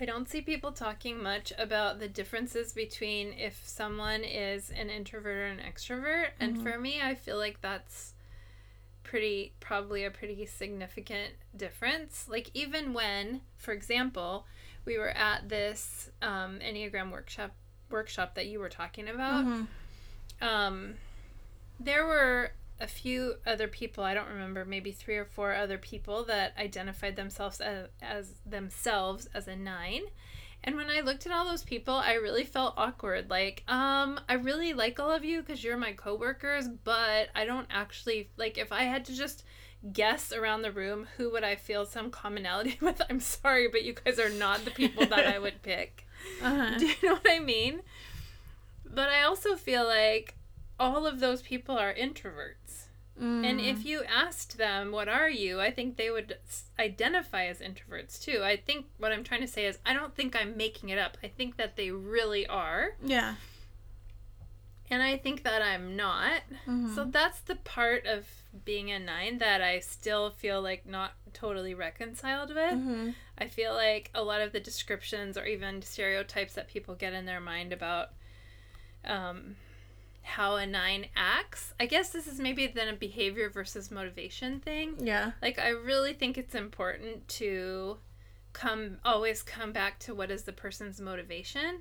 I 0.00 0.04
don't 0.04 0.28
see 0.28 0.40
people 0.40 0.72
talking 0.72 1.22
much 1.22 1.52
about 1.58 1.98
the 1.98 2.08
differences 2.08 2.72
between 2.72 3.32
if 3.32 3.66
someone 3.66 4.22
is 4.22 4.70
an 4.70 4.90
introvert 4.90 5.36
or 5.36 5.46
an 5.46 5.58
extrovert. 5.60 6.30
And 6.38 6.56
Mhm. 6.56 6.62
for 6.62 6.78
me, 6.78 7.02
I 7.02 7.14
feel 7.14 7.36
like 7.36 7.60
that's 7.60 8.14
pretty, 9.02 9.54
probably 9.60 10.04
a 10.04 10.10
pretty 10.10 10.46
significant 10.46 11.34
difference. 11.56 12.28
Like, 12.28 12.50
even 12.54 12.92
when, 12.92 13.40
for 13.56 13.72
example, 13.72 14.46
we 14.84 14.98
were 14.98 15.10
at 15.10 15.48
this 15.48 16.10
um, 16.22 16.60
Enneagram 16.60 17.10
workshop 17.10 17.52
workshop 17.90 18.34
that 18.34 18.46
you 18.46 18.58
were 18.58 18.68
talking 18.68 19.08
about 19.08 19.46
Mhm. 19.46 19.66
um 20.42 20.98
there 21.80 22.04
were 22.04 22.52
a 22.80 22.86
few 22.86 23.34
other 23.46 23.68
people 23.68 24.04
i 24.04 24.14
don't 24.14 24.28
remember 24.28 24.64
maybe 24.64 24.92
three 24.92 25.16
or 25.16 25.24
four 25.24 25.54
other 25.54 25.78
people 25.78 26.24
that 26.24 26.52
identified 26.58 27.16
themselves 27.16 27.60
as, 27.60 27.88
as 28.02 28.34
themselves 28.46 29.28
as 29.34 29.48
a 29.48 29.56
nine. 29.56 30.02
And 30.64 30.76
when 30.76 30.90
i 30.90 31.00
looked 31.00 31.24
at 31.24 31.32
all 31.32 31.44
those 31.44 31.62
people 31.64 31.94
i 31.94 32.14
really 32.14 32.44
felt 32.44 32.74
awkward 32.76 33.30
like 33.30 33.62
um 33.68 34.18
i 34.28 34.34
really 34.34 34.72
like 34.72 34.98
all 34.98 35.10
of 35.12 35.24
you 35.24 35.40
because 35.40 35.62
you're 35.62 35.76
my 35.76 35.92
coworkers 35.92 36.68
but 36.68 37.28
i 37.34 37.44
don't 37.44 37.68
actually 37.70 38.30
like 38.36 38.58
if 38.58 38.72
i 38.72 38.82
had 38.82 39.04
to 39.06 39.14
just 39.16 39.44
guess 39.92 40.32
around 40.32 40.62
the 40.62 40.72
room 40.72 41.06
who 41.16 41.30
would 41.30 41.44
i 41.44 41.54
feel 41.54 41.86
some 41.86 42.10
commonality 42.10 42.76
with? 42.82 43.00
I'm 43.08 43.20
sorry 43.20 43.68
but 43.68 43.84
you 43.84 43.94
guys 43.94 44.18
are 44.18 44.30
not 44.30 44.64
the 44.64 44.72
people 44.72 45.06
that 45.06 45.26
i 45.26 45.38
would 45.38 45.62
pick. 45.62 46.04
Uh-huh. 46.42 46.76
do 46.78 46.86
you 46.86 46.94
know 47.04 47.12
what 47.14 47.30
i 47.30 47.38
mean? 47.38 47.80
But 48.84 49.08
i 49.08 49.22
also 49.22 49.54
feel 49.54 49.84
like 49.86 50.34
all 50.80 51.06
of 51.06 51.20
those 51.20 51.42
people 51.42 51.76
are 51.78 51.94
introverts 51.94 52.67
and 53.20 53.58
Mm. 53.60 53.66
if 53.72 53.84
you 53.84 54.04
asked 54.04 54.58
them, 54.58 54.92
what 54.92 55.08
are 55.08 55.28
you? 55.28 55.60
I 55.60 55.70
think 55.72 55.96
they 55.96 56.10
would 56.10 56.38
identify 56.78 57.46
as 57.46 57.58
introverts 57.60 58.22
too. 58.22 58.42
I 58.44 58.56
think 58.56 58.86
what 58.98 59.10
I'm 59.12 59.24
trying 59.24 59.40
to 59.40 59.48
say 59.48 59.66
is, 59.66 59.78
I 59.84 59.92
don't 59.92 60.14
think 60.14 60.36
I'm 60.36 60.56
making 60.56 60.88
it 60.90 60.98
up. 60.98 61.18
I 61.22 61.28
think 61.28 61.56
that 61.56 61.76
they 61.76 61.90
really 61.90 62.46
are. 62.46 62.96
yeah. 63.02 63.34
And 64.90 65.02
I 65.02 65.18
think 65.18 65.42
that 65.42 65.60
I'm 65.60 65.96
not. 65.96 66.40
Mhm. 66.66 66.94
So 66.94 67.04
that's 67.04 67.40
the 67.40 67.56
part 67.56 68.06
of 68.06 68.26
being 68.64 68.90
a 68.90 68.98
nine 68.98 69.36
that 69.38 69.60
I 69.60 69.80
still 69.80 70.30
feel 70.30 70.62
like 70.62 70.86
not 70.86 71.12
totally 71.34 71.74
reconciled 71.74 72.54
with. 72.54 72.72
Mhm. 72.72 73.14
I 73.36 73.48
feel 73.48 73.74
like 73.74 74.10
a 74.14 74.22
lot 74.22 74.40
of 74.40 74.52
the 74.52 74.60
descriptions 74.60 75.36
or 75.36 75.44
even 75.44 75.82
stereotypes 75.82 76.54
that 76.54 76.68
people 76.68 76.94
get 76.94 77.12
in 77.12 77.26
their 77.26 77.40
mind 77.40 77.72
about 77.74 78.10
um, 79.04 79.56
how 80.28 80.56
a 80.56 80.66
nine 80.66 81.06
acts. 81.16 81.74
I 81.80 81.86
guess 81.86 82.10
this 82.10 82.26
is 82.26 82.38
maybe 82.38 82.66
then 82.66 82.88
a 82.88 82.92
behavior 82.96 83.48
versus 83.50 83.90
motivation 83.90 84.60
thing. 84.60 84.94
Yeah. 84.98 85.32
Like 85.42 85.58
I 85.58 85.70
really 85.70 86.12
think 86.12 86.36
it's 86.38 86.54
important 86.54 87.26
to 87.28 87.98
come 88.52 88.98
always 89.04 89.42
come 89.42 89.72
back 89.72 89.98
to 90.00 90.14
what 90.14 90.30
is 90.30 90.44
the 90.44 90.52
person's 90.52 91.00
motivation. 91.00 91.80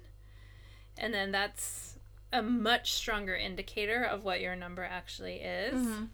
And 0.98 1.14
then 1.14 1.32
that's 1.32 2.00
a 2.34 2.41
much 2.41 2.93
stronger 2.93 3.36
indicator 3.36 4.04
of 4.04 4.24
what 4.24 4.41
your 4.41 4.56
number 4.56 4.84
actually 4.84 5.36
is. 5.36 5.76
Mhm. 5.88 6.10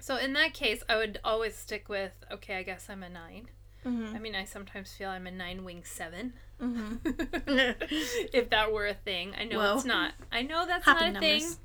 So 0.00 0.16
in 0.16 0.32
that 0.34 0.54
case, 0.54 0.82
I 0.88 0.96
would 0.96 1.20
always 1.24 1.56
stick 1.56 1.88
with 1.88 2.24
okay, 2.30 2.56
I 2.56 2.62
guess 2.62 2.88
I'm 2.90 3.02
a 3.02 3.08
9. 3.08 3.48
Mhm. 3.84 4.14
I 4.14 4.18
mean, 4.18 4.34
I 4.34 4.44
sometimes 4.44 4.92
feel 4.92 5.10
I'm 5.10 5.26
a 5.26 5.30
9 5.30 5.64
wing 5.64 5.82
7. 5.84 6.32
Mhm. 6.60 7.00
if 8.32 8.50
that 8.50 8.72
were 8.72 8.86
a 8.86 8.94
thing. 8.94 9.34
I 9.36 9.44
know 9.44 9.58
Whoa. 9.58 9.74
it's 9.76 9.84
not. 9.84 10.12
I 10.30 10.42
know 10.42 10.64
that's 10.66 10.84
Happy 10.84 11.10
not 11.10 11.16
a 11.16 11.20
thing. 11.20 11.56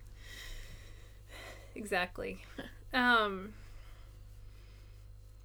Exactly. 1.76 2.44
Um 2.94 3.54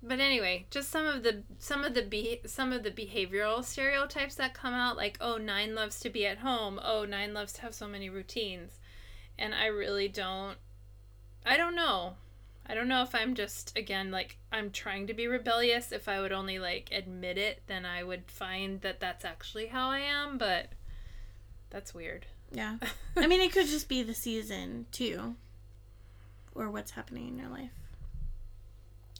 but 0.04 0.18
anyway, 0.18 0.66
just 0.70 0.90
some 0.90 1.06
of 1.06 1.22
the 1.22 1.42
some 1.58 1.84
of 1.84 1.94
the 1.94 2.02
be- 2.02 2.40
some 2.46 2.72
of 2.72 2.82
the 2.82 2.90
behavioral 2.90 3.62
stereotypes 3.64 4.34
that 4.36 4.52
come 4.54 4.74
out 4.74 4.96
like 4.96 5.16
oh 5.20 5.36
nine 5.36 5.74
loves 5.74 6.00
to 6.00 6.10
be 6.10 6.26
at 6.26 6.38
home. 6.38 6.80
oh 6.82 7.04
nine 7.04 7.34
loves 7.34 7.52
to 7.54 7.60
have 7.62 7.74
so 7.74 7.86
many 7.86 8.08
routines. 8.08 8.80
And 9.38 9.54
I 9.54 9.66
really 9.66 10.08
don't 10.08 10.56
I 11.44 11.56
don't 11.56 11.74
know. 11.76 12.14
I 12.66 12.74
don't 12.74 12.88
know 12.88 13.02
if 13.02 13.14
I'm 13.14 13.34
just 13.34 13.76
again 13.76 14.10
like 14.10 14.36
I'm 14.52 14.70
trying 14.70 15.06
to 15.08 15.14
be 15.14 15.26
rebellious. 15.26 15.92
If 15.92 16.08
I 16.08 16.20
would 16.20 16.32
only 16.32 16.58
like 16.58 16.90
admit 16.92 17.38
it, 17.38 17.62
then 17.66 17.84
I 17.84 18.02
would 18.02 18.30
find 18.30 18.80
that 18.82 19.00
that's 19.00 19.24
actually 19.24 19.66
how 19.66 19.90
I 19.90 19.98
am, 19.98 20.38
but 20.38 20.68
that's 21.70 21.94
weird. 21.94 22.26
Yeah. 22.52 22.76
I 23.16 23.26
mean, 23.26 23.40
it 23.40 23.52
could 23.52 23.66
just 23.66 23.88
be 23.88 24.02
the 24.02 24.14
season 24.14 24.86
too, 24.92 25.36
or 26.54 26.70
what's 26.70 26.92
happening 26.92 27.28
in 27.28 27.38
your 27.38 27.48
life. 27.48 27.70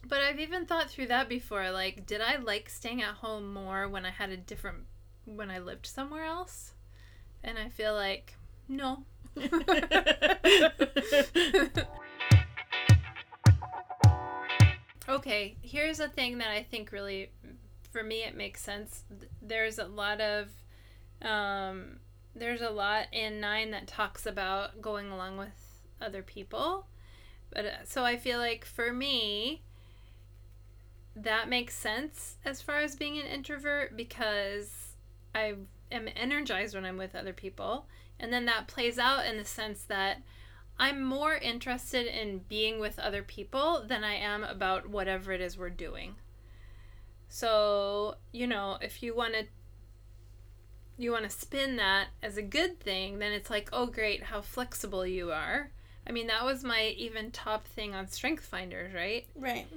But 0.07 0.21
I've 0.21 0.41
even 0.41 0.67
thought 0.67 0.91
through 0.91 1.07
that 1.07 1.29
before. 1.29 1.71
Like, 1.71 2.07
did 2.07 2.21
I 2.21 2.37
like 2.37 2.69
staying 2.69 3.03
at 3.03 3.15
home 3.15 3.53
more 3.53 3.89
when 3.89 4.05
I 4.05 4.11
had 4.11 4.31
a 4.31 4.37
different, 4.37 4.79
when 5.25 5.51
I 5.51 5.59
lived 5.59 5.87
somewhere 5.87 6.25
else? 6.25 6.73
And 7.45 7.59
I 7.59 7.69
feel 7.69 7.95
like, 7.95 8.35
no. 8.69 9.05
okay, 15.09 15.57
here's 15.63 16.01
a 16.01 16.09
thing 16.09 16.39
that 16.39 16.51
I 16.51 16.63
think 16.63 16.93
really, 16.93 17.31
for 17.91 18.03
me, 18.03 18.23
it 18.25 18.37
makes 18.37 18.63
sense. 18.63 19.05
There's 19.41 19.79
a 19.79 19.87
lot 19.87 20.21
of, 20.21 20.49
um, 21.23 21.99
there's 22.35 22.63
a 22.63 22.71
lot 22.71 23.07
in 23.13 23.41
nine 23.41 23.71
that 23.73 23.87
talks 23.87 24.27
about 24.27 24.81
going 24.81 25.11
along 25.11 25.39
with 25.39 25.81
other 26.01 26.23
people. 26.23 26.87
But 27.51 27.65
uh, 27.65 27.71
so 27.85 28.05
I 28.05 28.17
feel 28.17 28.39
like 28.39 28.65
for 28.65 28.93
me, 28.93 29.63
that 31.15 31.49
makes 31.49 31.77
sense 31.77 32.37
as 32.45 32.63
far 32.63 32.79
as 32.79 32.97
being 32.97 33.19
an 33.19 33.27
introvert 33.27 33.97
because 33.97 34.95
I 35.35 35.55
am 35.91 36.09
energized 36.17 36.75
when 36.75 36.87
I'm 36.87 36.97
with 36.97 37.15
other 37.15 37.35
people. 37.35 37.87
And 38.19 38.33
then 38.33 38.47
that 38.47 38.69
plays 38.69 38.99
out 38.99 39.27
in 39.27 39.37
the 39.37 39.45
sense 39.45 39.83
that 39.85 40.23
I'm 40.83 41.01
more 41.01 41.37
interested 41.37 42.07
in 42.07 42.41
being 42.49 42.81
with 42.81 42.99
other 42.99 43.23
people 43.23 43.85
than 43.87 44.03
I 44.03 44.17
am 44.17 44.43
about 44.43 44.89
whatever 44.89 45.31
it 45.31 45.41
is 45.41 45.57
we're 45.57 45.71
doing. 45.71 46.17
So, 47.29 48.17
you 48.33 48.49
know, 48.49 48.79
if 48.81 49.01
you 49.01 49.15
want 49.15 49.35
to 49.35 49.45
you 50.99 51.13
want 51.13 51.23
to 51.23 51.31
spin 51.31 51.77
that 51.77 52.09
as 52.21 52.37
a 52.37 52.43
good 52.43 52.81
thing, 52.81 53.21
then 53.21 53.31
it's 53.31 53.49
like, 53.49 53.69
"Oh 53.73 53.87
great, 53.87 54.25
how 54.25 54.41
flexible 54.41 55.07
you 55.07 55.31
are." 55.31 55.71
I 56.05 56.11
mean, 56.11 56.27
that 56.27 56.45
was 56.45 56.65
my 56.65 56.89
even 56.99 57.31
top 57.31 57.69
thing 57.69 57.95
on 57.95 58.09
Strength 58.09 58.45
Finders, 58.45 58.93
right? 58.93 59.25
Right. 59.37 59.69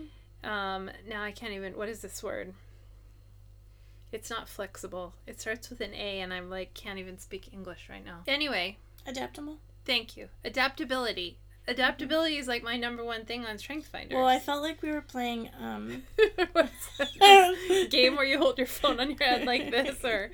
Um, 0.44 0.90
now 1.08 1.22
I 1.22 1.32
can't 1.32 1.54
even. 1.54 1.78
What 1.78 1.88
is 1.88 2.00
this 2.00 2.24
word? 2.24 2.56
It's 4.12 4.32
not 4.32 4.50
flexible. 4.50 5.14
It 5.28 5.40
starts 5.40 5.70
with 5.70 5.82
an 5.82 5.94
A, 5.94 6.22
and 6.22 6.34
I'm 6.34 6.50
like 6.50 6.74
can't 6.74 6.98
even 6.98 7.20
speak 7.20 7.54
English 7.54 7.90
right 7.92 8.04
now. 8.04 8.24
Anyway, 8.28 8.80
Adaptable. 9.06 9.60
Thank 9.86 10.18
you. 10.18 10.30
Adaptability. 10.44 11.38
Adaptability 11.68 12.38
is 12.38 12.48
like 12.48 12.62
my 12.64 12.78
number 12.78 13.04
one 13.04 13.26
thing 13.26 13.44
on 13.44 13.58
Strength 13.58 13.88
Finders. 13.88 14.16
Well, 14.16 14.28
I 14.28 14.38
felt 14.38 14.62
like 14.62 14.84
we 14.84 14.92
were 14.92 15.02
playing. 15.02 15.50
um 15.60 16.04
game 17.90 18.16
where 18.16 18.26
you 18.26 18.38
hold 18.38 18.58
your 18.58 18.68
phone 18.68 19.00
on 19.00 19.10
your 19.10 19.18
head 19.18 19.46
like 19.46 19.72
this, 19.72 20.04
or 20.04 20.30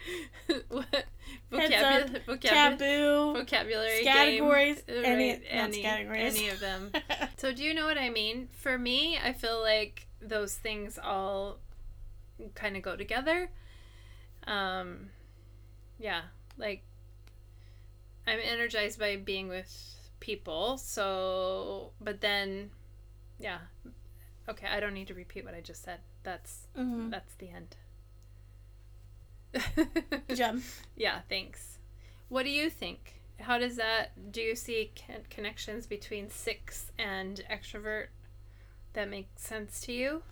what? 0.70 1.06
Vocabulary, 1.50 2.04
up, 2.04 2.10
vocabulary, 2.26 2.40
taboo. 2.78 3.34
vocabulary 3.40 4.04
Categories, 4.04 4.82
game. 4.82 5.06
any- 5.06 5.30
Right, 5.32 5.42
any, 5.50 5.82
categories. 5.82 6.36
any 6.38 6.50
of 6.50 6.60
them. 6.60 6.92
So 7.38 7.52
do 7.54 7.64
you 7.64 7.74
know 7.74 7.86
what 7.86 7.98
I 7.98 8.10
mean? 8.10 8.50
For 8.52 8.78
me, 8.78 9.18
I 9.18 9.34
feel 9.34 9.62
like 9.62 10.08
those 10.22 10.54
things 10.56 11.00
all 11.02 11.58
kind 12.56 12.76
of 12.78 12.84
go 12.84 12.96
together. 12.96 13.50
Um 14.48 15.10
yeah, 16.00 16.22
like 16.58 16.84
I'm 18.32 18.40
energized 18.44 18.98
by 19.00 19.18
being 19.18 19.48
with 19.50 19.70
people. 20.20 20.78
So, 20.78 21.92
but 22.00 22.22
then 22.22 22.72
yeah. 23.40 23.60
Okay, 24.50 24.68
I 24.68 24.80
don't 24.80 24.94
need 24.94 25.08
to 25.08 25.14
repeat 25.14 25.46
what 25.46 25.54
I 25.54 25.62
just 25.62 25.84
said. 25.84 26.00
That's 26.24 26.68
Mhm. 26.78 27.12
that's 27.12 27.34
the 27.36 27.50
end. 27.50 27.76
Good 30.28 30.38
job. 30.38 30.62
yeah, 30.96 31.22
thanks. 31.30 31.78
What 32.30 32.44
do 32.44 32.50
you 32.50 32.70
think? 32.70 33.16
How 33.40 33.58
does 33.58 33.76
that? 33.76 34.32
Do 34.32 34.42
you 34.42 34.56
see 34.56 34.92
con- 34.96 35.26
connections 35.30 35.88
between 35.88 36.30
six 36.30 36.92
and 36.98 37.44
extrovert 37.52 38.08
that 38.94 39.10
make 39.10 39.28
sense 39.36 39.82
to 39.82 39.92
you? 39.92 40.24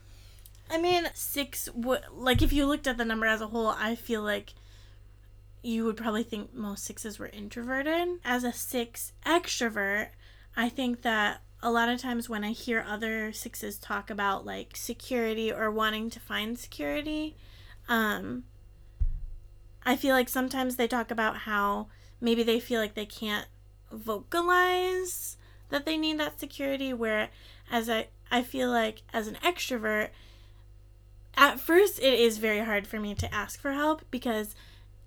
I 0.70 0.80
mean, 0.80 1.08
six 1.16 1.68
would 1.74 2.04
like 2.14 2.42
if 2.42 2.54
you 2.54 2.66
looked 2.68 2.88
at 2.88 2.98
the 2.98 3.06
number 3.06 3.26
as 3.26 3.42
a 3.42 3.48
whole, 3.48 3.68
I 3.70 3.96
feel 3.96 4.22
like 4.22 4.54
you 5.62 5.86
would 5.86 5.98
probably 5.98 6.24
think 6.24 6.54
most 6.54 6.84
sixes 6.84 7.20
were 7.20 7.28
introverted. 7.28 8.20
As 8.24 8.44
a 8.44 8.54
six 8.54 9.14
extrovert, 9.26 10.10
I 10.56 10.70
think 10.70 11.02
that 11.02 11.42
a 11.62 11.72
lot 11.72 11.90
of 11.90 12.00
times 12.00 12.30
when 12.30 12.44
I 12.44 12.52
hear 12.52 12.86
other 12.88 13.34
sixes 13.34 13.78
talk 13.78 14.10
about 14.10 14.46
like 14.46 14.76
security 14.76 15.52
or 15.52 15.70
wanting 15.70 16.10
to 16.12 16.20
find 16.20 16.58
security, 16.58 17.36
um, 17.90 18.46
I 19.84 19.96
feel 19.96 20.16
like 20.16 20.30
sometimes 20.30 20.76
they 20.76 20.88
talk 20.88 21.12
about 21.12 21.38
how 21.38 21.88
maybe 22.22 22.44
they 22.44 22.60
feel 22.60 22.80
like 22.80 22.94
they 22.94 23.06
can't 23.06 23.48
vocalize 23.92 25.38
that 25.70 25.86
they 25.86 25.98
need 25.98 26.20
that 26.20 26.40
security. 26.40 26.94
Where 26.94 27.30
as 27.72 27.90
I 27.90 28.08
I 28.32 28.44
feel 28.44 28.70
like 28.70 29.02
as 29.12 29.28
an 29.28 29.36
extrovert, 29.36 30.10
at 31.36 31.60
first 31.60 32.00
it 32.00 32.18
is 32.20 32.38
very 32.38 32.60
hard 32.60 32.88
for 32.88 33.00
me 33.00 33.16
to 33.16 33.34
ask 33.34 33.60
for 33.60 33.72
help 33.72 34.04
because 34.12 34.56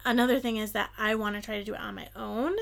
another 0.04 0.38
thing 0.40 0.56
is 0.56 0.72
that 0.72 0.90
I 0.98 1.14
want 1.14 1.36
to 1.36 1.42
try 1.42 1.58
to 1.58 1.64
do 1.64 1.74
it 1.74 1.80
on 1.80 1.94
my 1.94 2.08
own. 2.16 2.54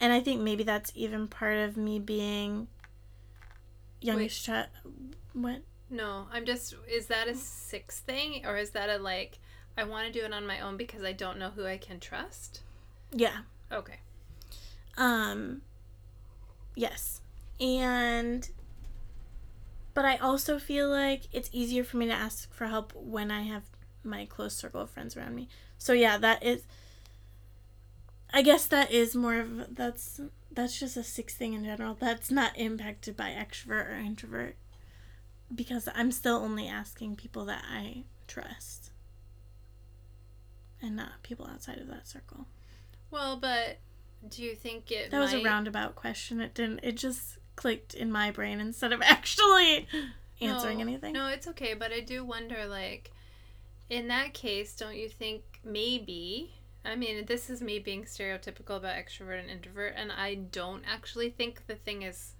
And 0.00 0.12
I 0.12 0.20
think 0.20 0.40
maybe 0.42 0.62
that's 0.62 0.92
even 0.94 1.26
part 1.26 1.56
of 1.56 1.76
me 1.76 1.98
being 1.98 2.68
youngest 4.00 4.44
child. 4.44 4.68
What? 5.32 5.62
No, 5.88 6.26
I'm 6.32 6.44
just. 6.44 6.74
Is 6.88 7.06
that 7.06 7.28
a 7.28 7.34
six 7.34 8.00
thing, 8.00 8.44
or 8.44 8.56
is 8.56 8.70
that 8.70 8.90
a 8.90 8.98
like? 8.98 9.38
I 9.78 9.84
want 9.84 10.06
to 10.06 10.12
do 10.12 10.24
it 10.24 10.32
on 10.32 10.46
my 10.46 10.60
own 10.60 10.76
because 10.76 11.02
I 11.04 11.12
don't 11.12 11.38
know 11.38 11.50
who 11.50 11.66
I 11.66 11.76
can 11.76 12.00
trust. 12.00 12.62
Yeah. 13.12 13.38
Okay. 13.70 14.00
Um 14.96 15.62
Yes. 16.74 17.20
And 17.60 18.48
but 19.94 20.04
I 20.04 20.16
also 20.16 20.58
feel 20.58 20.90
like 20.90 21.22
it's 21.32 21.48
easier 21.52 21.84
for 21.84 21.96
me 21.96 22.06
to 22.06 22.12
ask 22.12 22.52
for 22.52 22.66
help 22.66 22.92
when 22.94 23.30
I 23.30 23.42
have 23.42 23.62
my 24.04 24.26
close 24.26 24.54
circle 24.54 24.82
of 24.82 24.90
friends 24.90 25.16
around 25.16 25.34
me. 25.34 25.48
So 25.78 25.92
yeah, 25.92 26.18
that 26.18 26.42
is 26.42 26.62
I 28.32 28.42
guess 28.42 28.66
that 28.66 28.90
is 28.90 29.14
more 29.14 29.38
of 29.38 29.76
that's 29.76 30.20
that's 30.50 30.78
just 30.78 30.96
a 30.96 31.02
six 31.02 31.34
thing 31.34 31.54
in 31.54 31.64
general. 31.64 31.96
That's 31.98 32.30
not 32.30 32.56
impacted 32.58 33.16
by 33.16 33.30
extrovert 33.30 33.90
or 33.90 33.94
introvert 33.94 34.56
because 35.54 35.88
I'm 35.94 36.10
still 36.10 36.36
only 36.36 36.66
asking 36.68 37.16
people 37.16 37.44
that 37.46 37.64
I 37.70 38.04
trust 38.26 38.90
and 40.82 40.96
not 40.96 41.22
people 41.22 41.46
outside 41.46 41.78
of 41.78 41.88
that 41.88 42.08
circle. 42.08 42.46
Well, 43.10 43.36
but 43.36 43.78
do 44.28 44.42
you 44.42 44.54
think 44.54 44.90
it 44.90 45.10
That 45.10 45.20
was 45.20 45.32
a 45.32 45.42
roundabout 45.42 45.94
question. 45.94 46.40
It 46.40 46.54
didn't 46.54 46.80
it 46.82 46.96
just 46.96 47.38
clicked 47.54 47.94
in 47.94 48.10
my 48.10 48.30
brain 48.30 48.60
instead 48.60 48.92
of 48.92 49.00
actually 49.04 49.86
answering 50.40 50.78
No, 50.78 50.82
anything. 50.82 51.12
No, 51.12 51.28
it's 51.28 51.46
okay, 51.48 51.74
but 51.74 51.92
I 51.92 52.00
do 52.00 52.24
wonder 52.24 52.66
like 52.66 53.12
in 53.88 54.08
that 54.08 54.34
case, 54.34 54.74
don't 54.74 54.96
you 54.96 55.08
think 55.08 55.55
maybe 55.66 56.52
I 56.84 56.94
mean, 56.94 57.26
this 57.26 57.50
is 57.50 57.60
me 57.60 57.80
being 57.80 58.04
stereotypical 58.04 58.76
about 58.76 58.94
extrovert 58.94 59.40
and 59.40 59.50
introvert 59.50 59.94
and 59.96 60.12
I 60.12 60.34
don't 60.34 60.84
actually 60.86 61.30
think 61.30 61.66
the 61.66 61.74
thing 61.74 62.02
is 62.02 62.34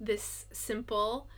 this 0.00 0.46
simple, 0.50 1.28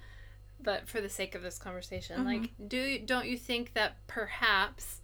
but 0.58 0.88
for 0.88 1.02
the 1.02 1.10
sake 1.10 1.34
of 1.34 1.42
this 1.42 1.58
conversation, 1.58 2.16
Mm-hmm. 2.20 2.26
like 2.26 2.50
do 2.66 2.98
don't 2.98 3.26
you 3.26 3.36
think 3.36 3.74
that 3.74 3.96
perhaps 4.06 5.00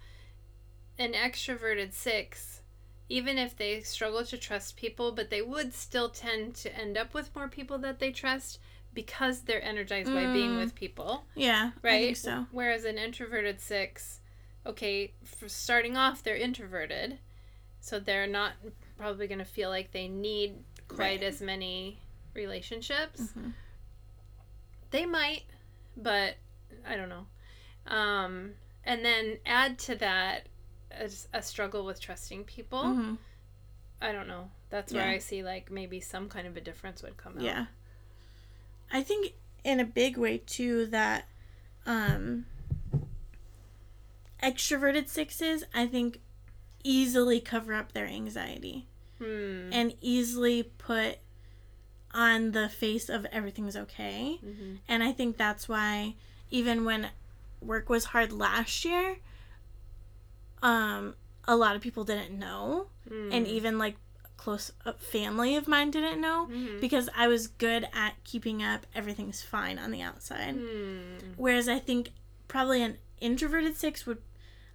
an 0.99 1.13
extroverted 1.13 1.93
6 1.93 2.61
even 3.09 3.37
if 3.37 3.55
they 3.55 3.81
struggle 3.83 4.25
to 4.25 4.39
trust 4.39 4.77
people, 4.77 5.13
but 5.13 5.29
they 5.29 5.43
would 5.43 5.75
still 5.75 6.09
tend 6.09 6.55
to 6.55 6.75
end 6.75 6.97
up 6.97 7.13
with 7.13 7.35
more 7.37 7.49
people 7.49 7.77
that 7.77 7.99
they 7.99 8.11
trust 8.11 8.59
because 8.95 9.43
they're 9.43 9.63
energized 9.63 10.15
by 10.15 10.25
being 10.33 10.53
Mm. 10.53 10.57
with 10.59 10.75
people 10.75 11.25
Yeah, 11.35 11.73
right? 11.83 12.17
So. 12.17 12.47
Whereas 12.51 12.85
an 12.85 12.97
introverted 12.97 13.61
six, 13.61 14.21
okay, 14.67 15.13
for 15.25 15.49
starting 15.49 15.97
off, 15.97 16.23
they're 16.23 16.37
introverted, 16.37 17.19
so 17.81 17.99
they're 17.99 18.27
not 18.27 18.53
probably 18.97 19.27
going 19.27 19.39
to 19.39 19.45
feel 19.45 19.69
like 19.71 19.93
they 19.93 20.09
need 20.09 20.55
quite 20.89 20.99
Right. 21.21 21.23
as 21.25 21.41
many 21.41 21.99
relationships. 22.35 23.21
Mhm. 23.37 23.53
They 24.91 25.07
might, 25.07 25.45
but 25.97 26.37
I 26.87 26.97
don't 26.97 27.09
know. 27.09 27.27
Um, 27.87 28.55
and 28.85 29.05
then 29.05 29.39
add 29.47 29.79
to 29.81 29.95
that 29.97 30.47
a, 30.91 31.11
a 31.33 31.43
struggle 31.43 31.85
with 31.85 31.99
trusting 32.01 32.45
people. 32.45 32.83
Mhm. 32.85 33.19
I 34.01 34.13
don't 34.13 34.29
know. 34.29 34.51
That's 34.71 34.93
where 34.93 35.07
Yeah. 35.09 35.13
I 35.15 35.19
see 35.19 35.43
like 35.43 35.71
maybe 35.71 36.01
some 36.01 36.29
kind 36.29 36.47
of 36.47 36.57
a 36.57 36.61
difference 36.61 37.03
would 37.03 37.17
come 37.17 37.37
out. 37.39 37.43
Yeah. 37.45 37.67
I 38.93 39.03
think 39.03 39.33
in 39.65 39.81
a 39.81 39.85
big 39.85 40.17
way 40.19 40.39
too 40.39 40.87
that 40.87 41.27
um 41.87 42.47
extroverted 44.43 45.09
sixes 45.09 45.65
I 45.75 45.87
think 45.87 46.21
easily 46.85 47.41
cover 47.41 47.75
up 47.75 47.93
their 47.93 48.07
anxiety 48.07 48.87
Hmm. 49.19 49.71
and 49.73 49.95
easily 50.01 50.65
put 50.65 51.19
on 52.13 52.51
the 52.53 52.69
face 52.69 53.09
of 53.09 53.25
everything's 53.27 53.77
okay. 53.77 54.39
Mhm. 54.45 54.79
And 54.89 55.03
I 55.03 55.13
think 55.13 55.37
that's 55.37 55.69
why 55.69 56.17
even 56.51 56.85
when 56.85 57.11
work 57.61 57.89
was 57.89 58.07
hard 58.07 58.33
last 58.33 58.85
year, 58.85 59.19
um, 60.63 61.15
a 61.47 61.57
lot 61.57 61.75
of 61.77 61.83
people 61.83 62.05
didn't 62.05 62.37
know, 62.39 62.89
and 63.11 63.47
Mm. 63.47 63.49
even 63.49 63.79
like 63.79 63.97
close 64.37 64.73
uh, 64.85 64.93
family 64.95 65.55
of 65.55 65.69
mine 65.69 65.91
didn't 65.93 66.21
know 66.21 66.49
Mhm. 66.51 66.81
because 66.81 67.09
I 67.15 67.29
was 67.29 67.47
good 67.47 67.87
at 67.93 68.15
keeping 68.25 68.61
up. 68.63 68.87
Everything's 68.95 69.41
fine 69.43 69.79
on 69.79 69.93
the 69.93 70.03
outside. 70.03 70.57
Hmm. 70.57 71.33
Whereas 71.37 71.69
I 71.69 71.79
think 71.79 72.11
probably 72.49 72.83
an 72.83 72.99
introverted 73.21 73.77
six 73.77 74.05
would. 74.07 74.21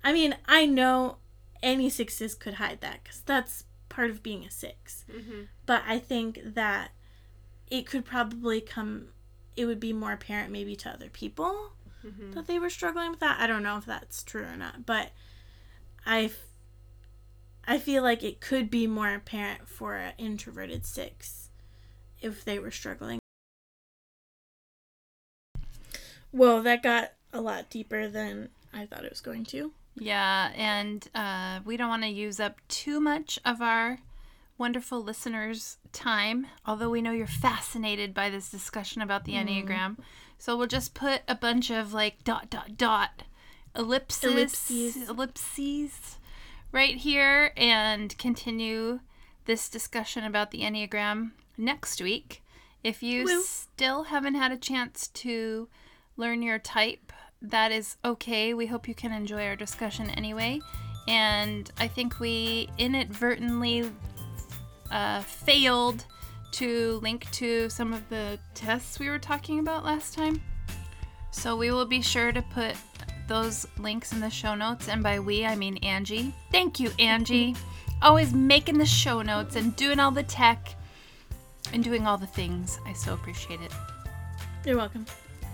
I 0.08 0.14
mean, 0.14 0.38
I 0.46 0.66
know 0.66 1.18
any 1.62 1.90
sixes 1.90 2.34
could 2.34 2.56
hide 2.56 2.80
that 2.80 3.04
because 3.04 3.20
that's 3.22 3.66
part 3.90 4.10
of 4.10 4.24
being 4.24 4.46
a 4.46 4.52
six 4.52 5.04
Mhm. 5.10 5.48
but 5.66 5.84
I 5.86 6.00
think 6.00 6.40
that 6.44 6.92
it 7.70 7.86
could 7.86 8.06
probably 8.06 8.62
come 8.62 9.10
it 9.58 9.66
would 9.66 9.80
be 9.80 9.92
more 9.92 10.14
apparent 10.14 10.52
maybe 10.52 10.76
to 10.78 10.90
other 10.90 11.10
people 11.10 11.74
Mhm. 12.06 12.34
that 12.36 12.46
they 12.48 12.60
were 12.60 12.70
struggling 12.70 13.10
with 13.12 13.20
that. 13.20 13.40
I 13.40 13.48
don't 13.48 13.64
know 13.64 13.78
if 13.78 13.86
that's 13.86 14.24
true 14.24 14.44
or 14.46 14.56
not, 14.56 14.86
but 14.86 15.12
I 16.06 16.26
f- 16.26 16.46
I 17.66 17.78
feel 17.80 18.02
like 18.04 18.24
it 18.24 18.40
could 18.40 18.70
be 18.70 18.88
more 18.88 19.14
apparent 19.14 19.68
for 19.68 19.96
an 19.96 20.14
introverted 20.18 20.86
6 20.86 21.50
if 22.22 22.46
they 22.46 22.60
were 22.60 22.72
struggling. 22.72 23.20
Well, 26.32 26.62
that 26.64 26.82
got 26.84 27.14
a 27.34 27.42
lot 27.42 27.70
deeper 27.70 28.08
than 28.08 28.50
I 28.72 28.86
thought 28.86 29.04
it 29.04 29.10
was 29.12 29.22
going 29.22 29.44
to. 29.46 29.74
Yeah, 30.00 30.52
and 30.56 31.08
uh, 31.16 31.60
we 31.66 31.78
don't 31.78 31.90
want 31.90 32.04
to 32.04 32.10
use 32.10 32.40
up 32.40 32.56
too 32.68 33.00
much 33.00 33.40
of 33.44 33.62
our 33.62 34.00
wonderful 34.58 35.02
listeners' 35.04 35.78
time, 35.92 36.48
although 36.66 36.90
we 36.90 37.02
know 37.02 37.12
you're 37.12 37.28
fascinated 37.28 38.14
by 38.14 38.30
this 38.30 38.50
discussion 38.50 39.02
about 39.02 39.26
the 39.26 39.34
Enneagram. 39.34 39.98
So 40.38 40.56
we'll 40.56 40.68
just 40.68 40.94
put 40.94 41.22
a 41.28 41.36
bunch 41.36 41.70
of 41.72 41.94
like 41.94 42.24
dot, 42.24 42.50
dot, 42.50 42.78
dot, 42.78 43.24
ellipses, 43.76 44.24
Ellipses. 44.32 45.10
ellipses 45.10 46.18
right 46.72 46.96
here 46.98 47.54
and 47.56 48.18
continue 48.18 49.00
this 49.46 49.70
discussion 49.70 50.24
about 50.24 50.52
the 50.52 50.62
Enneagram 50.62 51.32
next 51.58 52.02
week. 52.02 52.44
If 52.84 53.02
you 53.02 53.26
Woo. 53.26 53.42
still 53.42 54.04
haven't 54.04 54.36
had 54.36 54.52
a 54.52 54.58
chance 54.58 55.08
to 55.10 55.68
learn 56.16 56.42
your 56.42 56.60
type, 56.60 57.12
that 57.42 57.72
is 57.72 57.98
okay. 58.04 58.54
We 58.54 58.66
hope 58.66 58.88
you 58.88 58.96
can 58.96 59.12
enjoy 59.12 59.46
our 59.46 59.56
discussion 59.56 60.10
anyway. 60.12 60.60
And 61.08 61.72
I 61.80 61.88
think 61.88 62.20
we 62.20 62.70
inadvertently 62.78 63.90
uh, 64.92 65.22
failed 65.22 66.06
to 66.54 67.00
link 67.04 67.30
to 67.32 67.70
some 67.70 67.94
of 67.94 68.08
the 68.10 68.40
tests 68.54 69.00
we 69.00 69.10
were 69.10 69.20
talking 69.20 69.60
about 69.60 69.86
last 69.86 70.14
time. 70.14 70.42
So 71.32 71.56
we 71.56 71.72
will 71.72 71.86
be 71.86 72.02
sure 72.02 72.32
to 72.32 72.42
put 72.42 72.76
those 73.28 73.68
links 73.78 74.12
in 74.12 74.20
the 74.20 74.30
show 74.30 74.56
notes. 74.56 74.90
And 74.90 75.04
by 75.04 75.20
we, 75.20 75.46
I 75.46 75.56
mean 75.56 75.78
Angie. 75.78 76.34
Thank 76.52 76.80
you, 76.80 76.92
Angie. 77.00 77.56
Always 78.02 78.34
making 78.34 78.78
the 78.78 78.86
show 78.86 79.22
notes 79.22 79.56
and 79.56 79.76
doing 79.76 80.00
all 80.00 80.12
the 80.12 80.24
tech 80.24 80.76
and 81.74 81.84
doing 81.84 82.06
all 82.08 82.18
the 82.18 82.28
things. 82.28 82.80
I 82.86 82.94
so 82.94 83.14
appreciate 83.14 83.60
it. 83.62 83.72
You're 84.66 84.78
welcome. 84.78 85.06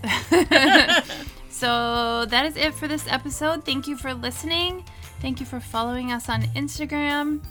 So 1.64 2.26
that 2.26 2.44
is 2.44 2.58
it 2.58 2.74
for 2.74 2.86
this 2.86 3.06
episode. 3.08 3.64
Thank 3.64 3.88
you 3.88 3.96
for 3.96 4.12
listening. 4.12 4.84
Thank 5.22 5.40
you 5.40 5.46
for 5.46 5.60
following 5.60 6.12
us 6.12 6.28
on 6.28 6.42
Instagram. 6.54 7.42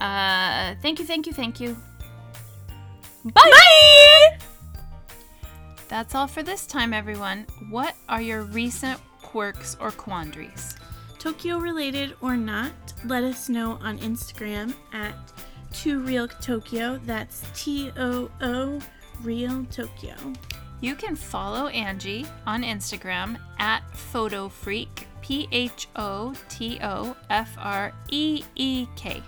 Uh, 0.00 0.74
thank 0.82 0.98
you, 0.98 1.04
thank 1.04 1.28
you, 1.28 1.32
thank 1.32 1.60
you. 1.60 1.76
Bye! 3.24 4.38
That's 5.86 6.16
all 6.16 6.26
for 6.26 6.42
this 6.42 6.66
time, 6.66 6.92
everyone. 6.92 7.46
What 7.70 7.94
are 8.08 8.20
your 8.20 8.42
recent 8.42 8.98
quirks 9.22 9.76
or 9.78 9.92
quandaries? 9.92 10.74
Tokyo 11.20 11.58
related 11.58 12.16
or 12.20 12.36
not, 12.36 12.72
let 13.04 13.22
us 13.22 13.48
know 13.48 13.78
on 13.80 14.00
Instagram 14.00 14.74
at 14.92 15.14
Too 15.72 16.00
Real 16.00 16.26
Tokyo. 16.26 16.98
That's 17.06 17.44
T 17.54 17.92
O 17.96 18.28
O 18.40 18.80
Real 19.22 19.64
Tokyo. 19.66 20.16
You 20.80 20.94
can 20.94 21.16
follow 21.16 21.68
Angie 21.68 22.26
on 22.46 22.62
Instagram 22.62 23.38
at 23.58 23.82
photofreek, 23.92 24.88
P 25.22 25.48
H 25.50 25.88
O 25.96 26.34
T 26.48 26.78
O 26.82 27.16
F 27.30 27.56
R 27.58 27.92
E 28.10 28.42
E 28.54 28.86
K. 28.96 29.22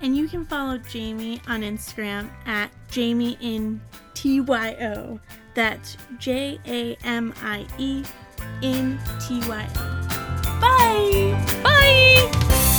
And 0.00 0.16
you 0.16 0.28
can 0.28 0.44
follow 0.46 0.78
Jamie 0.78 1.42
on 1.46 1.60
Instagram 1.60 2.30
at 2.46 2.70
Jamie 2.90 3.36
in 3.40 3.80
T 4.14 4.40
Y 4.40 4.76
O. 4.80 5.20
That's 5.54 5.96
J 6.18 6.58
A 6.66 6.96
M 7.04 7.34
I 7.42 7.66
E 7.78 8.02
in 8.62 8.98
T 9.20 9.40
Y 9.46 9.68
O. 9.76 10.00
Bye! 10.60 11.60
Bye! 11.62 12.69